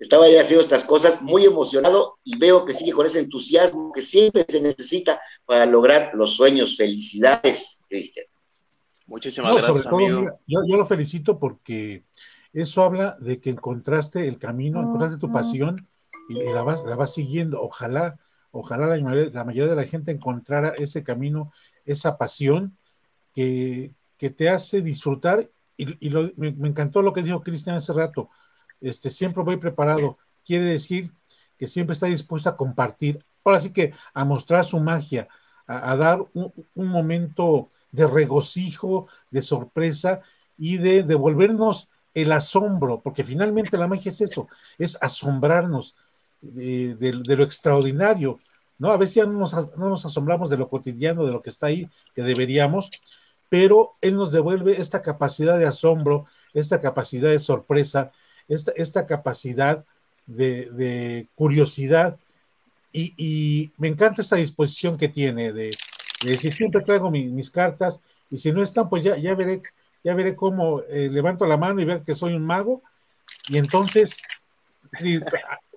Estaba 0.00 0.26
él 0.26 0.38
haciendo 0.38 0.62
estas 0.62 0.84
cosas 0.84 1.22
muy 1.22 1.44
emocionado 1.44 2.18
y 2.24 2.36
veo 2.38 2.64
que 2.64 2.74
sigue 2.74 2.92
con 2.92 3.06
ese 3.06 3.20
entusiasmo 3.20 3.92
que 3.92 4.02
siempre 4.02 4.44
se 4.48 4.60
necesita 4.60 5.20
para 5.46 5.64
lograr 5.64 6.10
los 6.14 6.34
sueños. 6.34 6.76
Felicidades, 6.76 7.84
Cristian. 7.88 8.26
Muchísimas 9.06 9.50
No, 9.50 9.56
gracias, 9.56 9.66
sobre 9.68 9.82
todo, 9.84 9.96
amigo. 9.96 10.20
mira, 10.22 10.40
yo, 10.46 10.60
yo 10.66 10.76
lo 10.76 10.86
felicito 10.86 11.38
porque 11.38 12.04
eso 12.52 12.82
habla 12.82 13.16
de 13.20 13.40
que 13.40 13.50
encontraste 13.50 14.26
el 14.26 14.38
camino, 14.38 14.80
encontraste 14.80 15.18
tu 15.18 15.30
pasión 15.30 15.88
y, 16.28 16.40
y 16.40 16.52
la, 16.52 16.62
vas, 16.62 16.82
la 16.84 16.96
vas 16.96 17.12
siguiendo. 17.14 17.60
Ojalá, 17.60 18.18
ojalá 18.52 18.86
la 18.86 19.44
mayoría, 19.44 19.68
de 19.68 19.76
la 19.76 19.86
gente 19.86 20.10
encontrara 20.10 20.70
ese 20.70 21.02
camino, 21.02 21.52
esa 21.84 22.18
pasión 22.18 22.76
que, 23.34 23.94
te 24.18 24.50
hace 24.50 24.82
disfrutar 24.82 25.48
y, 25.76 26.10
me, 26.36 26.68
encantó 26.68 27.00
lo 27.00 27.12
que 27.12 27.22
dijo 27.22 27.42
Cristian 27.42 27.76
hace 27.76 27.92
rato. 27.92 28.28
Este, 28.80 29.08
siempre 29.08 29.42
voy 29.42 29.56
preparado. 29.56 30.18
Quiere 30.44 30.66
decir 30.66 31.12
que 31.56 31.68
siempre 31.68 31.94
está 31.94 32.06
dispuesto 32.06 32.50
a 32.50 32.56
compartir. 32.56 33.24
Ahora 33.44 33.60
sí 33.60 33.72
que 33.72 33.94
a 34.12 34.24
mostrar 34.24 34.64
su 34.64 34.78
magia, 34.80 35.28
a, 35.66 35.96
dar 35.96 36.26
un, 36.34 36.52
momento 36.74 37.68
de 37.92 38.06
regocijo, 38.06 39.06
de 39.30 39.40
sorpresa 39.40 40.20
y 40.58 40.76
de 40.76 41.02
devolvernos 41.02 41.88
el 42.12 42.32
asombro, 42.32 43.00
porque 43.00 43.24
finalmente 43.24 43.78
la 43.78 43.88
magia 43.88 44.10
es 44.10 44.20
eso, 44.20 44.48
es 44.78 44.98
asombrarnos 45.00 45.94
de, 46.40 47.12
lo 47.12 47.44
extraordinario, 47.44 48.40
¿no? 48.78 48.90
A 48.90 48.96
veces 48.96 49.16
ya 49.16 49.26
no 49.26 49.32
nos, 49.32 49.52
no 49.76 49.88
nos, 49.88 50.06
asombramos 50.06 50.50
de 50.50 50.56
lo 50.56 50.68
cotidiano, 50.68 51.24
de 51.24 51.32
lo 51.32 51.42
que 51.42 51.50
está 51.50 51.66
ahí, 51.66 51.88
que 52.14 52.22
deberíamos, 52.22 52.90
pero 53.48 53.94
Él 54.00 54.14
nos 54.14 54.32
devuelve 54.32 54.80
esta 54.80 55.02
capacidad 55.02 55.58
de 55.58 55.66
asombro, 55.66 56.26
esta 56.54 56.80
capacidad 56.80 57.30
de 57.30 57.38
sorpresa, 57.38 58.12
esta, 58.48 58.72
esta 58.76 59.06
capacidad 59.06 59.84
de, 60.26 61.26
curiosidad, 61.34 62.18
y, 62.92 63.70
me 63.76 63.88
encanta 63.88 64.22
esta 64.22 64.36
disposición 64.36 64.96
que 64.96 65.08
tiene 65.08 65.52
de, 65.52 65.76
decir, 66.24 66.52
siempre 66.52 66.82
traigo 66.82 67.10
mis 67.10 67.50
cartas, 67.50 68.00
y 68.30 68.38
si 68.38 68.52
no 68.52 68.62
están, 68.62 68.88
pues 68.88 69.04
ya, 69.04 69.16
ya 69.16 69.34
veré, 69.34 69.62
ya 70.02 70.14
veré 70.14 70.34
cómo 70.36 70.80
eh, 70.82 71.08
levanto 71.10 71.46
la 71.46 71.56
mano 71.56 71.80
y 71.80 71.84
veo 71.84 72.02
que 72.02 72.14
soy 72.14 72.34
un 72.34 72.44
mago, 72.44 72.82
y 73.48 73.58
entonces, 73.58 74.16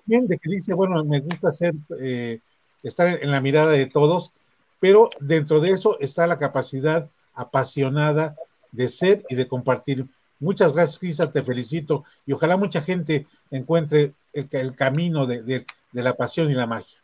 de 0.06 0.38
que 0.38 0.50
dice, 0.50 0.74
bueno, 0.74 1.04
me 1.04 1.20
gusta 1.20 1.50
ser, 1.50 1.74
eh, 2.00 2.40
estar 2.82 3.08
en 3.22 3.30
la 3.30 3.40
mirada 3.40 3.72
de 3.72 3.86
todos, 3.86 4.32
pero 4.80 5.10
dentro 5.20 5.60
de 5.60 5.70
eso 5.70 5.98
está 6.00 6.26
la 6.26 6.36
capacidad 6.36 7.08
apasionada 7.34 8.36
de 8.70 8.88
ser 8.88 9.24
y 9.28 9.34
de 9.34 9.48
compartir. 9.48 10.06
Muchas 10.40 10.72
gracias, 10.72 10.98
Crisa, 10.98 11.32
te 11.32 11.42
felicito 11.42 12.04
y 12.26 12.32
ojalá 12.32 12.56
mucha 12.56 12.82
gente 12.82 13.26
encuentre 13.50 14.14
el, 14.32 14.74
camino 14.74 15.26
de, 15.26 15.64
la 15.92 16.14
pasión 16.14 16.50
y 16.50 16.54
la 16.54 16.66
magia. 16.66 16.98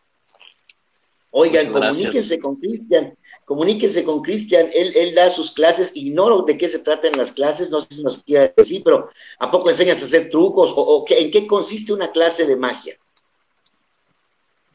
Oigan, 1.32 1.70
comuníquense 1.72 2.40
con 2.40 2.56
Cristian, 2.56 3.16
comuníquense 3.44 4.04
con 4.04 4.20
Cristian, 4.20 4.68
él, 4.72 4.92
él, 4.96 5.14
da 5.14 5.30
sus 5.30 5.52
clases, 5.52 5.94
ignoro 5.94 6.42
de 6.42 6.58
qué 6.58 6.68
se 6.68 6.80
trata 6.80 7.06
en 7.06 7.16
las 7.16 7.32
clases, 7.32 7.70
no 7.70 7.80
sé 7.80 7.88
si 7.94 8.02
nos 8.02 8.18
quiere 8.18 8.52
decir, 8.56 8.82
pero 8.84 9.10
¿a 9.38 9.50
poco 9.50 9.70
enseñas 9.70 10.02
a 10.02 10.06
hacer 10.06 10.28
trucos 10.28 10.72
o, 10.76 11.04
en 11.08 11.30
qué 11.30 11.46
consiste 11.46 11.92
una 11.92 12.10
clase 12.10 12.46
de 12.46 12.56
magia? 12.56 12.96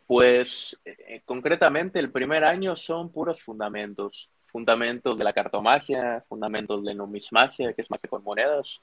Pues 0.08 0.78
eh, 0.86 1.22
concretamente 1.26 2.00
el 2.00 2.12
primer 2.12 2.44
año 2.44 2.76
son 2.76 3.10
puros 3.10 3.42
fundamentos 3.42 4.30
fundamentos 4.56 5.18
de 5.18 5.24
la 5.26 5.34
cartomagia, 5.34 6.24
fundamentos 6.30 6.82
de 6.86 6.96
numismagia, 6.96 7.74
que 7.74 7.82
es 7.82 7.92
magia 7.92 8.10
con 8.10 8.24
monedas, 8.24 8.82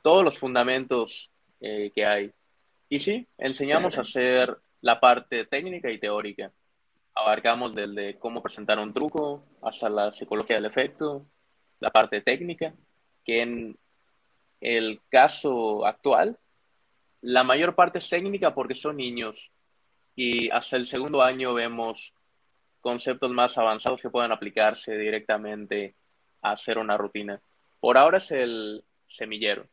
todos 0.00 0.24
los 0.24 0.38
fundamentos 0.38 1.30
eh, 1.60 1.90
que 1.94 2.06
hay. 2.06 2.32
Y 2.88 3.00
sí, 3.00 3.26
enseñamos 3.36 3.98
a 3.98 4.00
hacer 4.00 4.56
la 4.80 4.98
parte 4.98 5.44
técnica 5.44 5.90
y 5.90 5.98
teórica. 5.98 6.50
Abarcamos 7.14 7.74
desde 7.74 8.18
cómo 8.18 8.42
presentar 8.42 8.78
un 8.78 8.92
truco 8.92 9.44
hasta 9.62 9.88
la 9.88 10.12
psicología 10.12 10.56
del 10.56 10.66
efecto, 10.66 11.24
la 11.80 11.90
parte 11.90 12.20
técnica, 12.20 12.74
que 13.24 13.42
en 13.42 13.78
el 14.60 15.00
caso 15.08 15.86
actual, 15.86 16.38
la 17.20 17.44
mayor 17.44 17.74
parte 17.74 17.98
es 17.98 18.08
técnica 18.08 18.54
porque 18.54 18.74
son 18.74 18.96
niños 18.96 19.50
y 20.16 20.50
hasta 20.50 20.76
el 20.76 20.86
segundo 20.86 21.22
año 21.22 21.54
vemos 21.54 22.12
conceptos 22.80 23.30
más 23.30 23.56
avanzados 23.56 24.02
que 24.02 24.10
puedan 24.10 24.32
aplicarse 24.32 24.96
directamente 24.98 25.94
a 26.42 26.52
hacer 26.52 26.78
una 26.78 26.96
rutina. 26.96 27.40
Por 27.80 27.96
ahora 27.96 28.18
es 28.18 28.30
el 28.30 28.84
semillero. 29.08 29.66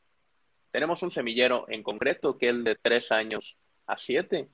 Tenemos 0.71 1.01
un 1.03 1.11
semillero 1.11 1.65
en 1.67 1.83
concreto 1.83 2.37
que 2.37 2.49
es 2.49 2.63
de 2.63 2.75
3 2.75 3.11
años 3.11 3.57
a 3.87 3.97
7 3.97 4.47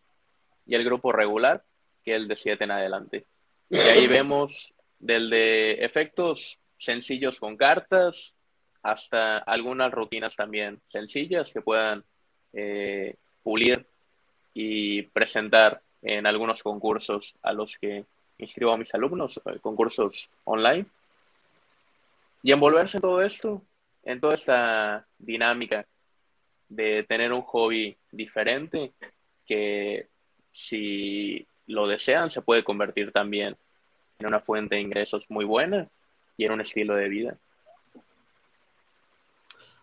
y 0.66 0.76
el 0.76 0.84
grupo 0.84 1.12
regular 1.12 1.64
el 2.12 2.28
de 2.28 2.36
7 2.36 2.64
en 2.64 2.72
adelante. 2.72 3.26
Y 3.70 3.78
ahí 3.78 4.08
vemos 4.08 4.74
del 5.00 5.30
de 5.30 5.74
efectos 5.86 6.60
sencillos 6.78 7.40
con 7.40 7.58
cartas 7.58 8.36
hasta 8.84 9.40
algunas 9.40 9.92
rutinas 9.92 10.36
también 10.36 10.80
sencillas 10.88 11.52
que 11.52 11.62
puedan 11.62 12.04
eh, 12.54 13.16
pulir 13.44 13.86
y 14.54 15.04
presentar 15.04 15.82
en 16.02 16.26
algunos 16.26 16.64
concursos 16.64 17.36
a 17.42 17.54
los 17.54 17.78
que 17.78 18.06
inscribo 18.38 18.72
a 18.72 18.78
mis 18.78 18.94
alumnos, 18.94 19.40
en 19.46 19.60
concursos 19.60 20.30
online. 20.46 20.86
Y 22.44 22.52
envolverse 22.52 22.98
en 22.98 23.02
todo 23.02 23.22
esto, 23.22 23.62
en 24.04 24.20
toda 24.20 24.36
esta 24.36 25.06
dinámica 25.18 25.86
de 26.70 27.04
tener 27.04 27.34
un 27.34 27.42
hobby 27.42 27.98
diferente 28.12 28.94
que 29.46 30.08
si 30.54 31.46
lo 31.68 31.88
desean 31.88 32.32
se 32.32 32.42
puede 32.42 32.64
convertir 32.64 33.12
también 33.12 33.56
en 34.20 34.28
una 34.28 34.40
fuente 34.40 34.76
de 34.76 34.82
ingresos 34.82 35.26
muy 35.30 35.46
buena 35.46 35.88
y 36.38 36.46
en 36.46 36.52
un 36.54 36.62
estilo 36.62 36.96
de 36.96 37.10
vida. 37.10 37.38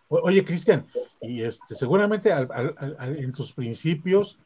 Oye, 0.07 0.45
Cristian, 0.45 0.85
y 1.21 1.41
este, 1.41 1.73
seguramente 1.73 2.31
en 2.31 3.31
tus 3.31 3.53
principios, 3.53 4.37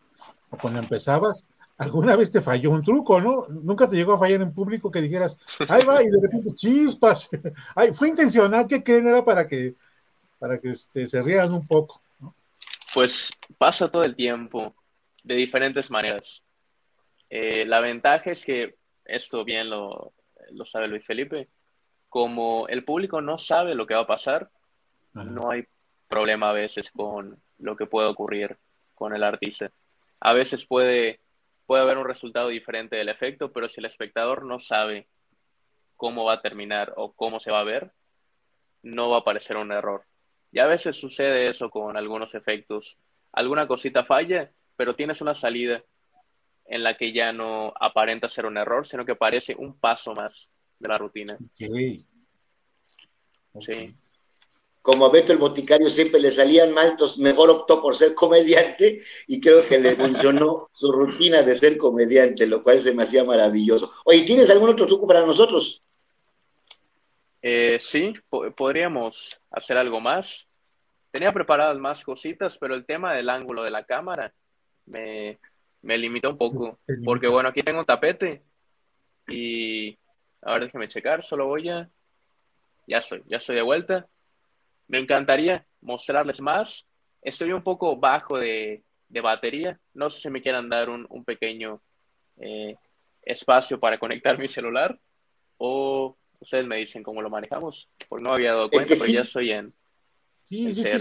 cuando 0.61 0.79
empezabas, 0.79 1.47
alguna 1.77 2.15
vez 2.15 2.31
te 2.31 2.41
falló 2.41 2.71
un 2.71 2.81
truco, 2.81 3.19
¿no? 3.19 3.45
Nunca 3.47 3.89
te 3.89 3.97
llegó 3.97 4.13
a 4.13 4.19
fallar 4.19 4.41
en 4.41 4.53
público 4.53 4.89
que 4.89 5.01
dijeras, 5.01 5.37
ahí 5.67 5.83
va, 5.83 6.01
y 6.01 6.07
de 6.07 6.21
repente, 6.21 6.53
chispas. 6.53 7.29
Ay, 7.75 7.93
fue 7.93 8.09
intencional, 8.09 8.67
¿qué 8.67 8.81
creen? 8.81 9.07
Era 9.07 9.23
para 9.23 9.45
que, 9.45 9.75
para 10.39 10.59
que 10.59 10.71
este, 10.71 11.07
se 11.07 11.21
rieran 11.21 11.53
un 11.53 11.67
poco, 11.67 12.01
¿no? 12.19 12.33
Pues 12.93 13.29
pasa 13.57 13.91
todo 13.91 14.03
el 14.03 14.15
tiempo, 14.15 14.73
de 15.23 15.35
diferentes 15.35 15.91
maneras. 15.91 16.41
Eh, 17.29 17.65
la 17.65 17.79
ventaja 17.79 18.31
es 18.31 18.43
que, 18.43 18.75
esto 19.05 19.43
bien 19.43 19.69
lo, 19.69 20.13
lo 20.51 20.65
sabe 20.65 20.87
Luis 20.87 21.05
Felipe, 21.05 21.49
como 22.07 22.67
el 22.67 22.83
público 22.83 23.21
no 23.21 23.37
sabe 23.37 23.75
lo 23.75 23.85
que 23.85 23.93
va 23.93 24.01
a 24.01 24.07
pasar, 24.07 24.49
no 25.13 25.51
hay 25.51 25.65
problema 26.07 26.49
a 26.49 26.53
veces 26.53 26.91
con 26.91 27.41
lo 27.57 27.75
que 27.75 27.85
puede 27.85 28.07
ocurrir 28.07 28.57
con 28.95 29.15
el 29.15 29.23
artista. 29.23 29.71
A 30.19 30.33
veces 30.33 30.65
puede 30.65 31.19
puede 31.69 31.83
haber 31.83 31.99
un 31.99 32.07
resultado 32.07 32.47
diferente 32.47 32.95
del 32.95 33.09
efecto, 33.09 33.51
pero 33.51 33.69
si 33.69 33.79
el 33.79 33.85
espectador 33.85 34.43
no 34.43 34.59
sabe 34.59 35.07
cómo 35.97 36.25
va 36.25 36.33
a 36.33 36.41
terminar 36.41 36.93
o 36.95 37.13
cómo 37.13 37.39
se 37.39 37.51
va 37.51 37.59
a 37.59 37.63
ver, 37.63 37.91
no 38.81 39.11
va 39.11 39.17
a 39.17 39.19
aparecer 39.19 39.55
un 39.55 39.71
error. 39.71 40.03
Y 40.51 40.57
a 40.57 40.65
veces 40.65 40.95
sucede 40.95 41.45
eso 41.45 41.69
con 41.69 41.95
algunos 41.95 42.33
efectos. 42.33 42.97
Alguna 43.31 43.67
cosita 43.67 44.03
falla, 44.03 44.49
pero 44.75 44.95
tienes 44.95 45.21
una 45.21 45.35
salida 45.35 45.83
en 46.69 46.83
la 46.83 46.95
que 46.95 47.11
ya 47.11 47.33
no 47.33 47.73
aparenta 47.79 48.29
ser 48.29 48.45
un 48.45 48.57
error, 48.57 48.87
sino 48.87 49.05
que 49.05 49.15
parece 49.15 49.55
un 49.57 49.77
paso 49.77 50.13
más 50.13 50.49
de 50.79 50.87
la 50.87 50.95
rutina. 50.97 51.37
Sí 51.59 52.05
como 54.81 55.05
a 55.05 55.11
Beto 55.11 55.31
el 55.31 55.37
Boticario 55.37 55.89
siempre 55.89 56.19
le 56.19 56.31
salían 56.31 56.73
mal, 56.73 56.95
mejor 57.17 57.49
optó 57.49 57.81
por 57.81 57.95
ser 57.95 58.15
comediante 58.15 59.03
y 59.27 59.39
creo 59.39 59.67
que 59.67 59.77
le 59.77 59.95
funcionó 59.95 60.69
su 60.73 60.91
rutina 60.91 61.43
de 61.43 61.55
ser 61.55 61.77
comediante, 61.77 62.47
lo 62.47 62.63
cual 62.63 62.79
se 62.79 62.93
me 62.93 63.03
hacía 63.03 63.23
maravilloso. 63.23 63.93
Oye, 64.05 64.23
¿tienes 64.23 64.49
algún 64.49 64.69
otro 64.69 64.85
truco 64.85 65.05
para 65.05 65.25
nosotros? 65.25 65.83
Eh, 67.41 67.77
sí, 67.79 68.13
podríamos 68.55 69.39
hacer 69.51 69.77
algo 69.77 69.99
más. 70.01 70.47
Tenía 71.11 71.31
preparadas 71.33 71.77
más 71.77 72.03
cositas, 72.03 72.57
pero 72.57 72.73
el 72.73 72.85
tema 72.85 73.13
del 73.13 73.29
ángulo 73.29 73.63
de 73.63 73.71
la 73.71 73.83
cámara 73.83 74.33
me, 74.85 75.39
me 75.81 75.97
limitó 75.97 76.31
un 76.31 76.37
poco. 76.37 76.79
Porque 77.05 77.27
bueno, 77.27 77.49
aquí 77.49 77.61
tengo 77.61 77.79
un 77.79 77.85
tapete 77.85 78.43
y 79.27 79.97
ahora 80.41 80.65
déjeme 80.65 80.87
checar, 80.87 81.23
solo 81.23 81.47
voy 81.47 81.69
a... 81.69 81.89
Ya 82.87 82.97
estoy, 82.97 83.23
ya 83.27 83.37
estoy 83.37 83.55
de 83.55 83.61
vuelta 83.61 84.07
me 84.89 84.99
encantaría 84.99 85.65
mostrarles 85.81 86.41
más. 86.41 86.85
Estoy 87.21 87.53
un 87.53 87.63
poco 87.63 87.95
bajo 87.95 88.37
de, 88.37 88.83
batería. 89.07 89.79
No 89.93 90.09
sé 90.09 90.19
si 90.19 90.29
me 90.29 90.41
quieran 90.41 90.67
dar 90.67 90.89
un, 90.89 91.23
pequeño 91.23 91.81
eh, 92.37 92.75
espacio 93.21 93.79
para 93.79 93.97
conectar 93.97 94.37
mi 94.37 94.47
celular 94.47 94.99
o 95.57 96.17
ustedes 96.39 96.65
me 96.65 96.77
dicen 96.77 97.03
cómo 97.03 97.21
lo 97.21 97.29
manejamos. 97.29 97.87
Porque 98.09 98.23
no 98.23 98.33
había 98.33 98.53
dado 98.53 98.69
cuenta, 98.69 98.95
pero 98.99 99.11
ya 99.11 99.21
estoy 99.21 99.51
en. 99.51 99.73
Sí, 100.45 100.73
sí, 100.73 100.83
sí, 100.83 100.97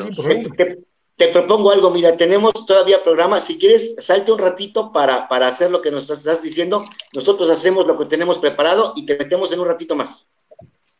te, 1.18 1.28
propongo 1.28 1.70
algo, 1.70 1.90
mira, 1.90 2.16
tenemos 2.16 2.54
todavía 2.66 3.02
programa. 3.02 3.40
Si 3.40 3.59
quieres, 3.59 3.96
salte 3.98 4.33
un 4.33 4.38
ratito 4.38 4.92
para, 4.92 5.28
para 5.28 5.48
hacer 5.48 5.70
lo 5.70 5.83
que 5.83 5.90
nos 5.90 6.09
estás 6.09 6.42
diciendo. 6.42 6.85
Nosotros 7.12 7.50
hacemos 7.50 7.87
lo 7.87 7.98
que 7.98 8.07
tenemos 8.07 8.38
preparado 8.38 8.92
y 8.96 9.04
te 9.04 9.18
metemos 9.18 9.52
en 9.52 9.61
un 9.61 9.66
ratito 9.66 9.94
más. 9.96 10.28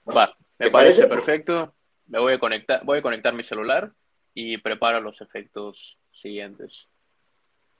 Va, 0.07 0.37
me 0.59 0.71
parece 0.71 1.07
perfecto 1.07 1.73
me 2.09 2.19
voy 2.19 2.33
a 2.33 2.39
conectar, 2.39 2.85
voy 2.85 2.99
a 2.99 3.03
conectar 3.03 3.33
mi 3.33 3.43
celular 3.43 3.93
y 4.35 4.59
preparo 4.59 5.01
los 5.01 5.21
efectos 5.21 5.99
siguientes. 6.11 6.89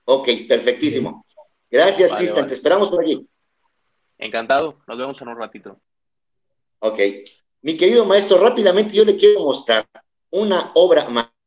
Ok, 0.05 0.29
perfectísimo. 0.47 1.25
Gracias, 1.71 2.15
Cristian. 2.15 2.47
Te 2.47 2.55
esperamos 2.55 2.89
por 2.91 3.01
allí. 3.03 3.27
Encantado. 4.17 4.79
Nos 4.87 4.99
vemos 4.99 5.21
en 5.21 5.29
un 5.29 5.39
ratito. 5.39 5.81
Ok. 6.81 6.99
Mi 7.63 7.77
querido 7.77 8.05
maestro, 8.05 8.39
rápidamente 8.39 8.95
yo 8.95 9.05
le 9.05 9.17
quiero 9.17 9.41
mostrar 9.41 9.87
una 10.31 10.73
obra 10.75 11.09
maestra 11.09 11.38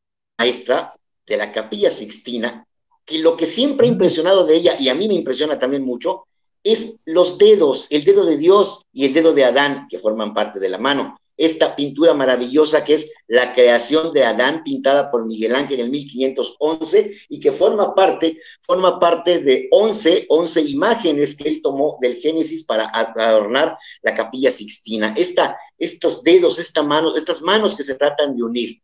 de 0.45 1.37
la 1.37 1.51
Capilla 1.51 1.91
Sixtina, 1.91 2.65
que 3.05 3.19
lo 3.19 3.37
que 3.37 3.45
siempre 3.45 3.87
ha 3.87 3.91
impresionado 3.91 4.45
de 4.45 4.55
ella, 4.55 4.73
y 4.79 4.89
a 4.89 4.95
mí 4.95 5.07
me 5.07 5.15
impresiona 5.15 5.59
también 5.59 5.83
mucho, 5.83 6.27
es 6.63 6.95
los 7.05 7.37
dedos, 7.37 7.87
el 7.89 8.03
dedo 8.03 8.25
de 8.25 8.37
Dios 8.37 8.85
y 8.93 9.05
el 9.05 9.13
dedo 9.13 9.33
de 9.33 9.45
Adán, 9.45 9.87
que 9.89 9.99
forman 9.99 10.33
parte 10.33 10.59
de 10.59 10.69
la 10.69 10.77
mano 10.77 11.17
esta 11.41 11.75
pintura 11.75 12.13
maravillosa 12.13 12.83
que 12.83 12.93
es 12.93 13.11
la 13.27 13.53
creación 13.53 14.13
de 14.13 14.23
Adán, 14.23 14.63
pintada 14.63 15.09
por 15.09 15.25
Miguel 15.25 15.55
Ángel 15.55 15.79
en 15.79 15.85
el 15.85 15.91
1511 15.91 17.17
y 17.29 17.39
que 17.39 17.51
forma 17.51 17.95
parte, 17.95 18.39
forma 18.61 18.99
parte 18.99 19.39
de 19.39 19.67
11, 19.71 20.27
11 20.29 20.61
imágenes 20.61 21.35
que 21.35 21.49
él 21.49 21.61
tomó 21.63 21.97
del 21.99 22.17
Génesis 22.17 22.63
para 22.63 22.85
adornar 22.85 23.75
la 24.03 24.13
capilla 24.13 24.51
sixtina. 24.51 25.15
Esta, 25.17 25.57
estos 25.79 26.23
dedos, 26.23 26.59
esta 26.59 26.83
mano, 26.83 27.15
estas 27.15 27.41
manos 27.41 27.75
que 27.75 27.83
se 27.83 27.95
tratan 27.95 28.35
de 28.35 28.43
unir. 28.43 28.81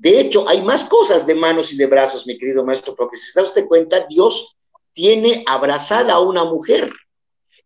De 0.00 0.18
hecho, 0.18 0.48
hay 0.48 0.62
más 0.62 0.84
cosas 0.84 1.26
de 1.26 1.34
manos 1.34 1.74
y 1.74 1.76
de 1.76 1.86
brazos, 1.86 2.26
mi 2.26 2.38
querido 2.38 2.64
maestro, 2.64 2.96
porque 2.96 3.18
si 3.18 3.32
se 3.32 3.38
da 3.38 3.46
usted 3.46 3.66
cuenta, 3.66 4.06
Dios 4.08 4.56
tiene 4.94 5.44
abrazada 5.46 6.14
a 6.14 6.20
una 6.20 6.42
mujer. 6.44 6.90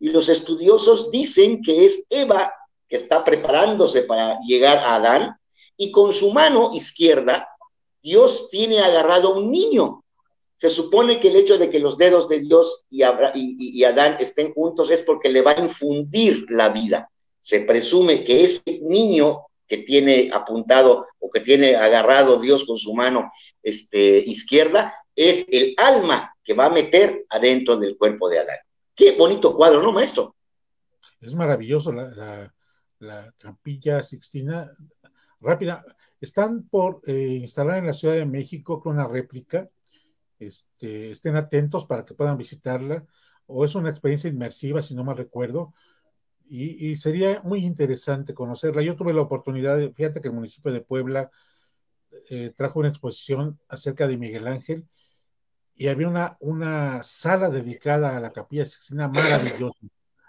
Y 0.01 0.09
los 0.09 0.29
estudiosos 0.29 1.13
dicen 1.13 1.63
que 1.63 1.85
es 1.85 2.03
Eva 2.11 2.53
que 2.89 2.97
está 2.97 3.23
preparándose 3.23 4.03
para 4.03 4.37
llegar 4.41 4.79
a 4.79 4.97
Adán, 4.97 5.37
y 5.77 5.93
con 5.93 6.13
su 6.13 6.33
mano 6.33 6.71
izquierda, 6.75 7.47
Dios 8.03 8.51
tiene 8.51 8.81
agarrado 8.81 9.29
a 9.29 9.39
un 9.39 9.53
niño. 9.53 10.03
Se 10.57 10.71
supone 10.71 11.21
que 11.21 11.29
el 11.29 11.37
hecho 11.37 11.57
de 11.57 11.71
que 11.71 11.79
los 11.79 11.97
dedos 11.97 12.29
de 12.29 12.41
Dios 12.41 12.85
y, 12.91 13.05
y, 13.79 13.85
Adán 13.85 14.17
estén 14.19 14.53
juntos 14.53 14.91
es 14.91 15.03
porque 15.03 15.29
le 15.29 15.41
va 15.41 15.53
a 15.53 15.61
infundir 15.61 16.47
la 16.49 16.71
vida. 16.71 17.09
Se 17.41 17.61
presume 17.61 18.25
que 18.25 18.43
ese 18.43 18.81
niño 18.83 19.47
que 19.67 19.79
tiene 19.79 20.31
apuntado 20.33 21.07
o 21.19 21.31
que 21.31 21.41
tiene 21.41 21.77
agarrado 21.77 22.41
Dios 22.41 22.65
con 22.65 22.77
su 22.77 22.95
mano 22.95 23.31
este, 23.63 24.19
izquierda 24.19 24.95
es 25.17 25.47
el 25.51 25.75
alma 25.77 26.35
que 26.43 26.55
va 26.55 26.67
a 26.67 26.71
meter 26.71 27.25
adentro 27.31 27.77
del 27.77 27.97
cuerpo 27.97 28.29
de 28.29 28.41
Adán. 28.41 28.59
Qué 28.95 29.17
bonito 29.17 29.57
cuadro, 29.57 29.83
¿no, 29.83 29.93
maestro? 29.93 30.37
Es 31.21 31.35
maravilloso 31.35 31.93
la, 31.93 32.53
la 32.99 33.33
capilla 33.39 34.03
Sixtina, 34.03 34.71
rápida, 35.41 35.85
están 36.21 36.69
por 36.69 37.01
eh, 37.07 37.39
instalar 37.41 37.79
en 37.79 37.87
la 37.87 37.93
Ciudad 37.93 38.15
de 38.15 38.27
México 38.27 38.81
con 38.81 38.95
una 38.95 39.07
réplica, 39.07 39.69
este, 40.39 41.11
estén 41.11 41.37
atentos 41.37 41.87
para 41.87 42.05
que 42.05 42.15
puedan 42.15 42.39
visitarla, 42.39 43.05
o 43.47 43.65
es 43.65 43.75
una 43.75 43.91
experiencia 43.91 44.31
inmersiva, 44.31 44.83
si 44.83 44.95
no 44.95 45.05
mal 45.05 45.17
recuerdo, 45.17 45.75
y, 46.47 46.97
sería 46.97 47.41
muy 47.43 47.65
interesante 47.65 48.35
conocerla. 48.35 48.83
Yo 48.83 48.97
tuve 48.97 49.15
la 49.15 49.23
oportunidad, 49.23 49.79
fíjate 49.93 50.21
que 50.21 50.29
el 50.29 50.35
municipio 50.35 50.73
de 50.73 50.81
Puebla 50.81 51.31
eh, 52.31 52.53
trajo 52.57 52.81
una 52.81 52.89
exposición 52.89 53.59
acerca 53.69 54.07
de 54.07 54.19
Miguel 54.19 54.47
Ángel, 54.47 54.87
y 55.77 55.89
había 55.89 56.09
una, 56.09 56.37
una 56.41 57.03
sala 57.03 57.51
dedicada 57.51 58.17
a 58.17 58.21
la 58.21 58.33
capilla 58.33 58.65
Sixtina 58.65 59.09
maravillosa, 59.09 59.79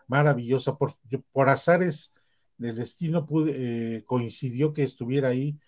maravillosa, 0.07 0.77
por, 0.77 0.95
por 1.31 1.49
azares 1.49 2.13
del 2.57 2.75
destino 2.75 3.27
eh, 3.47 4.03
coincidió 4.05 4.73
que 4.73 4.83
estuviera 4.83 5.29
ahí 5.29 5.59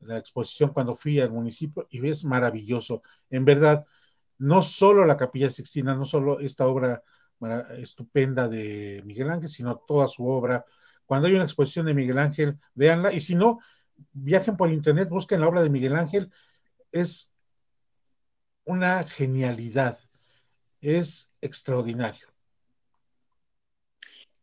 la 0.00 0.18
exposición 0.18 0.72
cuando 0.72 0.94
fui 0.94 1.20
al 1.20 1.30
municipio 1.30 1.86
y 1.90 2.06
es 2.06 2.24
maravilloso. 2.24 3.02
En 3.30 3.44
verdad, 3.44 3.84
no 4.38 4.62
solo 4.62 5.04
la 5.04 5.16
Capilla 5.16 5.50
Sixtina, 5.50 5.94
no 5.94 6.04
solo 6.04 6.40
esta 6.40 6.66
obra 6.66 7.02
estupenda 7.78 8.48
de 8.48 9.02
Miguel 9.04 9.30
Ángel, 9.30 9.48
sino 9.48 9.76
toda 9.76 10.06
su 10.06 10.26
obra. 10.26 10.64
Cuando 11.06 11.28
hay 11.28 11.34
una 11.34 11.44
exposición 11.44 11.86
de 11.86 11.94
Miguel 11.94 12.18
Ángel, 12.18 12.58
véanla, 12.74 13.12
y 13.12 13.20
si 13.20 13.34
no, 13.34 13.60
viajen 14.12 14.56
por 14.56 14.70
internet, 14.70 15.08
busquen 15.08 15.40
la 15.40 15.48
obra 15.48 15.62
de 15.62 15.70
Miguel 15.70 15.96
Ángel, 15.96 16.30
es 16.92 17.32
una 18.64 19.04
genialidad, 19.04 19.98
es 20.80 21.32
extraordinario. 21.40 22.28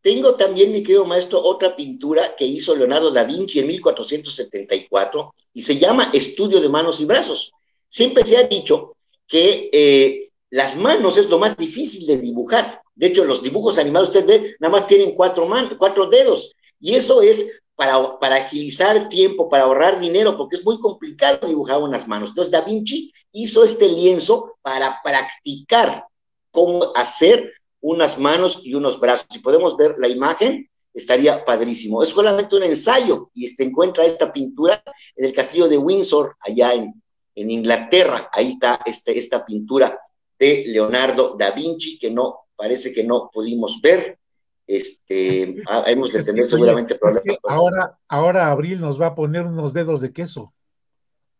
Tengo 0.00 0.36
también, 0.36 0.72
mi 0.72 0.82
querido 0.82 1.04
maestro, 1.04 1.42
otra 1.42 1.74
pintura 1.74 2.34
que 2.36 2.44
hizo 2.44 2.74
Leonardo 2.74 3.10
da 3.10 3.24
Vinci 3.24 3.58
en 3.58 3.66
1474 3.66 5.34
y 5.52 5.62
se 5.62 5.76
llama 5.76 6.10
Estudio 6.12 6.60
de 6.60 6.68
manos 6.68 7.00
y 7.00 7.04
brazos. 7.04 7.52
Siempre 7.88 8.24
se 8.24 8.36
ha 8.36 8.44
dicho 8.44 8.96
que 9.26 9.68
eh, 9.72 10.30
las 10.50 10.76
manos 10.76 11.18
es 11.18 11.28
lo 11.28 11.38
más 11.38 11.56
difícil 11.56 12.06
de 12.06 12.18
dibujar. 12.18 12.80
De 12.98 13.06
hecho, 13.06 13.24
los 13.24 13.42
dibujos 13.44 13.78
animados, 13.78 14.08
usted 14.08 14.26
ve, 14.26 14.56
nada 14.58 14.72
más 14.72 14.88
tienen 14.88 15.14
cuatro, 15.14 15.48
cuatro 15.78 16.06
dedos. 16.08 16.52
Y 16.80 16.96
eso 16.96 17.22
es 17.22 17.48
para, 17.76 18.18
para, 18.18 18.36
agilizar 18.36 19.08
tiempo, 19.08 19.48
para 19.48 19.62
ahorrar 19.62 20.00
dinero, 20.00 20.36
porque 20.36 20.56
es 20.56 20.64
muy 20.64 20.80
complicado 20.80 21.46
dibujar 21.46 21.78
unas 21.78 22.08
manos. 22.08 22.30
Entonces, 22.30 22.50
Da 22.50 22.62
Vinci 22.62 23.12
hizo 23.30 23.62
este 23.62 23.88
lienzo 23.88 24.56
para 24.62 25.00
practicar 25.04 26.06
cómo 26.50 26.92
hacer 26.96 27.52
unas 27.80 28.18
manos 28.18 28.60
y 28.64 28.74
unos 28.74 28.98
brazos. 28.98 29.28
Si 29.30 29.38
podemos 29.38 29.76
ver 29.76 29.94
la 29.98 30.08
imagen, 30.08 30.68
estaría 30.92 31.44
padrísimo. 31.44 32.02
Es 32.02 32.08
solamente 32.08 32.56
un 32.56 32.64
ensayo 32.64 33.30
y 33.32 33.46
se 33.46 33.62
encuentra 33.62 34.06
esta 34.06 34.32
pintura 34.32 34.82
en 35.14 35.24
el 35.24 35.32
castillo 35.32 35.68
de 35.68 35.78
Windsor, 35.78 36.36
allá 36.40 36.74
en, 36.74 37.00
en 37.36 37.50
Inglaterra. 37.52 38.28
Ahí 38.32 38.48
está 38.54 38.80
este, 38.84 39.16
esta 39.16 39.46
pintura 39.46 40.00
de 40.36 40.64
Leonardo 40.66 41.36
da 41.38 41.52
Vinci, 41.52 41.96
que 41.96 42.10
no, 42.10 42.47
parece 42.58 42.92
que 42.92 43.04
no 43.04 43.30
pudimos 43.32 43.80
ver. 43.80 44.18
Este, 44.66 45.56
hemos 45.86 46.12
de 46.12 46.22
tener 46.22 46.44
seguramente 46.44 46.96
problemas. 46.96 47.38
ahora, 47.48 47.98
ahora 48.06 48.50
Abril 48.50 48.82
nos 48.82 49.00
va 49.00 49.06
a 49.06 49.14
poner 49.14 49.46
unos 49.46 49.72
dedos 49.72 50.02
de 50.02 50.12
queso. 50.12 50.52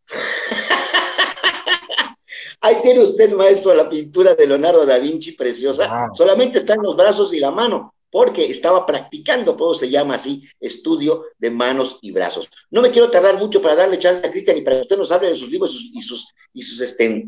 Ahí 2.60 2.80
tiene 2.80 3.00
usted, 3.00 3.32
maestro, 3.34 3.74
la 3.74 3.88
pintura 3.88 4.34
de 4.34 4.46
Leonardo 4.46 4.86
da 4.86 4.98
Vinci, 4.98 5.32
preciosa. 5.32 6.08
Solamente 6.14 6.58
está 6.58 6.74
en 6.74 6.82
los 6.82 6.96
brazos 6.96 7.32
y 7.34 7.38
la 7.38 7.50
mano, 7.50 7.94
porque 8.10 8.46
estaba 8.46 8.86
practicando, 8.86 9.54
eso 9.54 9.74
se 9.74 9.90
llama 9.90 10.14
así, 10.14 10.42
estudio 10.58 11.26
de 11.38 11.50
manos 11.50 11.98
y 12.00 12.10
brazos. 12.10 12.50
No 12.70 12.80
me 12.80 12.90
quiero 12.90 13.10
tardar 13.10 13.38
mucho 13.38 13.62
para 13.62 13.76
darle 13.76 13.98
chance 13.98 14.26
a 14.26 14.30
Cristian 14.30 14.56
y 14.56 14.62
para 14.62 14.76
que 14.76 14.82
usted 14.82 14.98
nos 14.98 15.12
hable 15.12 15.28
de 15.28 15.34
sus 15.34 15.50
libros 15.50 15.78
y 15.92 16.00
sus, 16.00 16.26
y 16.52 16.62
sus, 16.62 16.80
este, 16.80 17.26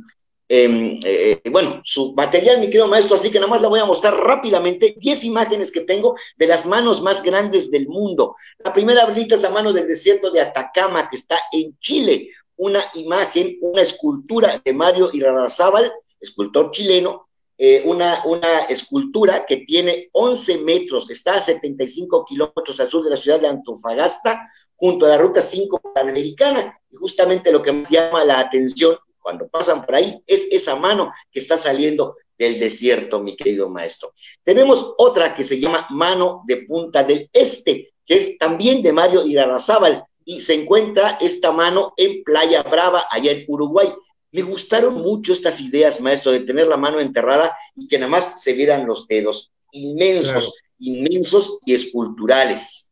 em, 0.52 0.98
eh, 1.04 1.40
bueno, 1.48 1.80
su 1.84 2.12
material, 2.14 2.58
mi 2.58 2.66
querido 2.66 2.88
maestro, 2.88 3.14
así 3.14 3.30
que 3.30 3.38
nada 3.38 3.48
más 3.48 3.62
la 3.62 3.68
voy 3.68 3.78
a 3.78 3.84
mostrar 3.84 4.16
rápidamente, 4.16 4.96
10 4.98 5.22
imágenes 5.22 5.70
que 5.70 5.82
tengo 5.82 6.16
de 6.36 6.48
las 6.48 6.66
manos 6.66 7.00
más 7.00 7.22
grandes 7.22 7.70
del 7.70 7.86
mundo. 7.86 8.34
La 8.58 8.72
primera 8.72 9.02
habilita 9.04 9.36
es 9.36 9.42
la 9.42 9.50
mano 9.50 9.72
del 9.72 9.86
desierto 9.86 10.32
de 10.32 10.40
Atacama, 10.40 11.08
que 11.08 11.16
está 11.16 11.38
en 11.52 11.78
Chile, 11.78 12.30
una 12.56 12.80
imagen, 12.94 13.58
una 13.60 13.82
escultura 13.82 14.60
de 14.64 14.72
Mario 14.74 15.10
Irarrázaval, 15.12 15.92
escultor 16.20 16.72
chileno, 16.72 17.28
eh, 17.56 17.82
una, 17.86 18.20
una 18.24 18.60
escultura 18.62 19.46
que 19.46 19.58
tiene 19.58 20.08
11 20.12 20.58
metros, 20.64 21.10
está 21.10 21.34
a 21.34 21.40
75 21.40 22.24
kilómetros 22.24 22.80
al 22.80 22.90
sur 22.90 23.04
de 23.04 23.10
la 23.10 23.16
ciudad 23.16 23.38
de 23.38 23.46
Antofagasta, 23.46 24.48
junto 24.74 25.06
a 25.06 25.10
la 25.10 25.18
ruta 25.18 25.40
5 25.40 25.80
panamericana. 25.94 26.76
Y 26.90 26.96
justamente 26.96 27.52
lo 27.52 27.62
que 27.62 27.70
más 27.70 27.88
llama 27.88 28.24
la 28.24 28.40
atención 28.40 28.96
cuando 29.20 29.48
pasan 29.48 29.84
por 29.84 29.94
ahí 29.94 30.22
es 30.26 30.48
esa 30.50 30.76
mano 30.76 31.12
que 31.30 31.40
está 31.40 31.56
saliendo 31.56 32.16
del 32.38 32.58
desierto, 32.58 33.20
mi 33.20 33.36
querido 33.36 33.68
maestro. 33.68 34.14
Tenemos 34.42 34.94
otra 34.96 35.34
que 35.34 35.44
se 35.44 35.60
llama 35.60 35.86
Mano 35.90 36.42
de 36.46 36.58
Punta 36.58 37.04
del 37.04 37.28
Este, 37.32 37.92
que 38.06 38.14
es 38.14 38.38
también 38.38 38.82
de 38.82 38.92
Mario 38.92 39.26
Irarrázaval, 39.26 40.04
y 40.24 40.40
se 40.40 40.54
encuentra 40.54 41.18
esta 41.20 41.52
mano 41.52 41.92
en 41.96 42.22
Playa 42.22 42.62
Brava, 42.62 43.04
allá 43.10 43.32
en 43.32 43.44
Uruguay. 43.48 43.92
Me 44.32 44.42
gustaron 44.42 44.94
mucho 44.94 45.32
estas 45.32 45.60
ideas, 45.60 46.00
maestro, 46.00 46.32
de 46.32 46.40
tener 46.40 46.66
la 46.66 46.76
mano 46.76 47.00
enterrada 47.00 47.56
y 47.74 47.88
que 47.88 47.98
nada 47.98 48.10
más 48.10 48.42
se 48.42 48.52
vieran 48.52 48.86
los 48.86 49.06
dedos, 49.06 49.52
inmensos, 49.72 50.54
inmensos 50.78 51.58
y 51.66 51.74
esculturales. 51.74 52.90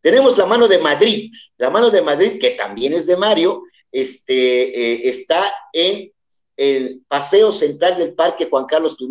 Tenemos 0.00 0.38
la 0.38 0.46
mano 0.46 0.68
de 0.68 0.78
Madrid, 0.78 1.32
la 1.58 1.70
mano 1.70 1.90
de 1.90 2.02
Madrid, 2.02 2.38
que 2.40 2.50
también 2.50 2.92
es 2.92 3.06
de 3.06 3.16
Mario, 3.16 3.64
este, 3.92 4.78
eh, 4.78 5.08
está 5.08 5.44
en 5.72 6.12
el 6.56 7.02
Paseo 7.08 7.52
Central 7.52 7.98
del 7.98 8.14
Parque 8.14 8.48
Juan 8.48 8.66
Carlos 8.66 8.96
I 8.98 9.08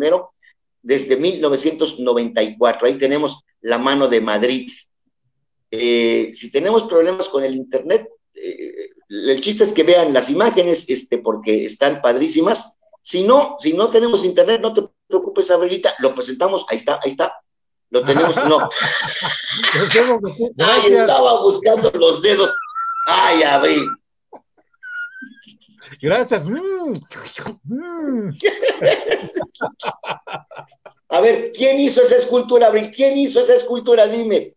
desde 0.82 1.16
1994. 1.16 2.86
Ahí 2.86 2.98
tenemos 2.98 3.40
la 3.60 3.78
mano 3.78 4.08
de 4.08 4.20
Madrid. 4.20 4.70
Eh, 5.70 6.30
si 6.32 6.50
tenemos 6.50 6.84
problemas 6.84 7.28
con 7.28 7.42
el 7.42 7.54
Internet, 7.54 8.08
eh, 8.34 8.90
el 9.08 9.40
chiste 9.40 9.64
es 9.64 9.72
que 9.72 9.82
vean 9.82 10.12
las 10.12 10.30
imágenes, 10.30 10.88
este, 10.88 11.18
porque 11.18 11.64
están 11.64 12.00
padrísimas. 12.00 12.78
Si 13.02 13.22
no, 13.22 13.56
si 13.60 13.72
no 13.72 13.90
tenemos 13.90 14.24
Internet, 14.24 14.60
no 14.60 14.74
te 14.74 14.84
preocupes, 15.06 15.50
Abelita, 15.50 15.94
lo 15.98 16.14
presentamos, 16.14 16.64
ahí 16.68 16.78
está, 16.78 16.98
ahí 17.02 17.10
está. 17.10 17.32
Lo 17.90 18.02
tenemos, 18.02 18.34
no. 18.36 18.58
Ahí 20.58 20.92
estaba 20.92 21.40
buscando 21.40 21.90
los 21.92 22.20
dedos. 22.20 22.52
Ay, 23.06 23.44
Abril. 23.44 23.86
Gracias. 26.00 26.42
A 31.08 31.20
ver, 31.20 31.52
¿quién 31.52 31.80
hizo 31.80 32.02
esa 32.02 32.16
escultura, 32.16 32.66
Abril? 32.66 32.90
¿Quién 32.94 33.16
hizo 33.16 33.40
esa 33.40 33.54
escultura? 33.54 34.06
Dime. 34.06 34.54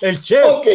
El 0.00 0.20
chef. 0.20 0.44
Ok. 0.44 0.66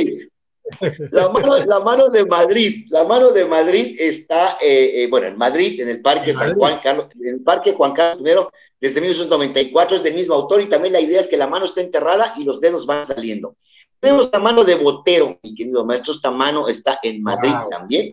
La 1.11 1.29
mano, 1.29 1.57
la 1.65 1.79
mano 1.81 2.07
de 2.07 2.25
Madrid, 2.25 2.87
la 2.89 3.03
mano 3.03 3.31
de 3.31 3.45
Madrid 3.45 3.95
está, 3.99 4.57
eh, 4.61 5.03
eh, 5.03 5.07
bueno, 5.09 5.27
en 5.27 5.37
Madrid, 5.37 5.79
en 5.81 5.89
el 5.89 6.01
Parque 6.01 6.31
En 6.31 6.37
San 6.37 6.47
Madrid. 6.47 6.59
Juan 6.59 6.79
Carlos, 6.81 7.07
en 7.19 7.35
el 7.35 7.41
Parque 7.41 7.73
Juan 7.73 7.93
Carlos 7.93 8.27
I, 8.27 8.35
desde 8.79 9.01
1994, 9.01 9.97
es 9.97 10.03
del 10.03 10.13
mismo 10.13 10.33
autor 10.33 10.61
y 10.61 10.69
también 10.69 10.93
la 10.93 11.01
idea 11.01 11.19
es 11.19 11.27
que 11.27 11.37
la 11.37 11.47
mano 11.47 11.65
está 11.65 11.81
enterrada 11.81 12.33
y 12.37 12.43
los 12.43 12.61
dedos 12.61 12.85
van 12.85 13.05
saliendo. 13.05 13.57
Tenemos 14.03 14.29
la 14.33 14.39
mano 14.39 14.65
de 14.65 14.75
Botero, 14.75 15.39
mi 15.41 15.55
querido 15.55 15.85
maestro, 15.85 16.11
esta 16.13 16.29
mano 16.29 16.67
está 16.67 16.99
en 17.01 17.23
Madrid 17.23 17.53
Wow. 17.53 17.69
también. 17.69 18.11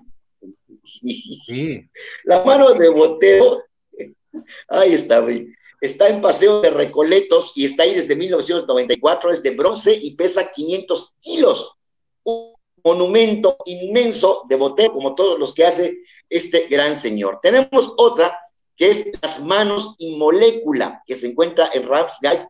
Sí. 0.85 1.85
La 2.23 2.45
mano 2.45 2.71
de 2.75 2.89
Botero, 2.91 3.65
ahí 4.69 4.95
está. 4.95 5.27
Está 5.81 6.09
en 6.09 6.21
Paseo 6.21 6.61
de 6.61 6.71
Recoletos 6.71 7.53
y 7.57 7.65
está 7.65 7.83
ahí 7.83 7.95
desde 7.95 8.15
1994, 8.15 9.33
es 9.33 9.43
de 9.43 9.51
bronce 9.51 9.99
y 10.01 10.15
pesa 10.15 10.49
500 10.53 11.15
kilos. 11.19 11.73
Un 12.23 12.53
monumento 12.85 13.57
inmenso 13.65 14.45
de 14.49 14.55
Botero, 14.55 14.93
como 14.93 15.17
todos 15.17 15.41
los 15.41 15.53
que 15.53 15.67
hace 15.67 15.99
este 16.29 16.69
gran 16.69 16.95
señor. 16.95 17.41
Tenemos 17.43 17.95
otra 17.97 18.39
que 18.77 18.91
es 18.91 19.11
Las 19.21 19.43
Manos 19.43 19.97
y 19.99 20.15
Molécula, 20.15 21.03
que 21.05 21.17
se 21.17 21.27
encuentra 21.27 21.69
en 21.75 21.89
Ramsgate, 21.89 22.49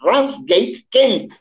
Ramsgate 0.00 0.86
Kent. 0.90 1.32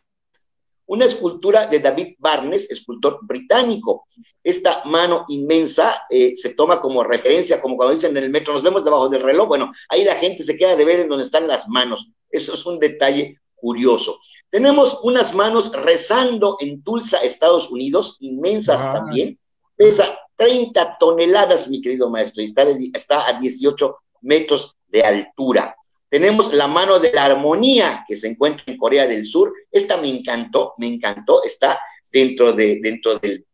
Una 0.89 1.05
escultura 1.05 1.67
de 1.67 1.79
David 1.79 2.15
Barnes, 2.17 2.69
escultor 2.71 3.19
británico. 3.21 4.07
Esta 4.43 4.81
mano 4.85 5.25
inmensa 5.27 6.01
eh, 6.09 6.35
se 6.35 6.55
toma 6.55 6.81
como 6.81 7.03
referencia, 7.03 7.61
como 7.61 7.77
cuando 7.77 7.93
dicen 7.93 8.17
en 8.17 8.23
el 8.23 8.29
metro, 8.31 8.53
nos 8.53 8.63
vemos 8.63 8.83
debajo 8.83 9.07
del 9.07 9.21
reloj. 9.21 9.47
Bueno, 9.47 9.71
ahí 9.89 10.03
la 10.03 10.15
gente 10.15 10.41
se 10.41 10.57
queda 10.57 10.75
de 10.75 10.85
ver 10.85 11.01
en 11.01 11.09
donde 11.09 11.23
están 11.25 11.47
las 11.47 11.67
manos. 11.67 12.09
Eso 12.31 12.53
es 12.53 12.65
un 12.65 12.79
detalle 12.79 13.37
curioso. 13.53 14.19
Tenemos 14.49 14.99
unas 15.03 15.35
manos 15.35 15.71
rezando 15.73 16.57
en 16.59 16.81
Tulsa, 16.81 17.17
Estados 17.17 17.69
Unidos, 17.69 18.17
inmensas 18.19 18.81
Ah. 18.87 18.93
también. 18.93 19.37
Pesa 19.75 20.17
30 20.37 20.97
toneladas, 20.99 21.69
mi 21.69 21.81
querido 21.81 22.09
maestro, 22.09 22.41
y 22.41 22.45
está, 22.45 22.65
de- 22.65 22.89
está 22.93 23.27
a 23.27 23.39
18 23.39 23.95
metros 24.21 24.75
de 24.87 25.03
altura. 25.03 25.75
Tenemos 26.09 26.53
la 26.53 26.67
mano 26.67 26.99
de 26.99 27.11
la 27.13 27.25
armonía 27.25 28.03
que 28.07 28.15
se 28.17 28.27
encuentra 28.27 28.63
en 28.67 28.77
Corea 28.77 29.07
del 29.07 29.25
Sur. 29.27 29.53
Esta 29.71 29.97
me 29.97 30.09
encantó, 30.09 30.73
me 30.77 30.87
encantó. 30.87 31.43
Está 31.43 31.79
dentro, 32.11 32.53
de, 32.53 32.79
dentro 32.81 33.19
del, 33.19 33.45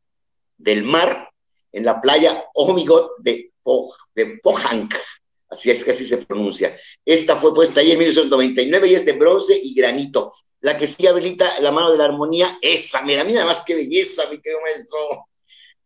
del 0.57 0.83
mar, 0.83 1.29
en 1.73 1.83
la 1.83 1.99
playa 2.01 2.45
Omigot 2.53 3.17
de, 3.19 3.51
Po- 3.61 3.93
de 4.15 4.39
Pohang. 4.41 4.87
Así 5.49 5.69
es 5.69 5.83
que 5.83 5.91
así 5.91 6.05
se 6.05 6.17
pronuncia. 6.19 6.77
Esta 7.05 7.35
fue 7.35 7.53
puesta 7.53 7.81
ahí 7.81 7.91
en 7.91 7.99
1999 7.99 8.87
y 8.89 8.93
es 8.95 9.05
de 9.05 9.13
bronce 9.13 9.59
y 9.61 9.73
granito. 9.73 10.31
La 10.61 10.77
que 10.77 10.87
sí 10.87 11.05
habilita 11.05 11.59
la 11.59 11.71
mano 11.71 11.91
de 11.91 11.97
la 11.97 12.05
armonía, 12.05 12.57
esa, 12.61 13.01
mira, 13.03 13.23
mira 13.23 13.45
más 13.45 13.63
qué 13.65 13.75
belleza, 13.75 14.23
mi 14.29 14.41
querido 14.41 14.61
maestro. 14.61 14.97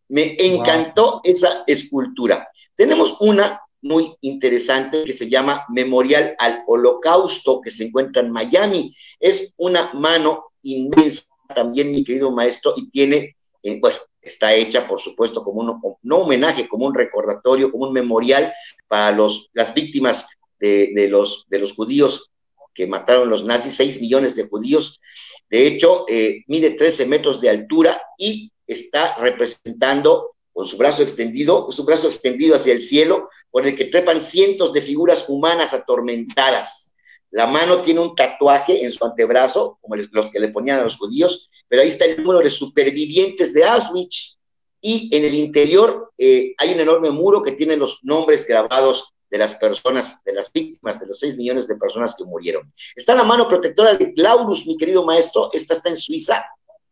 Me 0.08 0.36
encantó 0.38 1.20
esa 1.24 1.64
escultura. 1.66 2.48
Tenemos 2.74 3.16
una 3.20 3.60
muy 3.82 4.14
interesante 4.20 5.04
que 5.04 5.12
se 5.12 5.28
llama 5.28 5.64
Memorial 5.68 6.34
al 6.38 6.62
Holocausto, 6.66 7.60
que 7.60 7.70
se 7.70 7.84
encuentra 7.84 8.22
en 8.22 8.30
Miami. 8.30 8.94
Es 9.18 9.52
una 9.56 9.92
mano 9.94 10.52
inmensa 10.62 11.24
también, 11.54 11.90
mi 11.90 12.04
querido 12.04 12.30
maestro, 12.30 12.74
y 12.76 12.90
tiene, 12.90 13.36
eh, 13.62 13.78
bueno, 13.80 13.98
está 14.22 14.54
hecha, 14.54 14.86
por 14.86 15.00
supuesto, 15.00 15.42
como 15.42 15.60
un, 15.60 15.98
no 16.02 16.16
homenaje, 16.18 16.68
como 16.68 16.86
un 16.86 16.94
recordatorio, 16.94 17.70
como 17.72 17.86
un 17.86 17.92
memorial 17.92 18.52
para 18.86 19.12
los, 19.16 19.50
las 19.52 19.74
víctimas 19.74 20.26
de, 20.58 21.08
los, 21.08 21.46
de 21.48 21.58
los 21.58 21.72
judíos 21.72 22.30
que 22.74 22.86
mataron 22.86 23.30
los 23.30 23.44
nazis, 23.44 23.76
6 23.76 24.00
millones 24.00 24.36
de 24.36 24.48
judíos. 24.48 25.00
De 25.48 25.66
hecho, 25.66 26.04
eh, 26.08 26.44
mide 26.46 26.70
13 26.70 27.06
metros 27.06 27.40
de 27.40 27.50
altura 27.50 28.00
y 28.16 28.52
está 28.66 29.16
representando 29.16 30.36
con 30.52 30.66
su 30.66 30.76
brazo 30.76 31.02
extendido, 31.02 31.70
su 31.70 31.84
brazo 31.84 32.08
extendido 32.08 32.56
hacia 32.56 32.72
el 32.72 32.80
cielo, 32.80 33.28
por 33.50 33.66
el 33.66 33.76
que 33.76 33.86
trepan 33.86 34.20
cientos 34.20 34.72
de 34.72 34.82
figuras 34.82 35.24
humanas 35.28 35.72
atormentadas. 35.72 36.92
La 37.30 37.46
mano 37.46 37.80
tiene 37.80 38.00
un 38.00 38.14
tatuaje 38.14 38.84
en 38.84 38.92
su 38.92 39.04
antebrazo, 39.04 39.78
como 39.80 39.96
los 39.96 40.30
que 40.30 40.40
le 40.40 40.48
ponían 40.48 40.80
a 40.80 40.84
los 40.84 40.96
judíos, 40.96 41.48
pero 41.68 41.82
ahí 41.82 41.88
está 41.88 42.04
el 42.04 42.22
número 42.22 42.40
de 42.40 42.50
supervivientes 42.50 43.54
de 43.54 43.64
Auschwitz. 43.64 44.38
Y 44.82 45.14
en 45.14 45.24
el 45.24 45.34
interior 45.34 46.10
eh, 46.16 46.54
hay 46.56 46.72
un 46.72 46.80
enorme 46.80 47.10
muro 47.10 47.42
que 47.42 47.52
tiene 47.52 47.76
los 47.76 48.00
nombres 48.02 48.46
grabados 48.46 49.14
de 49.30 49.38
las 49.38 49.54
personas, 49.54 50.22
de 50.24 50.32
las 50.32 50.52
víctimas, 50.52 50.98
de 50.98 51.06
los 51.06 51.20
6 51.20 51.36
millones 51.36 51.68
de 51.68 51.76
personas 51.76 52.14
que 52.16 52.24
murieron. 52.24 52.72
Está 52.96 53.14
la 53.14 53.22
mano 53.22 53.46
protectora 53.46 53.94
de 53.94 54.12
Claurus, 54.12 54.66
mi 54.66 54.76
querido 54.76 55.04
maestro, 55.04 55.50
esta 55.52 55.74
está 55.74 55.90
en 55.90 55.96
Suiza, 55.96 56.44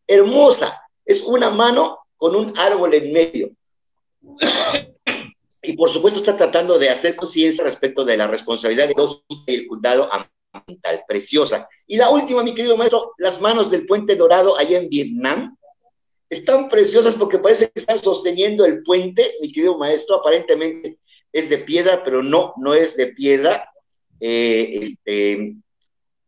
hermosa, 0.07 0.81
es 1.05 1.23
una 1.23 1.51
mano 1.51 1.99
con 2.19 2.37
un 2.37 2.59
árbol 2.59 2.93
en 2.93 3.13
medio. 3.13 3.51
Y 5.63 5.73
por 5.73 5.89
supuesto 5.89 6.21
está 6.21 6.37
tratando 6.37 6.79
de 6.79 6.91
hacer 6.91 7.17
conciencia 7.17 7.65
respecto 7.65 8.05
de 8.05 8.17
la 8.17 8.27
responsabilidad 8.27 8.91
y 8.91 9.53
el 9.53 9.67
cuidado 9.67 10.09
ambiental, 10.53 11.05
preciosa. 11.09 11.69
Y 11.87 11.97
la 11.97 12.11
última, 12.11 12.43
mi 12.43 12.55
querido 12.55 12.77
maestro, 12.77 13.13
las 13.19 13.41
manos 13.41 13.71
del 13.71 13.87
puente 13.87 14.17
dorado 14.17 14.57
allá 14.59 14.79
en 14.79 14.89
Vietnam, 14.89 15.57
están 16.31 16.69
preciosas 16.69 17.15
porque 17.15 17.39
parece 17.39 17.71
que 17.71 17.81
están 17.81 17.99
sosteniendo 17.99 18.65
el 18.67 18.83
puente, 18.83 19.35
mi 19.41 19.51
querido 19.51 19.79
maestro, 19.79 20.17
aparentemente 20.17 20.99
es 21.33 21.49
de 21.49 21.59
piedra, 21.59 22.05
pero 22.05 22.23
no, 22.23 22.53
no 22.59 22.75
es 22.75 22.97
de 22.97 23.09
piedra. 23.09 23.71
Eh, 24.21 24.71
este, 24.83 25.57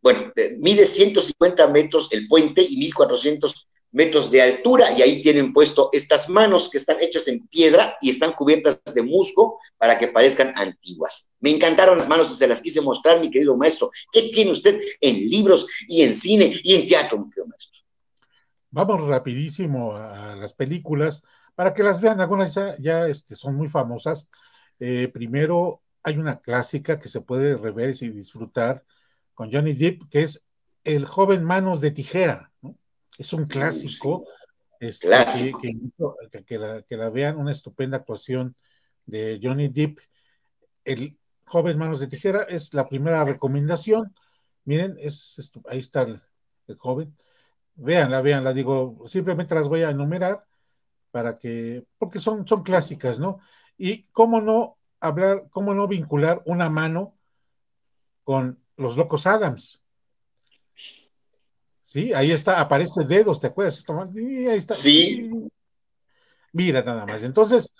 bueno, 0.01 0.31
mide 0.57 0.85
150 0.85 1.67
metros 1.67 2.09
el 2.11 2.27
puente 2.27 2.63
y 2.67 2.77
1400 2.77 3.67
metros 3.91 4.31
de 4.31 4.41
altura 4.41 4.87
y 4.97 5.01
ahí 5.01 5.21
tienen 5.21 5.53
puesto 5.53 5.89
estas 5.91 6.29
manos 6.29 6.69
que 6.69 6.77
están 6.77 6.97
hechas 7.01 7.27
en 7.27 7.45
piedra 7.47 7.97
y 8.01 8.09
están 8.09 8.33
cubiertas 8.33 8.81
de 8.93 9.01
musgo 9.01 9.59
para 9.77 9.97
que 9.97 10.07
parezcan 10.07 10.53
antiguas. 10.55 11.29
Me 11.39 11.51
encantaron 11.51 11.97
las 11.97 12.07
manos 12.07 12.31
y 12.31 12.35
se 12.35 12.47
las 12.47 12.61
quise 12.61 12.81
mostrar, 12.81 13.19
mi 13.19 13.29
querido 13.29 13.55
maestro. 13.57 13.91
¿Qué 14.11 14.29
tiene 14.33 14.51
usted 14.51 14.79
en 15.01 15.27
libros 15.27 15.67
y 15.87 16.03
en 16.03 16.15
cine 16.15 16.53
y 16.63 16.75
en 16.75 16.87
teatro, 16.87 17.17
mi 17.17 17.29
querido 17.29 17.47
maestro? 17.47 17.81
Vamos 18.69 19.01
rapidísimo 19.01 19.95
a 19.95 20.35
las 20.35 20.53
películas 20.53 21.23
para 21.55 21.73
que 21.73 21.83
las 21.83 21.99
vean. 21.99 22.21
Algunas 22.21 22.57
ya, 22.79 23.07
este, 23.07 23.35
son 23.35 23.55
muy 23.55 23.67
famosas. 23.67 24.29
Eh, 24.79 25.09
primero, 25.13 25.81
hay 26.03 26.17
una 26.17 26.39
clásica 26.39 26.99
que 26.99 27.09
se 27.09 27.21
puede 27.21 27.57
rever 27.57 27.93
y 27.99 28.09
disfrutar 28.09 28.85
con 29.33 29.51
Johnny 29.51 29.73
Depp, 29.73 30.09
que 30.09 30.23
es 30.23 30.43
El 30.83 31.05
joven 31.05 31.43
manos 31.43 31.81
de 31.81 31.91
tijera. 31.91 32.51
¿no? 32.61 32.77
Es 33.17 33.33
un 33.33 33.45
clásico. 33.45 34.25
Este, 34.79 35.07
clásico. 35.07 35.59
Que, 35.59 35.73
que, 36.31 36.43
que, 36.43 36.57
la, 36.57 36.81
que, 36.81 36.97
la, 36.97 37.09
vean, 37.09 37.37
una 37.37 37.51
estupenda 37.51 37.97
actuación 37.97 38.55
de 39.05 39.39
Johnny 39.41 39.67
Depp. 39.67 39.99
El 40.83 41.17
joven 41.45 41.77
manos 41.77 41.99
de 41.99 42.07
tijera 42.07 42.43
es 42.43 42.73
la 42.73 42.87
primera 42.87 43.23
recomendación. 43.23 44.15
Miren, 44.65 44.95
es, 44.99 45.51
ahí 45.67 45.79
está 45.79 46.03
el, 46.03 46.21
el 46.67 46.77
joven. 46.77 47.15
Véanla, 47.75 48.21
véanla, 48.21 48.53
digo, 48.53 49.03
simplemente 49.05 49.55
las 49.55 49.67
voy 49.67 49.83
a 49.83 49.89
enumerar 49.89 50.45
para 51.11 51.37
que, 51.37 51.85
porque 51.97 52.19
son, 52.19 52.47
son 52.47 52.63
clásicas, 52.63 53.19
¿no? 53.19 53.39
Y 53.77 54.03
cómo 54.11 54.41
no 54.41 54.77
hablar, 54.99 55.47
cómo 55.49 55.73
no 55.73 55.87
vincular 55.87 56.41
una 56.45 56.69
mano 56.69 57.17
con 58.23 58.59
los 58.77 58.97
locos 58.97 59.27
Adams. 59.27 59.83
Sí, 61.91 62.13
ahí 62.13 62.31
está, 62.31 62.61
aparece 62.61 63.03
dedos, 63.03 63.41
¿te 63.41 63.47
acuerdas? 63.47 63.83
Y 64.15 64.47
ahí 64.47 64.57
está. 64.57 64.75
Sí. 64.75 65.29
Mira 66.53 66.83
nada 66.83 67.05
más. 67.05 67.21
Entonces, 67.21 67.73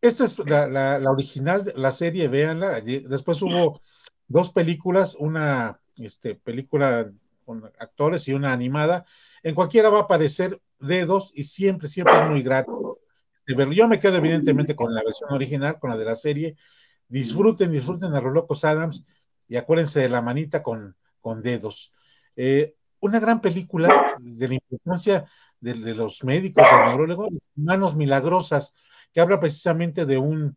esta 0.00 0.26
es 0.26 0.38
la, 0.38 0.68
la, 0.68 1.00
la 1.00 1.10
original, 1.10 1.72
la 1.74 1.90
serie, 1.90 2.28
véanla. 2.28 2.80
Después 2.80 3.42
hubo 3.42 3.80
dos 4.28 4.50
películas, 4.50 5.16
una 5.16 5.80
este, 5.98 6.36
película 6.36 7.10
con 7.44 7.64
actores 7.80 8.28
y 8.28 8.32
una 8.32 8.52
animada. 8.52 9.06
En 9.42 9.56
cualquiera 9.56 9.90
va 9.90 9.98
a 9.98 10.02
aparecer 10.02 10.60
dedos 10.78 11.32
y 11.34 11.42
siempre, 11.42 11.88
siempre 11.88 12.16
es 12.16 12.28
muy 12.28 12.42
grato. 12.42 13.00
Yo 13.44 13.88
me 13.88 13.98
quedo 13.98 14.18
evidentemente 14.18 14.76
con 14.76 14.94
la 14.94 15.02
versión 15.02 15.32
original, 15.32 15.80
con 15.80 15.90
la 15.90 15.96
de 15.96 16.04
la 16.04 16.14
serie. 16.14 16.54
Disfruten, 17.08 17.72
disfruten 17.72 18.14
a 18.14 18.20
los 18.20 18.32
locos 18.32 18.64
Adams 18.64 19.04
y 19.48 19.56
acuérdense 19.56 19.98
de 19.98 20.10
la 20.10 20.22
manita 20.22 20.62
con, 20.62 20.94
con 21.20 21.42
dedos. 21.42 21.92
Eh, 22.36 22.76
una 23.00 23.20
gran 23.20 23.40
película 23.40 24.16
de 24.20 24.48
la 24.48 24.54
importancia 24.54 25.26
de, 25.60 25.74
de 25.74 25.94
los 25.94 26.24
médicos, 26.24 26.64
del 26.64 26.90
neurólogo, 26.90 27.28
Manos 27.54 27.94
Milagrosas, 27.96 28.74
que 29.12 29.20
habla 29.20 29.40
precisamente 29.40 30.04
de 30.06 30.18
un, 30.18 30.56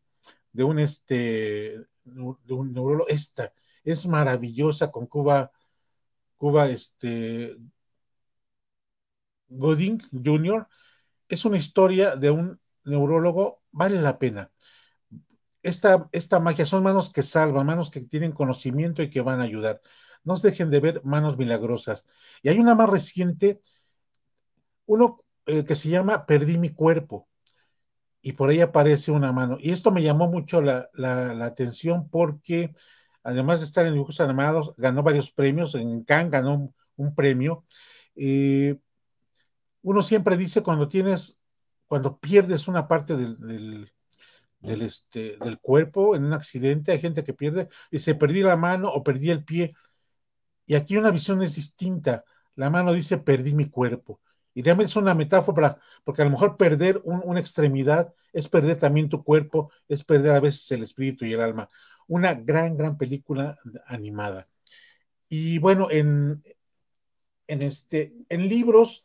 de 0.51 0.63
un, 0.63 0.79
este, 0.79 1.85
de 2.03 2.53
un 2.53 2.73
neurólogo. 2.73 3.07
Esta 3.07 3.53
es 3.83 4.05
maravillosa 4.05 4.91
con 4.91 5.07
Cuba, 5.07 5.51
Cuba, 6.37 6.69
este, 6.69 7.57
Godin 9.47 9.99
Jr. 10.11 10.67
Es 11.27 11.45
una 11.45 11.57
historia 11.57 12.15
de 12.15 12.31
un 12.31 12.59
neurólogo, 12.83 13.61
vale 13.71 14.01
la 14.01 14.17
pena. 14.17 14.51
Esta, 15.63 16.09
esta 16.11 16.39
magia 16.39 16.65
son 16.65 16.83
manos 16.83 17.11
que 17.11 17.21
salvan, 17.21 17.67
manos 17.67 17.91
que 17.91 18.01
tienen 18.01 18.31
conocimiento 18.31 19.03
y 19.03 19.09
que 19.09 19.21
van 19.21 19.41
a 19.41 19.43
ayudar. 19.43 19.81
No 20.23 20.35
se 20.35 20.49
dejen 20.49 20.69
de 20.69 20.79
ver 20.79 21.01
Manos 21.03 21.37
Milagrosas. 21.37 22.05
Y 22.41 22.49
hay 22.49 22.59
una 22.59 22.75
más 22.75 22.89
reciente, 22.89 23.61
uno 24.85 25.23
eh, 25.45 25.63
que 25.63 25.75
se 25.75 25.89
llama 25.89 26.25
Perdí 26.25 26.57
mi 26.57 26.69
cuerpo, 26.69 27.27
y 28.21 28.33
por 28.33 28.49
ahí 28.49 28.61
aparece 28.61 29.11
una 29.11 29.31
mano. 29.31 29.57
Y 29.59 29.71
esto 29.71 29.91
me 29.91 30.03
llamó 30.03 30.27
mucho 30.27 30.61
la, 30.61 30.89
atención 31.43 32.09
porque, 32.09 32.71
además 33.23 33.59
de 33.59 33.65
estar 33.65 33.85
en 33.85 33.93
dibujos 33.93 34.19
animados, 34.21 34.75
ganó 34.77 35.03
varios 35.03 35.31
premios, 35.31 35.75
en 35.75 36.03
Cannes 36.03 36.31
ganó 36.31 36.73
un, 36.97 37.15
premio. 37.15 37.65
Uno 39.83 40.01
siempre 40.01 40.37
dice 40.37 40.61
cuando 40.61 40.87
tienes, 40.87 41.39
cuando 41.87 42.19
pierdes 42.19 42.67
una 42.67 42.87
parte 42.87 43.15
del 43.15 43.91
del, 44.61 44.81
este, 44.83 45.37
del 45.43 45.59
cuerpo 45.59 46.15
en 46.15 46.25
un 46.25 46.33
accidente, 46.33 46.91
hay 46.91 46.99
gente 46.99 47.23
que 47.23 47.33
pierde, 47.33 47.67
dice, 47.91 48.15
perdí 48.15 48.43
la 48.43 48.55
mano 48.55 48.89
o 48.89 49.03
perdí 49.03 49.29
el 49.29 49.43
pie. 49.43 49.73
Y 50.71 50.75
aquí 50.75 50.95
una 50.95 51.11
visión 51.11 51.41
es 51.41 51.55
distinta. 51.55 52.23
La 52.55 52.69
mano 52.69 52.93
dice, 52.93 53.17
perdí 53.17 53.53
mi 53.53 53.65
cuerpo. 53.65 54.21
Y 54.53 54.61
realmente 54.61 54.89
es 54.89 54.95
una 54.95 55.13
metáfora, 55.13 55.77
porque 56.05 56.21
a 56.21 56.23
lo 56.23 56.31
mejor 56.31 56.55
perder 56.55 57.01
una 57.03 57.41
extremidad 57.41 58.13
es 58.31 58.47
perder 58.47 58.77
también 58.77 59.09
tu 59.09 59.21
cuerpo, 59.21 59.69
es 59.89 60.05
perder 60.05 60.31
a 60.31 60.39
veces 60.39 60.71
el 60.71 60.83
espíritu 60.83 61.25
y 61.25 61.33
el 61.33 61.41
alma. 61.41 61.67
Una 62.07 62.35
gran, 62.35 62.77
gran 62.77 62.97
película 62.97 63.57
animada. 63.85 64.47
Y 65.27 65.57
bueno, 65.57 65.91
en, 65.91 66.41
en, 67.47 67.61
este, 67.63 68.13
en 68.29 68.47
libros 68.47 69.03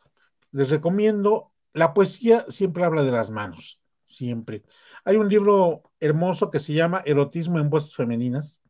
les 0.53 0.69
recomiendo, 0.69 1.51
la 1.73 1.93
poesía 1.93 2.45
siempre 2.47 2.85
habla 2.85 3.03
de 3.03 3.11
las 3.11 3.29
manos 3.29 3.81
siempre. 4.05 4.63
Hay 5.03 5.17
un 5.17 5.27
libro 5.27 5.83
hermoso 5.99 6.49
que 6.49 6.61
se 6.61 6.71
llama 6.71 7.03
Erotismo 7.05 7.59
en 7.59 7.69
voces 7.69 7.93
femeninas, 7.93 8.61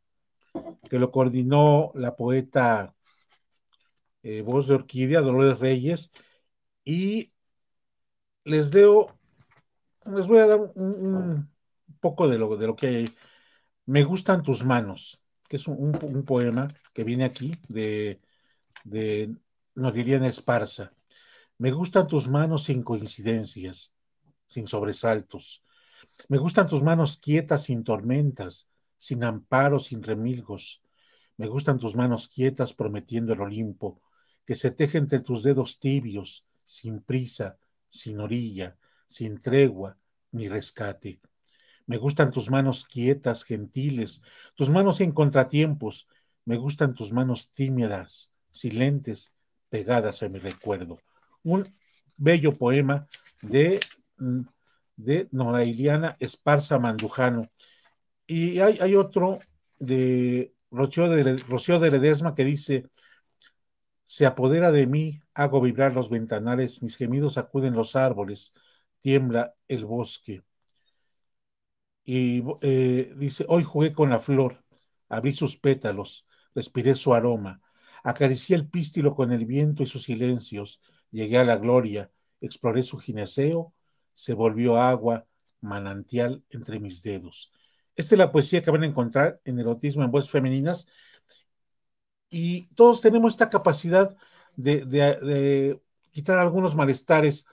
que 0.90 1.00
lo 1.00 1.12
coordinó 1.12 1.92
la 1.96 2.16
poeta 2.16 2.96
eh, 4.24 4.42
Voz 4.42 4.68
de 4.68 4.76
Orquídea, 4.76 5.22
Dolores 5.22 5.60
Reyes, 5.60 6.12
y 6.84 7.34
les 8.44 8.74
leo, 8.74 9.18
les 10.06 10.28
voy 10.28 10.40
a 10.40 10.48
dar 10.48 10.60
un, 10.76 11.50
poco 12.00 12.28
de 12.28 12.38
lo, 12.38 12.56
de 12.58 12.68
lo 12.68 12.76
que 12.76 12.88
hay. 12.88 13.16
Me 13.86 14.04
gustan 14.04 14.44
tus 14.44 14.66
manos, 14.66 15.22
que 15.50 15.58
es 15.58 15.68
un, 15.68 16.24
poema 16.26 16.68
que 16.94 17.04
viene 17.04 17.26
aquí 17.26 17.54
de, 17.68 18.22
de 18.84 19.36
Nodiriana 19.76 20.28
Esparza. 20.28 20.94
Me 21.58 21.72
gustan 21.72 22.08
tus 22.08 22.28
manos 22.28 22.66
sin 22.66 22.84
coincidencias 22.84 23.94
sin 24.48 24.68
sobresaltos. 24.68 25.64
Me 26.30 26.38
gustan 26.38 26.68
tus 26.68 26.82
manos 26.82 27.18
quietas 27.18 27.66
sin 27.66 27.84
tormentas, 27.84 28.70
sin 28.98 29.24
amparo, 29.24 29.80
sin 29.80 30.04
remilgos. 30.04 30.82
Me 31.38 31.48
gustan 31.48 31.78
tus 31.78 31.96
manos 31.96 32.28
quietas 32.28 32.74
prometiendo 32.74 33.34
el 33.34 33.42
Olimpo, 33.42 34.02
que 34.46 34.56
se 34.56 34.72
teje 34.72 34.98
entre 34.98 35.20
tus 35.20 35.44
dedos 35.44 35.80
tibios, 35.80 36.46
sin 36.66 37.02
prisa, 37.02 37.58
sin 37.90 38.20
orilla, 38.20 38.78
sin 39.08 39.40
tregua 39.40 39.98
ni 40.32 40.48
rescate. 40.48 41.20
Me 41.86 41.98
gustan 41.98 42.32
tus 42.32 42.50
manos 42.50 42.86
quietas, 42.86 43.44
gentiles, 43.44 44.22
tus 44.56 44.70
manos 44.70 44.98
sin 44.98 45.12
contratiempos. 45.12 46.08
Me 46.44 46.58
gustan 46.58 46.94
tus 46.94 47.14
manos 47.14 47.50
tímidas, 47.52 48.34
silentes, 48.52 49.34
pegadas 49.70 50.24
a 50.24 50.30
mi 50.30 50.40
recuerdo. 50.40 51.00
Un 51.44 51.68
bello 52.18 52.54
poema 52.54 53.08
de 53.42 53.80
de 54.98 55.30
Norailiana 55.32 56.18
Esparza 56.20 56.80
Mandujano. 56.80 57.50
Y 58.28 58.60
hay, 58.60 58.96
otro 58.96 59.40
de 59.80 60.54
Rocío, 60.70 61.10
de 61.10 61.92
Ledesma 61.92 62.36
que 62.36 62.44
dice, 62.44 62.86
se 64.04 64.26
apodera 64.26 64.72
de 64.72 64.86
mí, 64.86 65.20
hago 65.34 65.62
vibrar 65.62 65.94
los 65.96 66.10
ventanales, 66.10 66.84
mis 66.84 66.98
gemidos 66.98 67.38
acuden 67.38 67.74
los 67.74 67.96
árboles, 67.96 68.54
tiembla 69.02 69.56
el 69.70 69.86
bosque. 69.86 70.44
Y 72.04 72.44
eh, 72.62 73.14
dice, 73.18 73.46
hoy 73.48 73.64
jugué 73.64 73.94
con 73.94 74.10
la 74.10 74.20
flor, 74.20 74.64
abrí 75.10 75.34
sus 75.34 75.58
pétalos, 75.58 76.26
respiré 76.54 76.96
su 76.96 77.14
aroma, 77.14 77.62
acaricié 78.04 78.56
el 78.58 78.68
pístilo 78.68 79.16
con 79.16 79.32
el 79.32 79.46
viento 79.46 79.84
y 79.84 79.88
sus 79.88 80.04
silencios, 80.04 80.82
llegué 81.12 81.38
a 81.38 81.44
la 81.46 81.58
gloria, 81.58 82.12
exploré 82.42 82.84
su 82.84 82.98
gineceo, 82.98 83.74
se 84.14 84.34
volvió 84.34 84.78
agua, 84.78 85.28
manantial 85.62 86.44
entre 86.50 86.80
mis 86.80 87.04
dedos. 87.04 87.52
Esta 87.98 88.16
es 88.16 88.20
la 88.20 88.32
poesía 88.32 88.62
que 88.62 88.72
van 88.72 88.84
a 88.84 88.88
encontrar 88.88 89.42
en 89.44 89.60
Erotismo 89.60 90.04
en 90.04 90.12
Voces 90.12 90.30
Femeninas. 90.30 90.88
Y 92.30 92.68
todos 92.76 93.02
tenemos 93.02 93.34
esta 93.34 93.50
capacidad 93.50 94.16
de, 94.56 95.80
quitar 96.12 96.40
algunos 96.40 96.76
malestares. 96.76 97.46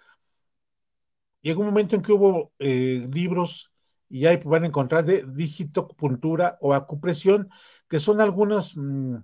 Llegó 1.40 1.60
un 1.60 1.66
momento 1.66 1.96
en 1.96 2.02
que 2.02 2.12
hubo 2.12 2.52
eh, 2.58 3.08
libros, 3.12 3.72
y 4.08 4.26
ahí 4.26 4.38
van 4.44 4.64
a 4.64 4.66
encontrar, 4.66 5.04
de 5.04 5.24
digitopuntura 5.26 6.58
o 6.60 6.74
acupresión, 6.74 7.50
que 7.88 8.00
son 8.00 8.20
algunas 8.20 8.76
mm, 8.76 9.16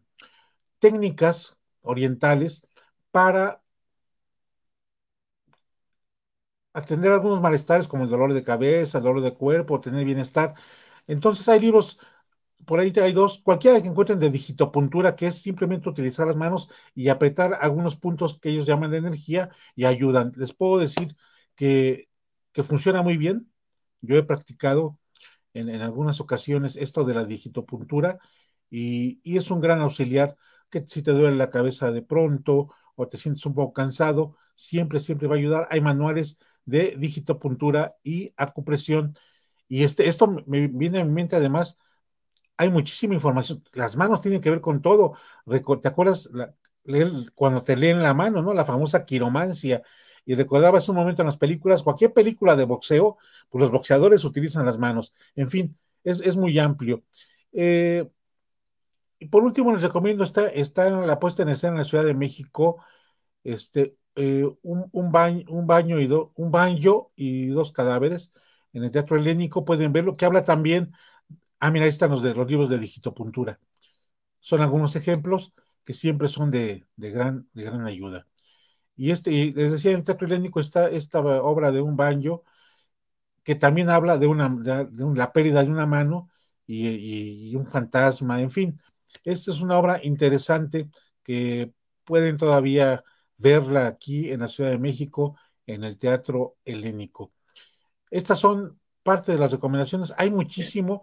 técnicas 0.79 1.59
orientales 1.83 2.63
para 3.11 3.63
atender 6.73 7.11
algunos 7.13 7.41
malestares 7.41 7.89
como 7.89 8.05
el 8.05 8.11
dolor 8.11 8.33
de 8.35 8.45
cabeza, 8.45 8.99
el 8.99 9.05
dolor 9.05 9.23
de 9.23 9.35
cuerpo, 9.35 9.81
tener 9.81 10.05
bienestar. 10.05 10.55
Entonces 11.11 11.49
hay 11.49 11.61
libros, 11.61 11.99
por 12.67 12.81
ahí 12.81 12.93
hay 13.03 13.13
dos, 13.13 13.41
cualquiera 13.41 13.81
que 13.83 13.89
encuentren 13.89 14.19
de 14.21 14.31
digitopuntura, 14.31 15.17
que 15.17 15.27
es 15.29 15.43
simplemente 15.43 15.89
utilizar 15.89 16.27
las 16.27 16.37
manos 16.37 16.71
y 16.95 17.09
apretar 17.09 17.59
algunos 17.61 17.97
puntos 17.97 18.39
que 18.39 18.51
ellos 18.51 18.67
llaman 18.67 18.93
de 18.93 18.99
energía 18.99 19.51
y 19.75 19.87
ayudan. 19.87 20.33
Les 20.37 20.53
puedo 20.55 20.79
decir 20.79 21.17
que, 21.57 22.09
funciona 22.65 23.03
muy 23.03 23.17
bien. 23.17 23.51
Yo 24.03 24.17
he 24.17 24.23
practicado 24.23 24.99
en, 25.55 25.71
algunas 25.83 26.21
ocasiones 26.21 26.77
esto 26.77 27.05
de 27.05 27.15
la 27.15 27.25
digitopuntura 27.25 28.19
y, 28.71 29.21
y 29.25 29.39
es 29.39 29.51
un 29.51 29.61
gran 29.61 29.81
auxiliar 29.81 30.37
que 30.71 30.85
si 30.87 31.03
te 31.03 31.13
duele 31.13 31.37
la 31.37 31.51
cabeza 31.51 31.91
de 31.91 32.03
pronto 32.03 32.69
o 32.95 33.09
te 33.09 33.19
sientes 33.19 33.45
un 33.47 33.55
poco 33.55 33.73
cansado, 33.73 34.37
siempre, 34.55 35.01
siempre 35.01 35.27
va 35.29 35.35
a 35.37 35.39
ayudar. 35.39 35.69
Hay 35.71 35.81
manuales 35.81 36.39
de 36.65 36.95
digitopuntura 36.99 37.97
y 38.05 38.33
acupresión. 38.37 39.17
Y 39.71 39.85
este, 39.85 40.09
esto 40.09 40.27
me 40.47 40.67
viene 40.67 41.01
a 41.01 41.05
mente 41.05 41.37
además, 41.37 41.79
hay 42.57 42.71
muchísima 42.71 43.15
información. 43.15 43.63
Las 43.73 43.97
manos 43.97 44.21
tienen 44.21 44.41
que 44.41 44.51
ver 44.51 44.61
con 44.61 44.83
todo. 44.83 45.15
¿Te 45.81 45.89
acuerdas 45.89 46.29
cuando 47.37 47.63
te 47.63 47.77
leen 47.77 48.03
la 48.03 48.13
mano, 48.13 48.43
¿no? 48.43 48.53
La 48.53 48.65
famosa 48.65 49.05
quiromancia. 49.05 49.83
Y 50.27 50.35
recordabas 50.35 50.89
un 50.89 50.97
momento 50.97 51.23
en 51.23 51.27
las 51.27 51.37
películas, 51.37 51.85
cualquier 51.85 52.13
película 52.13 52.57
de 52.57 52.65
boxeo, 52.65 53.19
pues 53.49 53.63
los 53.63 53.71
boxeadores 53.71 54.25
utilizan 54.25 54.67
las 54.67 54.77
manos. 54.77 55.15
En 55.37 55.49
fin, 55.49 55.79
es, 56.03 56.37
muy 56.37 56.59
amplio. 56.59 57.05
Eh, 57.53 58.11
y 59.21 59.27
por 59.29 59.45
último, 59.45 59.73
les 59.73 59.83
recomiendo, 59.83 60.25
está, 60.25 60.49
está 60.49 60.91
la 60.91 61.21
puesta 61.21 61.43
en 61.45 61.51
escena 61.51 61.75
en 61.75 61.79
la 61.79 61.85
Ciudad 61.85 62.05
de 62.05 62.15
México, 62.15 62.83
este, 63.45 63.97
eh, 64.17 64.45
un, 64.63 65.13
baño, 65.13 65.45
un, 65.49 65.67
baño 65.69 66.01
y 66.01 66.11
un 66.11 66.51
baño 66.51 67.11
y 67.15 67.47
dos 67.49 67.71
cadáveres 67.71 68.33
en 68.73 68.85
el 68.85 68.91
Teatro 68.91 69.17
Helénico, 69.17 69.65
pueden 69.65 69.93
verlo, 69.93 70.15
que 70.15 70.25
habla 70.25 70.45
también, 70.45 70.93
ah, 71.61 71.71
mira, 71.71 71.85
ahí 71.85 71.91
están 71.91 72.11
los, 72.11 72.23
de, 72.23 72.35
los 72.35 72.49
libros 72.49 72.69
de 72.71 72.79
digitopuntura. 72.79 73.61
Son 74.41 74.61
algunos 74.63 74.97
ejemplos 74.97 75.55
que 75.85 75.95
siempre 75.95 76.29
son 76.29 76.51
de, 76.51 76.87
gran, 76.97 77.49
de 77.55 77.65
gran 77.65 77.87
ayuda. 77.87 78.27
Y 78.97 79.13
este, 79.13 79.31
les 79.53 79.73
decía, 79.73 79.93
en 79.93 79.99
el 79.99 80.05
Teatro 80.05 80.27
Helénico 80.27 80.61
está 80.61 80.89
esta 80.91 81.21
obra 81.21 81.73
de 81.73 81.81
un 81.83 81.97
baño 81.97 82.43
que 83.43 83.55
también 83.55 83.89
habla 83.91 84.19
de, 84.19 84.27
una, 84.27 84.57
la 85.15 85.33
pérdida 85.33 85.63
de 85.63 85.71
una 85.71 85.87
mano 85.87 86.31
y, 86.67 87.51
y, 87.51 87.57
un 87.57 87.67
fantasma, 87.67 88.41
en 88.41 88.51
fin. 88.51 88.81
Esta 89.25 89.51
es 89.51 89.61
una 89.61 89.79
obra 89.79 90.01
interesante 90.05 90.89
que 91.25 91.73
pueden 92.05 92.37
todavía 92.37 93.05
verla 93.39 93.87
aquí 93.87 94.31
en 94.31 94.41
la 94.41 94.49
Ciudad 94.49 94.71
de 94.71 94.79
México, 94.79 95.37
en 95.67 95.85
el 95.85 95.99
Teatro 95.99 96.57
Helénico. 96.65 97.33
Estas 98.11 98.39
son 98.39 98.79
parte 99.03 99.33
de 99.33 99.39
las 99.39 99.53
recomendaciones. 99.53 100.13
Hay 100.17 100.31
muchísimo. 100.31 101.03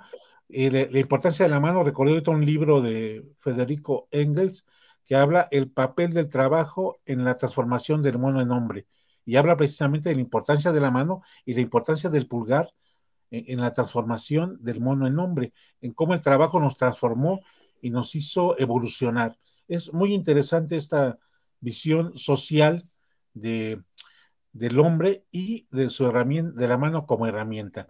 Eh, 0.49 0.89
la, 0.91 0.99
importancia 0.99 1.45
de 1.45 1.49
la 1.49 1.59
mano, 1.59 1.83
recordé 1.83 2.11
ahorita 2.13 2.31
un 2.31 2.45
libro 2.45 2.81
de 2.81 3.25
Federico 3.39 4.07
Engels 4.11 4.65
que 5.05 5.15
habla 5.15 5.47
el 5.51 5.69
papel 5.71 6.13
del 6.13 6.29
trabajo 6.29 6.99
en 7.05 7.25
la 7.25 7.35
transformación 7.37 8.01
del 8.01 8.17
mono 8.17 8.41
en 8.41 8.51
hombre 8.51 8.87
y 9.25 9.35
habla 9.35 9.57
precisamente 9.57 10.09
de 10.09 10.15
la 10.15 10.21
importancia 10.21 10.71
de 10.71 10.81
la 10.81 10.91
mano 10.91 11.21
y 11.45 11.53
la 11.53 11.61
importancia 11.61 12.09
del 12.09 12.27
pulgar 12.27 12.69
en, 13.29 13.45
en 13.47 13.59
la 13.59 13.73
transformación 13.73 14.57
del 14.61 14.79
mono 14.79 15.07
en 15.07 15.19
hombre, 15.19 15.53
en 15.81 15.93
cómo 15.93 16.13
el 16.13 16.21
trabajo 16.21 16.59
nos 16.59 16.77
transformó 16.77 17.41
y 17.81 17.89
nos 17.89 18.15
hizo 18.15 18.57
evolucionar. 18.59 19.37
Es 19.67 19.93
muy 19.93 20.13
interesante 20.13 20.77
esta, 20.77 21.19
visión 21.59 22.17
social 22.17 22.87
de, 23.33 23.81
del 24.51 24.79
hombre 24.79 25.23
y 25.31 25.67
de 25.71 25.89
su 25.89 26.07
herramienta, 26.07 26.59
de 26.59 26.67
la 26.67 26.77
mano 26.77 27.05
como 27.05 27.27
herramienta. 27.27 27.89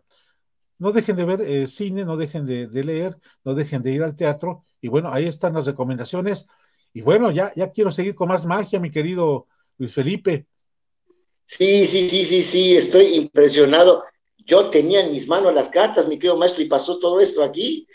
No 0.80 0.92
dejen 0.92 1.16
de 1.16 1.26
ver 1.26 1.42
eh, 1.42 1.68
cine, 1.68 2.06
no 2.06 2.18
dejen 2.18 2.46
de, 2.46 2.68
leer, 2.84 3.18
no 3.44 3.56
dejen 3.56 3.82
de 3.82 3.92
ir 3.92 4.04
al 4.04 4.16
teatro. 4.16 4.64
Y 4.80 4.90
bueno, 4.90 5.12
ahí 5.12 5.26
están 5.26 5.54
las 5.54 5.66
recomendaciones. 5.66 6.48
Y 6.94 7.02
bueno, 7.02 7.32
ya, 7.32 7.52
ya 7.56 7.72
quiero 7.72 7.92
seguir 7.92 8.16
con 8.16 8.30
más 8.30 8.46
magia, 8.46 8.80
mi 8.80 8.92
querido 8.92 9.48
Luis 9.78 9.94
Felipe. 9.94 10.46
Sí, 11.46 11.86
sí, 11.86 12.10
sí, 12.10 12.26
sí, 12.26 12.44
sí, 12.44 12.78
estoy 12.78 13.16
impresionado. 13.16 14.04
Yo 14.38 14.70
tenía 14.70 15.02
en 15.04 15.12
mis 15.12 15.28
manos 15.28 15.54
las 15.54 15.70
cartas, 15.70 16.08
mi 16.08 16.16
querido 16.16 16.38
maestro, 16.38 16.62
y 16.62 16.68
pasó 16.68 17.00
todo 17.00 17.20
esto 17.20 17.44
aquí. 17.44 17.88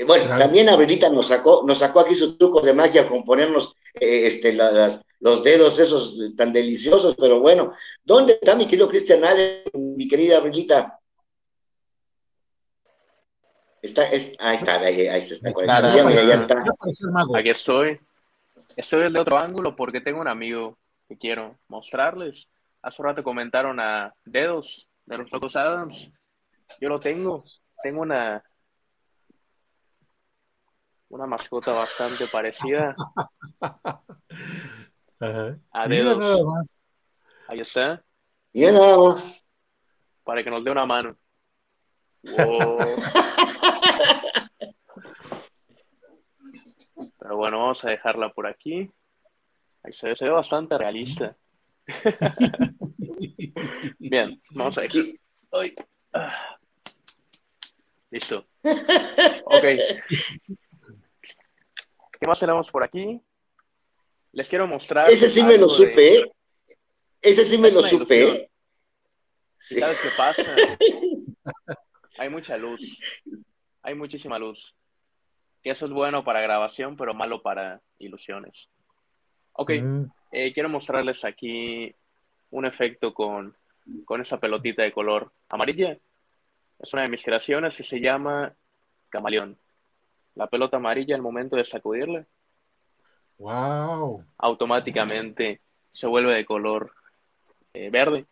Eh, 0.00 0.04
bueno, 0.06 0.34
también 0.38 0.70
Abelita 0.70 1.10
nos 1.10 1.28
sacó, 1.28 1.62
nos 1.66 1.78
sacó 1.78 2.00
aquí 2.00 2.14
su 2.14 2.38
truco 2.38 2.62
de 2.62 2.72
magia 2.72 3.06
con 3.06 3.22
ponernos 3.22 3.76
eh, 3.92 4.26
este, 4.26 4.54
los 4.54 5.44
dedos 5.44 5.78
esos 5.78 6.18
tan 6.38 6.54
deliciosos, 6.54 7.14
pero 7.16 7.40
bueno, 7.40 7.74
¿dónde 8.02 8.32
está 8.32 8.54
mi 8.54 8.66
querido 8.66 8.88
Cristian 8.88 9.22
Ale, 9.24 9.64
mi 9.74 10.08
querida 10.08 10.38
Abelita? 10.38 10.98
Está, 13.82 14.04
ahí 14.04 14.56
está, 14.56 14.80
ahí, 14.80 15.00
está. 15.06 15.50
ya, 15.50 16.34
está. 16.34 16.64
Aquí 17.34 17.50
estoy. 17.50 18.00
Estoy 18.76 19.12
de 19.12 19.20
otro 19.20 19.38
ángulo 19.38 19.76
porque 19.76 20.00
tengo 20.00 20.20
un 20.22 20.28
amigo 20.28 20.78
que 21.08 21.18
quiero 21.18 21.58
mostrarles. 21.68 22.48
Hace 22.80 23.02
rato 23.02 23.22
comentaron 23.22 23.78
a 23.80 24.14
Dedos 24.24 24.88
de 25.04 25.18
los 25.18 25.30
Locos 25.30 25.56
Adams. 25.56 26.10
Yo 26.80 26.88
lo 26.88 27.00
tengo. 27.00 27.42
Tengo 27.82 28.02
una 28.02 28.42
una 31.10 31.26
mascota 31.26 31.72
bastante 31.72 32.26
parecida 32.28 32.94
a 35.20 35.88
Dedos. 35.88 36.80
Ahí 37.48 37.58
está. 37.58 38.02
Bien 38.52 38.74
nada 38.74 38.96
más. 38.96 39.44
Para 40.24 40.42
que 40.42 40.50
nos 40.50 40.64
dé 40.64 40.70
una 40.70 40.86
mano. 40.86 41.14
Pero 47.18 47.36
bueno, 47.36 47.58
vamos 47.58 47.84
a 47.84 47.90
dejarla 47.90 48.32
por 48.32 48.46
aquí. 48.46 48.90
Ahí 49.82 49.92
se 49.92 50.14
ve, 50.14 50.30
bastante 50.30 50.78
realista. 50.78 51.36
Bien, 53.98 54.40
vamos 54.50 54.78
a 54.78 54.82
aquí. 54.82 55.18
Listo. 58.10 58.46
Ok. 59.44 59.64
¿Qué 62.20 62.26
más 62.26 62.38
tenemos 62.38 62.70
por 62.70 62.84
aquí? 62.84 63.18
Les 64.32 64.46
quiero 64.46 64.66
mostrar. 64.66 65.08
Ese 65.08 65.28
sí 65.28 65.42
me 65.42 65.56
lo 65.56 65.68
supe, 65.68 66.18
¿eh? 66.18 66.32
Ese 67.22 67.46
sí 67.46 67.56
me 67.56 67.70
lo 67.70 67.82
supe. 67.82 68.28
¿eh? 68.28 68.50
¿Sabes 69.56 70.00
qué 70.02 70.08
pasa? 70.16 70.42
Hay 72.18 72.28
mucha 72.28 72.58
luz. 72.58 72.80
Hay 73.82 73.94
muchísima 73.94 74.38
luz. 74.38 74.74
Que 75.62 75.70
eso 75.70 75.86
es 75.86 75.92
bueno 75.92 76.22
para 76.22 76.42
grabación, 76.42 76.94
pero 76.96 77.14
malo 77.14 77.42
para 77.42 77.80
ilusiones. 77.98 78.68
Ok, 79.52 79.72
mm. 79.82 80.04
eh, 80.32 80.52
quiero 80.52 80.68
mostrarles 80.68 81.24
aquí 81.24 81.94
un 82.50 82.66
efecto 82.66 83.14
con, 83.14 83.56
con 84.04 84.20
esa 84.20 84.38
pelotita 84.38 84.82
de 84.82 84.92
color 84.92 85.32
amarilla. 85.48 85.98
Es 86.78 86.92
una 86.92 87.02
de 87.02 87.08
mis 87.10 87.22
creaciones 87.22 87.76
que 87.76 87.84
se 87.84 87.98
llama 87.98 88.54
camaleón. 89.08 89.58
La 90.34 90.46
pelota 90.46 90.76
amarilla 90.76 91.14
al 91.14 91.22
momento 91.22 91.56
de 91.56 91.64
sacudirle. 91.64 92.26
Wow. 93.38 94.24
Automáticamente 94.38 95.60
se 95.92 96.06
vuelve 96.06 96.34
de 96.34 96.44
color 96.44 96.92
eh, 97.72 97.90
verde. 97.90 98.26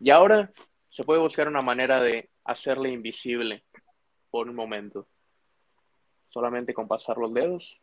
Y 0.00 0.10
ahora 0.10 0.50
se 0.90 1.02
puede 1.04 1.20
buscar 1.20 1.48
una 1.48 1.62
manera 1.62 2.00
de 2.00 2.30
hacerle 2.44 2.90
invisible 2.90 3.64
por 4.30 4.48
un 4.48 4.54
momento. 4.54 5.06
Solamente 6.26 6.74
con 6.74 6.88
pasar 6.88 7.16
los 7.16 7.32
dedos. 7.32 7.80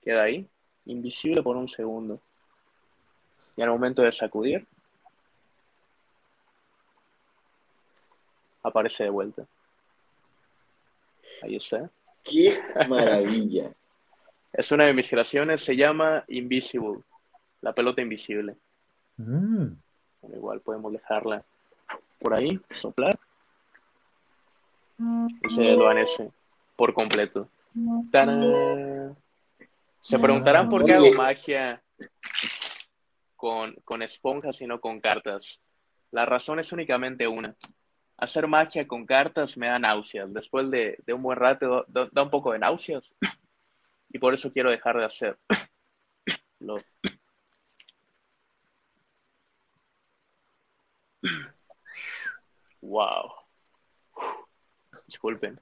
Queda 0.00 0.24
ahí, 0.24 0.48
invisible 0.84 1.42
por 1.42 1.56
un 1.56 1.68
segundo. 1.68 2.20
Y 3.56 3.62
al 3.62 3.70
momento 3.70 4.02
de 4.02 4.12
sacudir, 4.12 4.66
aparece 8.62 9.04
de 9.04 9.10
vuelta. 9.10 9.44
Ahí 11.42 11.56
está. 11.56 11.90
¡Qué 12.22 12.60
maravilla! 12.88 13.72
es 14.52 14.70
una 14.70 14.84
de 14.84 14.92
mis 14.92 15.08
creaciones, 15.08 15.64
se 15.64 15.76
llama 15.76 16.24
Invisible, 16.28 17.00
la 17.60 17.72
pelota 17.72 18.02
invisible. 18.02 18.56
Mm. 19.16 19.66
igual 20.34 20.60
podemos 20.60 20.92
dejarla 20.92 21.44
por 22.18 22.34
ahí, 22.34 22.60
soplar. 22.70 23.18
Y 24.98 25.54
se 25.54 25.62
desvanece 25.62 26.30
por 26.76 26.94
completo. 26.94 27.48
Se 30.00 30.18
preguntarán 30.18 30.68
por 30.68 30.84
qué 30.84 30.94
hago 30.94 31.12
magia 31.16 31.82
con, 33.36 33.74
con 33.84 34.02
esponjas 34.02 34.60
y 34.60 34.66
no 34.66 34.80
con 34.80 35.00
cartas. 35.00 35.60
La 36.10 36.26
razón 36.26 36.60
es 36.60 36.72
únicamente 36.72 37.26
una. 37.26 37.56
Hacer 38.22 38.46
magia 38.46 38.86
con 38.86 39.04
cartas 39.04 39.56
me 39.56 39.66
da 39.66 39.80
náuseas. 39.80 40.32
Después 40.32 40.70
de, 40.70 40.96
un 41.08 41.22
buen 41.22 41.36
rato 41.36 41.84
da, 41.88 42.22
un 42.22 42.30
poco 42.30 42.52
de 42.52 42.60
náuseas. 42.60 43.10
Y 44.10 44.20
por 44.20 44.32
eso 44.32 44.52
quiero 44.52 44.70
dejar 44.70 44.96
de 44.96 45.04
hacer. 45.04 45.36
Wow. 52.80 53.32
Disculpen. 55.06 55.60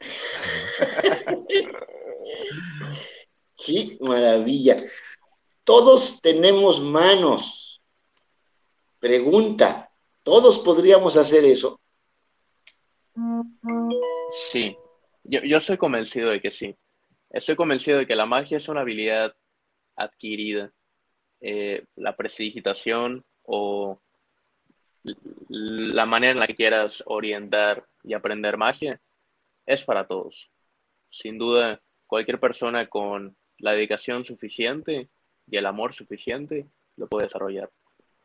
Qué 3.56 3.96
maravilla. 4.00 4.82
Todos 5.64 6.20
tenemos 6.20 6.80
manos. 6.80 7.80
Pregunta, 8.98 9.85
¿todos 10.26 10.58
podríamos 10.58 11.16
hacer 11.16 11.44
eso? 11.44 11.80
Sí, 14.50 14.76
yo, 15.22 15.40
yo 15.44 15.58
estoy 15.58 15.76
convencido 15.76 16.30
de 16.30 16.40
que 16.40 16.50
sí. 16.50 16.74
Estoy 17.30 17.54
convencido 17.54 17.98
de 17.98 18.08
que 18.08 18.16
la 18.16 18.26
magia 18.26 18.56
es 18.56 18.68
una 18.68 18.80
habilidad 18.80 19.36
adquirida. 19.94 20.72
Eh, 21.40 21.84
la 21.94 22.16
prestidigitación 22.16 23.24
o 23.44 24.00
la 25.48 26.06
manera 26.06 26.32
en 26.32 26.40
la 26.40 26.48
que 26.48 26.56
quieras 26.56 27.04
orientar 27.06 27.86
y 28.02 28.14
aprender 28.14 28.56
magia 28.56 29.00
es 29.64 29.84
para 29.84 30.08
todos. 30.08 30.50
Sin 31.08 31.38
duda, 31.38 31.80
cualquier 32.08 32.40
persona 32.40 32.88
con 32.88 33.36
la 33.58 33.72
dedicación 33.72 34.24
suficiente 34.24 35.08
y 35.46 35.56
el 35.56 35.66
amor 35.66 35.94
suficiente 35.94 36.66
lo 36.96 37.06
puede 37.06 37.26
desarrollar. 37.26 37.70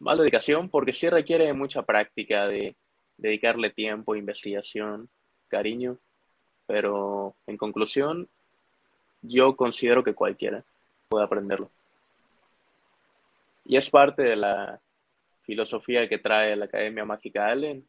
Más 0.02 0.18
dedicación 0.18 0.68
porque 0.68 0.94
sí 0.94 1.08
requiere 1.10 1.54
mucha 1.54 1.84
práctica 1.84 2.48
de 2.48 2.76
dedicarle 3.18 3.70
tiempo, 3.70 4.16
investigación, 4.16 5.10
cariño, 5.48 6.00
pero 6.66 7.36
en 7.46 7.56
conclusión, 7.56 8.28
yo 9.22 9.56
considero 9.56 10.04
que 10.04 10.16
cualquiera 10.16 10.66
puede 11.08 11.24
aprenderlo. 11.24 11.70
Y 13.64 13.78
es 13.78 13.92
parte 13.92 14.24
de 14.24 14.36
la 14.36 14.82
filosofía 15.44 16.10
que 16.10 16.18
trae 16.18 16.56
la 16.56 16.66
Academia 16.66 17.06
Mágica 17.06 17.50
Allen, 17.50 17.88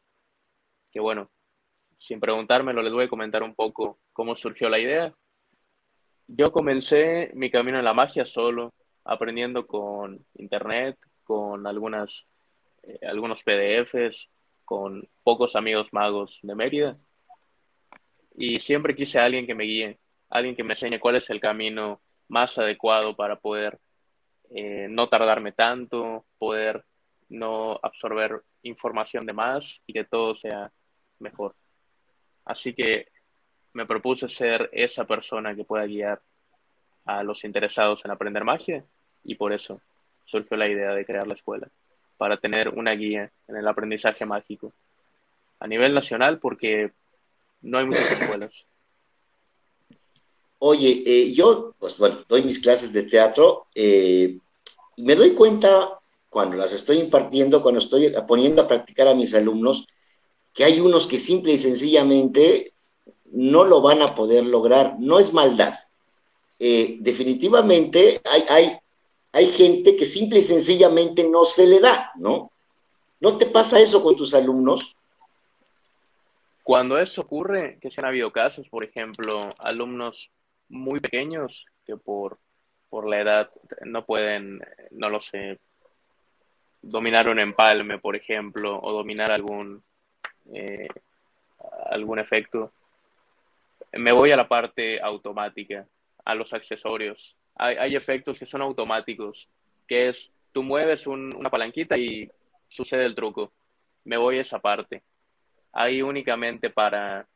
que 0.91 0.99
bueno, 0.99 1.31
sin 1.97 2.19
preguntármelo, 2.19 2.83
les 2.83 2.93
voy 2.93 3.05
a 3.05 3.09
comentar 3.09 3.41
un 3.41 3.55
poco 3.55 3.97
cómo 4.11 4.35
surgió 4.35 4.69
la 4.69 4.77
idea. 4.77 5.15
Yo 6.27 6.51
comencé 6.51 7.31
mi 7.33 7.49
camino 7.49 7.79
en 7.79 7.85
la 7.85 7.95
magia 7.95 8.27
solo, 8.27 8.71
aprendiendo 9.03 9.65
con 9.65 10.23
internet, 10.35 10.95
con 11.23 11.67
algunas, 11.67 12.27
eh, 12.83 12.99
algunos 13.03 13.43
PDFs, 13.43 14.29
con 14.65 15.07
pocos 15.23 15.55
amigos 15.55 15.87
magos 15.91 16.39
de 16.41 16.55
Mérida. 16.55 16.97
Y 18.35 18.59
siempre 18.59 18.95
quise 18.95 19.19
a 19.19 19.25
alguien 19.25 19.45
que 19.45 19.55
me 19.55 19.65
guíe, 19.65 19.99
alguien 20.29 20.55
que 20.55 20.63
me 20.63 20.73
enseñe 20.73 20.99
cuál 20.99 21.17
es 21.17 21.29
el 21.29 21.39
camino 21.39 22.01
más 22.27 22.57
adecuado 22.57 23.15
para 23.15 23.35
poder 23.35 23.79
eh, 24.49 24.87
no 24.89 25.07
tardarme 25.09 25.51
tanto, 25.51 26.25
poder 26.37 26.83
no 27.29 27.79
absorber 27.81 28.43
información 28.63 29.25
de 29.25 29.33
más 29.33 29.81
y 29.85 29.93
que 29.93 30.05
todo 30.05 30.35
sea 30.35 30.71
mejor. 31.19 31.55
Así 32.45 32.73
que 32.73 33.07
me 33.73 33.85
propuse 33.85 34.29
ser 34.29 34.69
esa 34.71 35.05
persona 35.05 35.55
que 35.55 35.63
pueda 35.63 35.85
guiar 35.85 36.21
a 37.05 37.23
los 37.23 37.43
interesados 37.43 38.03
en 38.05 38.11
aprender 38.11 38.43
magia 38.43 38.85
y 39.23 39.35
por 39.35 39.51
eso 39.51 39.81
surgió 40.33 40.57
la 40.57 40.67
idea 40.67 40.91
de 40.93 41.05
crear 41.05 41.27
la 41.27 41.35
escuela, 41.35 41.67
para 42.17 42.37
tener 42.37 42.69
una 42.69 42.91
guía 42.91 43.31
en 43.47 43.55
el 43.55 43.67
aprendizaje 43.67 44.25
mágico 44.25 44.73
a 45.59 45.67
nivel 45.67 45.93
nacional 45.93 46.39
porque 46.39 46.91
no 47.61 47.77
hay 47.77 47.85
muchas 47.85 48.19
escuelas. 48.19 48.65
Oye, 50.59 51.03
eh, 51.05 51.33
yo, 51.33 51.75
pues 51.77 51.97
bueno, 51.97 52.23
doy 52.27 52.43
mis 52.43 52.59
clases 52.59 52.91
de 52.91 53.03
teatro 53.03 53.67
eh, 53.75 54.37
y 54.95 55.03
me 55.03 55.15
doy 55.15 55.33
cuenta 55.33 55.99
cuando 56.29 56.57
las 56.57 56.73
estoy 56.73 56.97
impartiendo, 56.97 57.61
cuando 57.61 57.79
estoy 57.79 58.11
poniendo 58.27 58.63
a 58.63 58.67
practicar 58.67 59.07
a 59.07 59.13
mis 59.13 59.35
alumnos, 59.35 59.85
que 60.53 60.63
hay 60.63 60.79
unos 60.79 61.05
que 61.05 61.19
simple 61.19 61.53
y 61.53 61.57
sencillamente 61.57 62.73
no 63.31 63.63
lo 63.65 63.81
van 63.81 64.01
a 64.01 64.15
poder 64.15 64.43
lograr. 64.43 64.97
No 64.99 65.19
es 65.19 65.31
maldad. 65.31 65.75
Eh, 66.59 66.97
definitivamente 66.99 68.19
hay, 68.31 68.43
hay, 68.49 68.77
hay 69.33 69.47
gente 69.47 69.95
que 69.95 70.05
simple 70.05 70.39
y 70.39 70.43
sencillamente 70.43 71.27
no 71.27 71.43
se 71.43 71.65
le 71.65 71.79
da, 71.79 72.11
¿no? 72.15 72.51
¿No 73.19 73.37
te 73.37 73.47
pasa 73.47 73.79
eso 73.79 74.03
con 74.03 74.15
tus 74.15 74.35
alumnos? 74.35 74.95
Cuando 76.61 76.99
eso 76.99 77.21
ocurre, 77.21 77.79
que 77.81 77.89
se 77.89 77.99
han 77.99 78.05
habido 78.05 78.31
casos, 78.31 78.69
por 78.69 78.83
ejemplo, 78.83 79.49
alumnos 79.57 80.29
muy 80.69 80.99
pequeños 80.99 81.65
que 81.85 81.97
por, 81.97 82.37
por 82.89 83.07
la 83.09 83.19
edad 83.19 83.49
no 83.81 84.05
pueden, 84.05 84.61
no 84.91 85.09
lo 85.09 85.19
sé, 85.19 85.59
dominar 86.83 87.27
un 87.27 87.39
empalme, 87.39 87.97
por 87.97 88.15
ejemplo, 88.15 88.79
o 88.81 88.91
dominar 88.91 89.31
algún, 89.31 89.83
eh, 90.53 90.87
algún 91.87 92.19
efecto. 92.19 92.71
Me 93.93 94.11
voy 94.11 94.31
a 94.31 94.37
la 94.37 94.47
parte 94.47 95.01
automática, 95.01 95.87
a 96.23 96.35
los 96.35 96.53
accesorios. 96.53 97.35
Hay, 97.55 97.95
efectos 97.95 98.39
que 98.39 98.45
son 98.45 98.61
automáticos, 98.61 99.47
que 99.87 100.09
es, 100.09 100.31
tú 100.51 100.63
mueves 100.63 101.05
una 101.07 101.49
palanquita 101.49 101.97
y 101.97 102.29
sucede 102.67 103.05
el 103.05 103.15
truco. 103.15 103.51
Me 104.03 104.17
voy 104.17 104.37
a 104.37 104.41
esa 104.41 104.59
parte. 104.59 105.03
Ahí 105.71 106.01
únicamente 106.01 106.69
para 106.69 107.27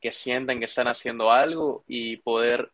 que 0.00 0.12
sientan 0.12 0.58
que 0.58 0.66
están 0.66 0.88
haciendo 0.88 1.30
algo 1.30 1.84
y 1.88 2.18
poder 2.18 2.70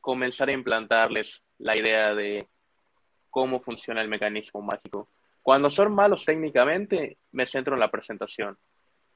comenzar 0.00 0.50
a 0.50 0.52
implantarles 0.52 1.42
la 1.58 1.76
idea 1.76 2.14
de 2.14 2.46
cómo 3.30 3.58
funciona 3.60 4.02
el 4.02 4.08
mecanismo 4.08 4.60
mágico. 4.60 5.08
Cuando 5.42 5.70
son 5.70 5.94
malos 5.94 6.24
técnicamente, 6.24 7.16
me 7.32 7.46
centro 7.46 7.74
en 7.74 7.80
la 7.80 7.90
presentación. 7.90 8.58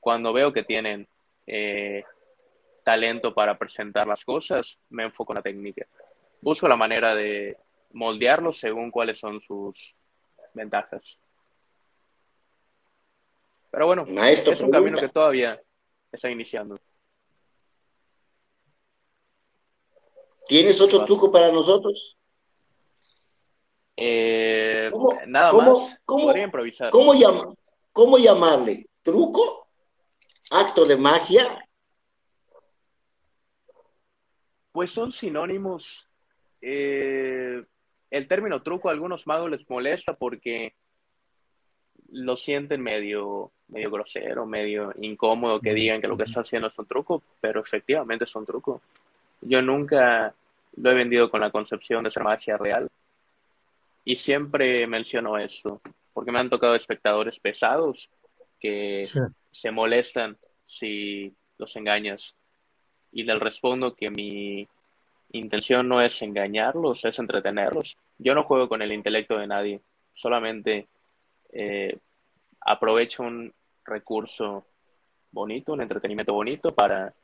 Cuando 0.01 0.33
veo 0.33 0.53
que 0.53 0.65
tienen 0.65 1.07
eh, 1.47 2.05
talento 2.89 3.35
para 3.35 3.59
presentar 3.59 4.07
las 4.07 4.25
cosas, 4.25 4.79
me 4.89 5.05
enfoco 5.05 5.35
en 5.35 5.37
la 5.37 5.43
técnica. 5.43 5.87
Busco 6.41 6.67
la 6.67 6.75
manera 6.75 7.15
de 7.15 7.59
moldearlos 7.93 8.59
según 8.59 8.91
cuáles 8.91 9.19
son 9.19 9.43
sus 9.43 9.95
ventajas. 10.55 11.19
Pero 13.71 13.85
bueno, 13.89 14.07
es 14.25 14.61
un 14.63 14.71
camino 14.71 14.99
que 14.99 15.11
todavía 15.11 15.61
está 16.11 16.31
iniciando. 16.31 16.81
¿Tienes 20.47 20.81
otro 20.81 21.05
truco 21.05 21.31
para 21.31 21.53
nosotros? 21.53 22.17
Eh, 23.99 24.91
nada 25.27 25.53
más. 25.53 25.99
Podría 26.07 26.45
improvisar. 26.45 26.91
¿cómo, 26.91 27.13
¿Cómo 27.93 28.17
llamarle? 28.17 28.89
¿Truco? 29.03 29.69
¿Acto 30.51 30.87
de 30.87 30.97
magia? 30.97 31.68
Pues 34.79 34.93
son 34.93 35.11
sinónimos. 35.11 36.07
Eh, 36.63 37.65
el 38.13 38.29
término 38.29 38.63
truco 38.63 38.89
a 38.89 38.93
algunos 38.93 39.27
magos 39.27 39.51
les 39.51 39.69
molesta 39.69 40.13
porque 40.13 40.73
lo 42.13 42.37
sienten 42.37 42.81
medio, 42.81 43.51
medio 43.67 43.91
grosero, 43.91 44.47
medio 44.47 44.93
incómodo 44.99 45.61
que 45.61 45.75
digan 45.75 46.01
que 46.01 46.07
lo 46.07 46.17
que 46.17 46.23
está 46.23 46.43
haciendo 46.43 46.69
es 46.69 46.79
un 46.79 46.87
truco, 46.87 47.25
pero 47.41 47.61
efectivamente 47.61 48.25
es 48.25 48.37
un 48.37 48.47
truco. 48.47 48.81
Yo 49.41 49.61
nunca 49.63 50.33
lo 50.77 50.91
he 50.93 50.95
vendido 50.95 51.29
con 51.29 51.41
la 51.41 51.51
concepción 51.51 52.05
de 52.05 52.13
ser 52.13 52.23
magia 52.23 52.57
real 52.57 52.89
y 54.05 54.15
siempre 54.15 54.87
menciono 54.87 55.39
eso, 55.39 55.81
porque 56.13 56.31
me 56.31 56.39
han 56.39 56.51
tocado 56.51 56.77
espectadores 56.77 57.41
pesados 57.41 58.09
que 58.61 59.03
se 59.51 59.71
molestan 59.73 60.39
si 60.67 61.35
los 61.59 61.75
engañas 61.75 62.37
y 63.13 63.23
les 63.25 63.39
respondo 63.39 63.95
que 63.95 64.11
mi 64.11 64.69
intención 65.33 65.89
no 65.89 66.01
es 66.01 66.21
engañarlos, 66.23 67.05
es 67.05 67.19
entretenerlos. 67.19 67.97
Yo 68.19 68.35
no 68.35 68.45
juego 68.45 68.69
con 68.69 68.83
el 68.83 68.93
intelecto 68.93 69.39
de 69.39 69.47
nadie, 69.47 69.81
solamente 70.15 70.89
eh, 71.53 71.97
aprovecho 72.61 73.23
un 73.23 73.53
recurso 73.85 74.65
bonito, 75.31 75.73
un 75.73 75.83
entretenimiento 75.83 76.33
bonito 76.33 76.75
para 76.75 77.15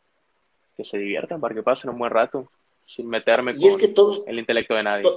que 0.76 0.85
se 0.85 0.99
diviertan, 0.99 1.41
para 1.41 1.55
que 1.55 1.62
pasen 1.62 1.91
un 1.91 1.99
buen 1.99 2.11
rato, 2.11 2.51
sin 2.87 3.09
meterme 3.09 3.55
con 3.55 3.62
es 3.62 3.76
que 3.76 3.89
todos, 3.89 4.22
el 4.26 4.39
intelecto 4.39 4.74
de 4.74 4.82
nadie. 4.82 5.11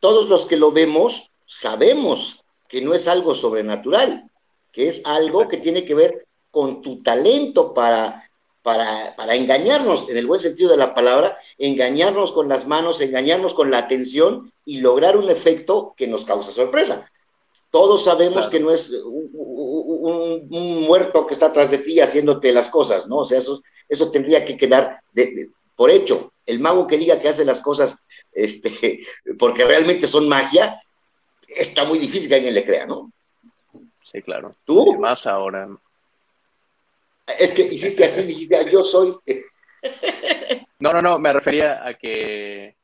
todos 0.00 0.28
los 0.28 0.46
que 0.46 0.56
lo 0.56 0.72
vemos 0.72 1.30
sabemos 1.46 2.42
que 2.68 2.80
no 2.80 2.94
es 2.94 3.08
algo 3.08 3.34
sobrenatural, 3.34 4.30
que 4.72 4.88
es 4.88 5.04
algo 5.04 5.48
que 5.48 5.56
tiene 5.56 5.84
que 5.84 5.94
ver 5.94 6.26
con 6.50 6.82
tu 6.82 7.02
talento 7.02 7.74
para, 7.74 8.29
para, 8.62 9.14
para, 9.16 9.34
engañarnos, 9.34 10.08
en 10.08 10.16
el 10.16 10.26
buen 10.26 10.40
sentido 10.40 10.70
de 10.70 10.76
la 10.76 10.94
palabra, 10.94 11.38
engañarnos 11.58 12.32
con 12.32 12.48
las 12.48 12.66
manos, 12.66 13.00
engañarnos 13.00 13.54
con 13.54 13.70
la 13.70 13.78
atención 13.78 14.52
y 14.64 14.80
lograr 14.80 15.16
un 15.16 15.30
efecto 15.30 15.94
que 15.96 16.06
nos 16.06 16.24
causa 16.24 16.52
sorpresa. 16.52 17.10
Todos 17.70 18.04
sabemos 18.04 18.48
que 18.48 18.60
no 18.60 18.70
es 18.70 18.90
un, 19.04 20.48
muerto 20.86 21.26
que 21.26 21.34
está 21.34 21.46
atrás 21.46 21.70
de 21.70 21.78
ti 21.78 22.00
haciéndote 22.00 22.52
las 22.52 22.68
cosas, 22.68 23.06
¿no? 23.06 23.18
O 23.18 23.24
sea, 23.24 23.38
eso, 23.38 23.62
eso 23.88 24.10
tendría 24.10 24.44
que 24.44 24.56
quedar 24.56 25.00
por 25.76 25.90
hecho. 25.90 26.32
El 26.46 26.58
mago 26.58 26.86
que 26.86 26.98
diga 26.98 27.20
que 27.20 27.28
hace 27.28 27.44
las 27.44 27.60
cosas 27.60 27.96
este, 28.32 29.06
porque 29.38 29.64
realmente 29.64 30.08
son 30.08 30.28
magia, 30.28 30.82
está 31.46 31.84
muy 31.84 31.98
difícil 31.98 32.28
que 32.28 32.36
alguien 32.36 32.54
le 32.54 32.64
crea, 32.64 32.86
¿no? 32.86 33.12
Sí, 34.10 34.22
claro. 34.22 34.54
¿Tú? 34.64 34.98
más 34.98 35.26
ahora. 35.26 35.68
Es 37.38 37.52
que 37.52 37.62
hiciste 37.62 38.04
así, 38.04 38.26
dijiste, 38.26 38.56
ah, 38.56 38.70
yo 38.70 38.82
soy. 38.82 39.16
no, 40.78 40.92
no, 40.92 41.00
no, 41.02 41.18
me 41.18 41.32
refería 41.32 41.86
a 41.86 41.94
que 41.94 42.76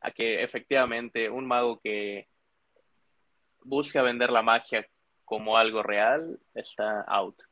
a 0.00 0.10
que 0.10 0.42
efectivamente 0.42 1.28
un 1.28 1.46
mago 1.46 1.80
que 1.80 2.28
busca 3.62 4.02
vender 4.02 4.30
la 4.30 4.42
magia 4.42 4.86
como 5.24 5.56
algo 5.56 5.82
real, 5.82 6.38
está 6.54 7.02
out. 7.02 7.42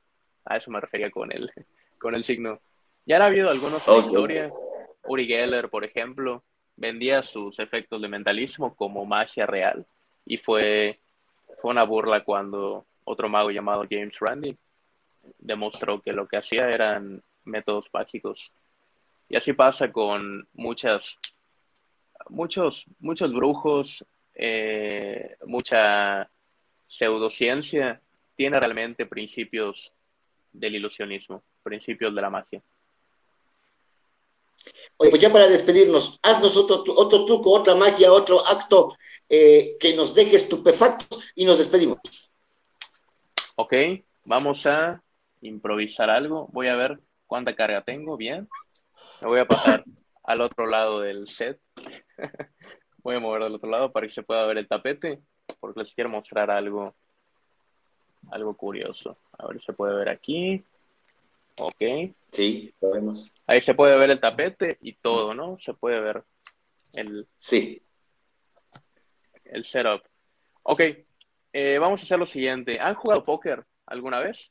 A 0.44 0.56
eso 0.56 0.70
me 0.70 0.80
refería 0.80 1.10
con 1.10 1.32
el, 1.32 1.50
con 1.98 2.14
el 2.14 2.24
signo. 2.24 2.60
Ya 3.04 3.16
han 3.16 3.22
habido 3.22 3.50
algunas 3.50 3.86
historias. 3.86 4.52
Uri 5.04 5.26
Geller, 5.26 5.68
por 5.68 5.84
ejemplo, 5.84 6.42
vendía 6.76 7.22
sus 7.22 7.58
efectos 7.58 8.00
de 8.00 8.08
mentalismo 8.08 8.74
como 8.74 9.04
magia 9.04 9.46
real. 9.46 9.86
Y 10.24 10.38
fue, 10.38 11.00
fue 11.60 11.70
una 11.70 11.84
burla 11.84 12.24
cuando 12.24 12.86
otro 13.04 13.28
mago 13.28 13.50
llamado 13.50 13.84
James 13.88 14.18
Randi 14.18 14.56
demostró 15.38 16.00
que 16.00 16.12
lo 16.12 16.26
que 16.26 16.36
hacía 16.36 16.68
eran 16.68 17.22
métodos 17.44 17.86
mágicos. 17.92 18.52
Y 19.28 19.36
así 19.36 19.52
pasa 19.52 19.90
con 19.90 20.46
muchas, 20.54 21.18
muchos, 22.28 22.84
muchos 22.98 23.32
brujos, 23.32 24.04
eh, 24.34 25.36
mucha 25.46 26.28
pseudociencia 26.86 28.00
tiene 28.36 28.60
realmente 28.60 29.06
principios 29.06 29.92
del 30.52 30.76
ilusionismo, 30.76 31.42
principios 31.62 32.14
de 32.14 32.20
la 32.20 32.30
magia. 32.30 32.62
Oye, 34.98 35.10
pues 35.10 35.22
ya 35.22 35.32
para 35.32 35.48
despedirnos, 35.48 36.18
haznos 36.22 36.56
otro, 36.56 36.84
otro 36.96 37.24
truco, 37.24 37.52
otra 37.52 37.74
magia, 37.74 38.12
otro 38.12 38.46
acto 38.46 38.96
eh, 39.28 39.76
que 39.78 39.94
nos 39.94 40.14
deje 40.14 40.36
estupefactos 40.36 41.24
y 41.34 41.44
nos 41.44 41.58
despedimos. 41.58 41.98
Ok, 43.56 43.72
vamos 44.24 44.66
a 44.66 45.02
improvisar 45.40 46.10
algo. 46.10 46.48
Voy 46.52 46.68
a 46.68 46.76
ver 46.76 46.98
cuánta 47.26 47.54
carga 47.54 47.82
tengo. 47.82 48.16
Bien. 48.16 48.48
Me 49.22 49.28
voy 49.28 49.40
a 49.40 49.46
pasar 49.46 49.84
al 50.24 50.40
otro 50.40 50.66
lado 50.66 51.00
del 51.00 51.28
set. 51.28 51.60
voy 53.02 53.16
a 53.16 53.20
mover 53.20 53.44
del 53.44 53.54
otro 53.54 53.70
lado 53.70 53.92
para 53.92 54.06
que 54.06 54.12
se 54.12 54.22
pueda 54.22 54.46
ver 54.46 54.58
el 54.58 54.68
tapete, 54.68 55.20
porque 55.60 55.80
les 55.80 55.94
quiero 55.94 56.10
mostrar 56.10 56.50
algo, 56.50 56.94
algo 58.30 58.56
curioso. 58.56 59.18
A 59.38 59.46
ver, 59.46 59.62
se 59.62 59.72
puede 59.72 59.94
ver 59.94 60.08
aquí. 60.08 60.64
Ok. 61.58 61.82
Sí, 62.32 62.74
lo 62.80 62.90
vemos. 62.90 63.30
Ahí 63.46 63.60
se 63.60 63.74
puede 63.74 63.96
ver 63.96 64.10
el 64.10 64.20
tapete 64.20 64.76
y 64.80 64.94
todo, 64.94 65.34
¿no? 65.34 65.58
Se 65.58 65.72
puede 65.72 66.00
ver 66.00 66.24
el... 66.94 67.26
Sí. 67.38 67.80
El 69.44 69.64
setup. 69.64 70.02
Ok, 70.64 70.80
eh, 71.52 71.78
vamos 71.78 72.00
a 72.00 72.04
hacer 72.04 72.18
lo 72.18 72.26
siguiente. 72.26 72.80
¿Han 72.80 72.96
jugado 72.96 73.22
póker 73.22 73.64
alguna 73.86 74.18
vez? 74.18 74.50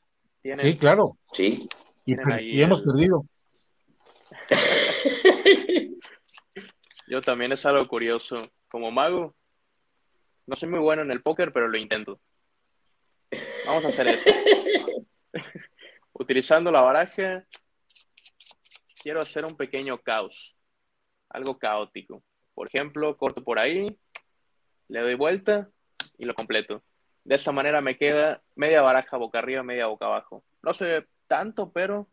Sí, 0.58 0.76
claro. 0.76 1.18
Sí. 1.32 1.68
Y, 2.04 2.60
hemos 2.60 2.82
perdido. 2.82 3.24
Yo 7.08 7.20
también 7.20 7.52
es 7.52 7.66
algo 7.66 7.86
curioso. 7.88 8.38
Como 8.68 8.90
mago, 8.90 9.34
no 10.46 10.56
soy 10.56 10.68
muy 10.68 10.78
bueno 10.80 11.02
en 11.02 11.10
el 11.10 11.22
póker, 11.22 11.52
pero 11.52 11.68
lo 11.68 11.76
intento. 11.76 12.20
Vamos 13.66 13.84
a 13.84 13.88
hacer 13.88 14.06
esto. 14.08 14.30
Utilizando 16.12 16.70
la 16.70 16.80
baraja, 16.80 17.44
quiero 19.02 19.20
hacer 19.20 19.44
un 19.44 19.56
pequeño 19.56 19.98
caos. 19.98 20.56
Algo 21.28 21.58
caótico. 21.58 22.22
Por 22.54 22.68
ejemplo, 22.68 23.16
corto 23.16 23.42
por 23.42 23.58
ahí, 23.58 23.98
le 24.88 25.00
doy 25.00 25.14
vuelta 25.14 25.68
y 26.18 26.24
lo 26.24 26.34
completo. 26.34 26.82
De 27.26 27.34
esa 27.34 27.50
manera 27.50 27.80
me 27.80 27.98
queda 27.98 28.40
media 28.54 28.82
baraja 28.82 29.16
boca 29.16 29.40
arriba, 29.40 29.64
media 29.64 29.88
boca 29.88 30.04
abajo. 30.04 30.44
No 30.62 30.72
se, 30.72 31.08
tanto, 31.26 31.72
pero 31.72 32.06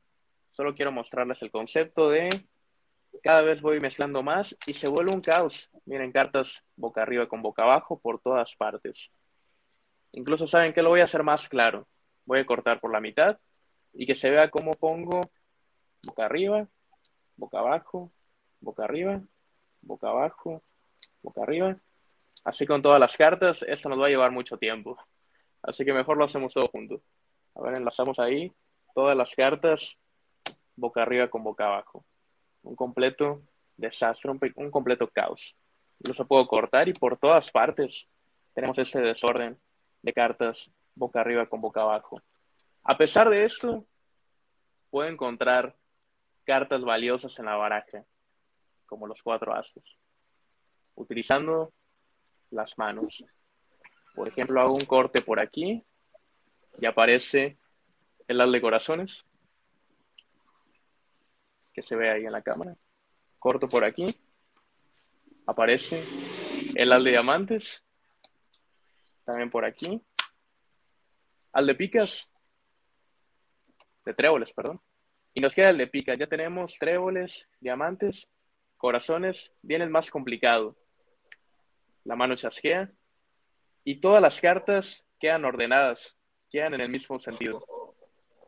solo 0.54 0.74
quiero 0.74 0.92
mostrarles 0.92 1.40
el 1.44 1.52
concepto 1.52 2.10
de 2.10 2.30
cada 3.22 3.44
vez 3.44 3.62
voy 3.62 3.80
mezclando 3.80 4.24
más 4.24 4.58
y 4.66 4.74
se 4.74 4.88
vuelve 4.88 5.14
un 5.14 5.22
caos. 5.22 5.70
Miren 5.86 6.12
cartas 6.12 6.64
boca 6.76 7.04
arriba 7.04 7.28
con 7.28 7.44
boca 7.44 7.62
abajo 7.62 8.00
por 8.00 8.22
todas 8.22 8.56
partes. 8.56 9.12
Incluso 10.14 10.48
saben 10.48 10.74
que 10.74 10.82
lo 10.82 10.90
voy 10.90 11.02
a 11.02 11.06
hacer 11.06 11.22
más 11.22 11.48
claro. 11.48 11.88
Voy 12.26 12.40
a 12.40 12.46
cortar 12.48 12.80
por 12.80 12.92
la 12.92 13.00
mitad 13.00 13.38
y 13.94 14.08
que 14.08 14.16
se 14.16 14.32
vea 14.32 14.50
cómo 14.50 14.72
pongo 14.72 15.22
boca 16.08 16.26
arriba, 16.26 16.68
boca 17.38 17.60
abajo, 17.60 18.12
boca 18.62 18.86
arriba, 18.86 19.22
boca 19.84 20.10
abajo, 20.10 20.64
boca 21.22 21.44
arriba. 21.44 21.78
Así 22.44 22.66
con 22.66 22.82
todas 22.82 23.00
las 23.00 23.16
cartas, 23.16 23.64
esto 23.64 23.90
nos 23.90 24.00
va 24.00 24.08
a 24.08 24.10
llevar 24.10 24.32
mucho 24.32 24.58
tiempo. 24.58 24.98
Así 25.62 25.86
que 25.86 25.94
mejor 25.94 26.18
lo 26.18 26.26
hacemos 26.26 26.54
todo 26.54 26.68
junto. 26.68 27.02
A 27.56 27.62
ver, 27.62 27.76
enlazamos 27.76 28.20
ahí 28.20 28.52
todas 28.94 29.16
las 29.16 29.34
cartas 29.34 29.98
boca 30.76 31.02
arriba 31.02 31.30
con 31.30 31.44
boca 31.44 31.66
abajo. 31.66 32.06
Un 32.64 32.76
completo 32.76 33.42
desastre, 33.78 34.32
un, 34.32 34.72
completo 34.72 35.08
caos. 35.08 35.56
Incluso 36.00 36.28
puedo 36.28 36.48
cortar 36.48 36.90
y 36.90 36.94
por 36.94 37.18
todas 37.18 37.50
partes 37.50 38.10
tenemos 38.54 38.78
este 38.78 39.00
desorden 39.00 39.58
de 40.02 40.14
cartas 40.14 40.72
boca 40.96 41.22
arriba 41.22 41.46
con 41.46 41.62
boca 41.62 41.82
abajo. 41.82 42.22
A 42.84 42.98
pesar 42.98 43.30
de 43.30 43.46
esto, 43.46 43.86
puedo 44.90 45.08
encontrar 45.10 45.76
cartas 46.44 46.84
valiosas 46.84 47.40
en 47.40 47.46
la 47.46 47.56
baraja, 47.56 48.04
como 48.86 49.08
los 49.08 49.24
cuatro 49.24 49.54
ases, 49.54 49.84
utilizando 50.96 51.72
las 52.54 52.78
manos. 52.78 53.24
Por 54.16 54.28
ejemplo, 54.28 54.62
hago 54.62 54.76
un 54.76 54.86
corte 54.86 55.22
por 55.22 55.40
aquí 55.40 55.84
y 56.80 56.86
aparece 56.86 57.58
el 58.28 58.40
as 58.42 58.52
de 58.52 58.62
corazones, 58.62 59.26
que 61.74 61.82
se 61.82 61.96
ve 61.96 62.12
ahí 62.12 62.26
en 62.26 62.32
la 62.32 62.42
cámara. 62.42 62.76
Corto 63.40 63.68
por 63.68 63.84
aquí, 63.84 64.16
aparece 65.46 66.04
el 66.76 66.92
as 66.92 67.04
de 67.04 67.10
diamantes, 67.10 67.84
también 69.26 69.50
por 69.50 69.66
aquí. 69.66 70.02
Al 71.52 71.68
de 71.68 71.76
picas, 71.76 72.32
de 74.06 74.14
tréboles, 74.14 74.52
perdón. 74.54 74.82
Y 75.34 75.42
nos 75.42 75.54
queda 75.54 75.70
el 75.70 75.78
de 75.78 75.88
picas. 75.88 76.18
Ya 76.18 76.28
tenemos 76.28 76.76
tréboles, 76.80 77.48
diamantes, 77.60 78.28
corazones. 78.78 79.52
Viene 79.62 79.84
el 79.84 79.90
más 79.90 80.10
complicado. 80.10 80.78
La 82.04 82.16
mano 82.16 82.36
chasquea. 82.36 82.92
Y 83.84 84.00
todas 84.00 84.22
las 84.22 84.40
cartas 84.40 85.04
quedan 85.20 85.46
ordenadas, 85.46 86.18
quedan 86.50 86.74
en 86.74 86.82
el 86.82 86.90
mismo 86.90 87.20
sentido. 87.20 87.66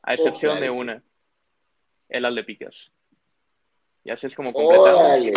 A 0.03 0.13
excepción 0.13 0.59
de 0.59 0.69
una, 0.69 1.03
el 2.09 2.25
al 2.25 2.35
de 2.35 2.43
picas. 2.43 2.91
Y 4.03 4.11
así 4.11 4.27
es 4.27 4.35
como 4.35 4.53
completamos 4.53 5.31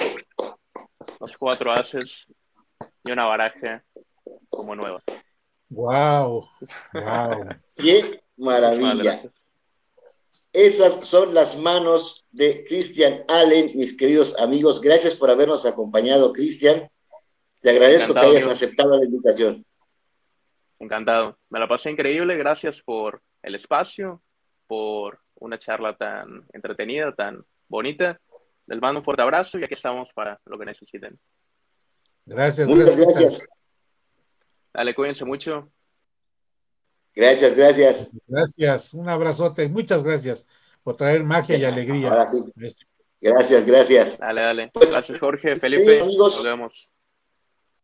los 1.20 1.36
cuatro 1.36 1.72
haces 1.72 2.26
y 3.04 3.10
una 3.10 3.24
baraja 3.24 3.84
como 4.50 4.74
nueva. 4.74 5.02
Wow, 5.70 6.48
wow. 6.92 7.48
Qué 7.76 8.22
maravilla. 8.36 9.22
Esas 10.52 11.06
son 11.06 11.34
las 11.34 11.56
manos 11.56 12.26
de 12.30 12.64
Christian 12.64 13.24
Allen, 13.28 13.76
mis 13.76 13.96
queridos 13.96 14.38
amigos. 14.38 14.80
Gracias 14.80 15.14
por 15.14 15.30
habernos 15.30 15.66
acompañado, 15.66 16.32
Cristian. 16.32 16.90
Te 17.60 17.70
agradezco 17.70 18.14
que 18.14 18.20
hayas 18.20 18.46
aceptado 18.46 18.96
la 18.96 19.04
invitación. 19.04 19.64
Encantado. 20.78 21.38
Me 21.50 21.58
la 21.58 21.68
pasé 21.68 21.90
increíble. 21.90 22.36
Gracias 22.36 22.80
por 22.82 23.20
el 23.42 23.54
espacio, 23.54 24.22
por 24.66 25.20
una 25.36 25.58
charla 25.58 25.96
tan 25.96 26.46
entretenida, 26.52 27.14
tan 27.14 27.44
bonita. 27.68 28.20
Les 28.66 28.80
mando 28.80 29.00
un 29.00 29.04
fuerte 29.04 29.22
abrazo 29.22 29.58
y 29.58 29.64
aquí 29.64 29.74
estamos 29.74 30.10
para 30.12 30.40
lo 30.44 30.58
que 30.58 30.66
necesiten. 30.66 31.18
Gracias, 32.26 32.68
Muchas 32.68 32.96
gracias. 32.96 33.46
Dale, 34.72 34.94
cuídense 34.94 35.24
mucho. 35.24 35.72
Gracias, 37.14 37.56
gracias. 37.56 38.10
Gracias, 38.26 38.94
un 38.94 39.08
abrazote, 39.08 39.68
muchas 39.68 40.04
gracias 40.04 40.46
por 40.82 40.96
traer 40.96 41.24
magia 41.24 41.56
y 41.56 41.64
alegría. 41.64 42.10
Ahora 42.10 42.26
sí. 42.26 42.44
Gracias, 43.20 43.66
gracias. 43.66 44.18
Dale, 44.18 44.40
dale. 44.40 44.70
Pues, 44.72 44.92
gracias, 44.92 45.18
Jorge, 45.18 45.56
Felipe. 45.56 46.00
Amigos, 46.02 46.36
nos 46.36 46.44
vemos. 46.44 46.88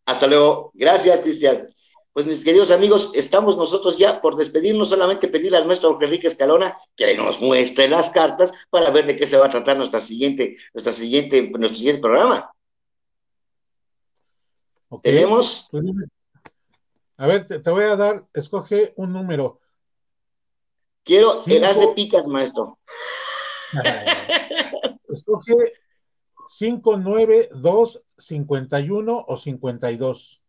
Hasta 0.06 0.26
luego. 0.26 0.70
Gracias, 0.74 1.20
Cristian. 1.20 1.68
Pues 2.12 2.26
mis 2.26 2.44
queridos 2.44 2.70
amigos, 2.70 3.10
estamos 3.14 3.56
nosotros 3.56 3.98
ya 3.98 4.20
por 4.20 4.36
despedirnos, 4.36 4.88
solamente 4.88 5.26
pedirle 5.26 5.58
al 5.58 5.66
maestro 5.66 5.98
Enrique 6.00 6.28
Escalona 6.28 6.78
que 6.94 7.16
nos 7.16 7.40
muestre 7.40 7.88
las 7.88 8.10
cartas 8.10 8.52
para 8.70 8.90
ver 8.90 9.06
de 9.06 9.16
qué 9.16 9.26
se 9.26 9.36
va 9.36 9.46
a 9.46 9.50
tratar 9.50 9.76
nuestra 9.76 9.98
siguiente, 9.98 10.56
nuestra 10.72 10.92
siguiente, 10.92 11.50
nuestro 11.50 11.76
siguiente 11.76 12.00
programa. 12.00 12.52
Tenemos. 15.02 15.66
Pues 15.72 15.84
a 17.16 17.26
ver, 17.26 17.44
te, 17.44 17.70
voy 17.70 17.84
a 17.84 17.96
dar, 17.96 18.24
escoge 18.32 18.92
un 18.96 19.12
número. 19.12 19.60
Quiero 21.02 21.34
el 21.46 21.64
as 21.64 21.80
de 21.80 21.88
picas, 21.88 22.28
maestro. 22.28 22.78
escoge 25.08 25.54
5, 26.46 26.96
9, 26.96 27.48
2, 27.52 28.03
51 28.16 29.24
o 29.26 29.36
52. 29.36 30.42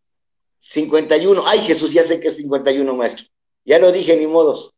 51. 0.59 1.43
Ay, 1.45 1.59
Jesús, 1.59 1.93
ya 1.93 2.03
sé 2.03 2.19
que 2.19 2.27
es 2.29 2.37
51, 2.37 2.93
maestro. 2.95 3.27
Ya 3.65 3.79
lo 3.79 3.91
dije, 3.91 4.15
ni 4.15 4.27
modos. 4.27 4.73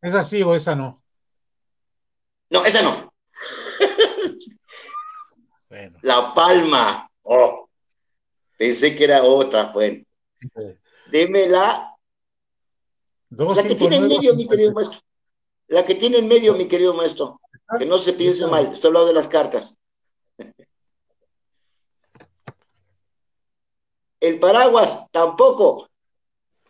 ¿Esa 0.00 0.24
sí 0.24 0.42
o 0.42 0.54
esa 0.54 0.74
no? 0.76 1.02
No, 2.50 2.64
esa 2.64 2.82
no. 2.82 3.12
bueno. 5.68 5.98
La 6.02 6.32
palma. 6.34 7.10
Oh. 7.22 7.68
Pensé 8.56 8.94
que 8.96 9.04
era 9.04 9.22
otra, 9.22 9.72
fue. 9.72 10.06
Démela. 11.10 11.94
la 13.30 13.62
que 13.62 13.74
tiene 13.74 13.96
en 13.96 14.08
medio, 14.08 14.34
mi 14.34 14.46
querido 14.46 14.72
maestro. 14.72 15.00
La 15.68 15.84
que 15.84 15.94
tiene 15.94 16.18
en 16.18 16.28
medio, 16.28 16.54
mi 16.54 16.66
querido 16.66 16.94
maestro. 16.94 17.40
Que 17.78 17.84
no 17.84 17.98
se 17.98 18.12
piense 18.12 18.46
mal. 18.46 18.72
Estoy 18.72 18.88
hablando 18.88 19.08
de 19.08 19.14
las 19.14 19.28
cartas. 19.28 19.76
El 24.20 24.38
paraguas 24.38 25.10
tampoco. 25.10 25.88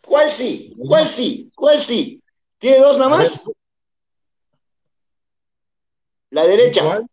¿Cuál 0.03 0.31
sí? 0.31 0.73
¿Cuál 0.79 1.09
sí? 1.09 1.51
¿Cuál 1.55 1.81
sí? 1.81 2.23
¿Tiene 2.59 2.79
dos 2.79 2.99
nada 2.99 3.11
más? 3.11 3.43
La 6.31 6.47
derecha. 6.47 7.07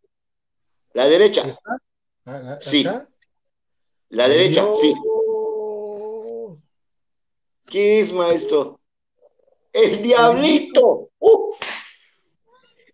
La 0.93 1.07
derecha. 1.07 1.43
Sí. 2.59 2.85
La 4.09 4.27
derecha, 4.27 4.65
sí. 4.75 4.93
¿Qué 7.65 7.99
es, 7.99 8.13
maestro? 8.13 8.79
El 9.71 10.03
diablito. 10.03 11.09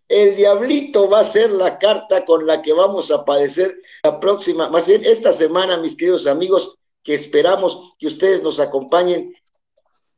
El 0.07 0.35
diablito 0.37 1.09
va 1.09 1.19
a 1.19 1.25
ser 1.25 1.51
la 1.51 1.77
carta 1.77 2.25
con 2.25 2.47
la 2.47 2.61
que 2.61 2.73
vamos 2.73 3.11
a 3.11 3.25
padecer 3.25 3.79
la 4.03 4.19
próxima, 4.19 4.69
más 4.69 4.87
bien 4.87 5.01
esta 5.03 5.31
semana, 5.31 5.77
mis 5.77 5.95
queridos 5.95 6.25
amigos, 6.25 6.78
que 7.03 7.13
esperamos 7.13 7.93
que 7.97 8.07
ustedes 8.07 8.43
nos 8.43 8.59
acompañen 8.59 9.33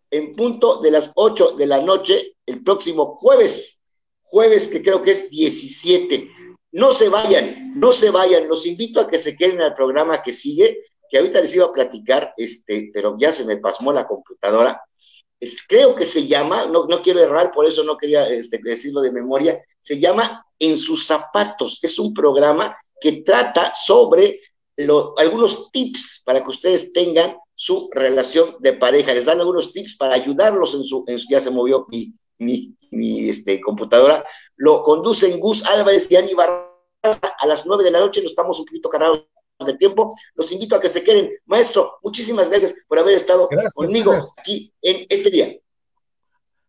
en 0.10 0.36
punto 0.36 0.82
de 0.82 0.92
las 0.92 1.12
8 1.16 1.52
de 1.52 1.66
la 1.66 1.80
noche 1.80 2.36
el 2.46 2.64
próximo 2.64 3.16
jueves, 3.16 3.82
jueves 4.24 4.68
que 4.68 4.82
creo 4.82 5.02
que 5.02 5.12
es 5.12 5.30
17. 5.30 6.30
No 6.74 6.92
se 6.92 7.10
vayan, 7.10 7.74
no 7.80 7.92
se 7.92 8.12
vayan, 8.12 8.48
los 8.48 8.66
invito 8.66 9.00
a 9.00 9.08
que 9.08 9.18
se 9.18 9.36
queden 9.36 9.62
al 9.62 9.74
programa 9.74 10.22
que 10.22 10.34
sigue, 10.34 10.84
que 11.10 11.18
ahorita 11.18 11.42
les 11.42 11.56
iba 11.56 11.66
a 11.66 11.72
platicar, 11.72 12.34
este, 12.38 12.90
pero 12.94 13.18
ya 13.20 13.32
se 13.34 13.46
me 13.46 13.58
pasmó 13.58 13.92
la 13.92 14.08
computadora. 14.08 14.82
creo 15.68 15.96
que 15.96 16.06
se 16.06 16.28
llama, 16.28 16.66
no, 16.66 16.86
no 16.86 17.02
quiero 17.02 17.20
errar, 17.20 17.52
por 17.52 17.66
eso 17.66 17.84
no 17.84 17.98
quería 17.98 18.28
este, 18.28 18.60
decirlo 18.64 19.02
de 19.02 19.12
memoria, 19.12 19.62
se 19.80 20.00
llama 20.00 20.46
En 20.60 20.78
sus 20.78 21.06
zapatos. 21.06 21.80
Es 21.82 22.00
un 22.00 22.14
programa 22.14 22.78
que 23.00 23.24
trata 23.24 23.74
sobre 23.74 24.40
algunos 25.18 25.72
tips 25.72 26.22
para 26.26 26.44
que 26.44 26.50
ustedes 26.50 26.94
tengan 26.94 27.36
su 27.56 27.90
relación 27.92 28.56
de 28.60 28.74
pareja. 28.74 29.14
Les 29.14 29.26
dan 29.26 29.40
algunos 29.40 29.72
tips 29.74 29.98
para 29.98 30.16
ayudarlos 30.16 30.74
en 30.74 30.84
su, 30.84 31.04
en 31.08 31.20
ya 31.30 31.40
se 31.40 31.52
movió 31.52 31.86
mi, 31.90 32.14
mi, 32.40 33.30
este, 33.30 33.62
computadora. 33.62 34.26
Lo 34.56 34.84
conducen 34.84 35.40
Gus 35.40 35.64
Álvarez 35.66 36.12
y 36.12 36.16
Ani 36.16 36.34
Barraza 36.34 37.36
a 37.40 37.48
las 37.48 37.66
nueve 37.66 37.84
de 37.84 37.92
la 37.92 38.00
noche. 38.00 38.22
Nos 38.22 38.32
estamos 38.32 38.60
un 38.60 38.66
poquito 38.66 38.90
cargados 38.90 39.28
de 39.66 39.78
tiempo. 39.78 40.16
Los 40.34 40.52
invito 40.52 40.76
a 40.76 40.82
que 40.82 40.90
se 40.90 41.04
queden. 41.04 41.32
Maestro, 41.46 42.00
muchísimas 42.02 42.50
gracias 42.50 42.76
por 42.88 42.98
haber 42.98 43.16
estado 43.16 43.48
conmigo 43.76 44.14
aquí 44.38 44.74
en 44.82 45.06
este 45.10 45.30
día. 45.30 45.56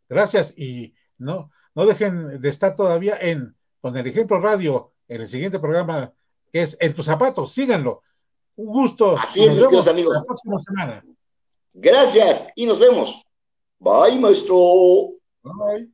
Gracias 0.08 0.52
y 0.58 0.92
no, 1.16 1.50
no 1.74 1.86
dejen 1.86 2.40
de 2.40 2.48
estar 2.48 2.76
todavía 2.76 3.16
en 3.18 3.56
con 3.80 3.96
el 3.96 4.06
ejemplo 4.06 4.40
radio 4.40 4.92
en 5.08 5.22
el 5.22 5.28
siguiente 5.28 5.58
programa 5.58 6.12
que 6.52 6.62
es 6.62 6.76
En 6.80 6.94
tus 6.94 7.06
zapatos, 7.06 7.52
síganlo. 7.52 8.02
Un 8.56 8.66
gusto. 8.66 9.16
Así 9.16 9.42
es, 9.42 9.54
mis 9.54 9.86
amigos. 9.86 10.14
La 10.14 10.22
próxima 10.22 10.60
semana. 10.60 11.02
Gracias 11.72 12.46
y 12.54 12.66
nos 12.66 12.78
vemos. 12.78 13.26
Bye, 13.78 14.18
maestro. 14.18 15.14
Bye. 15.42 15.90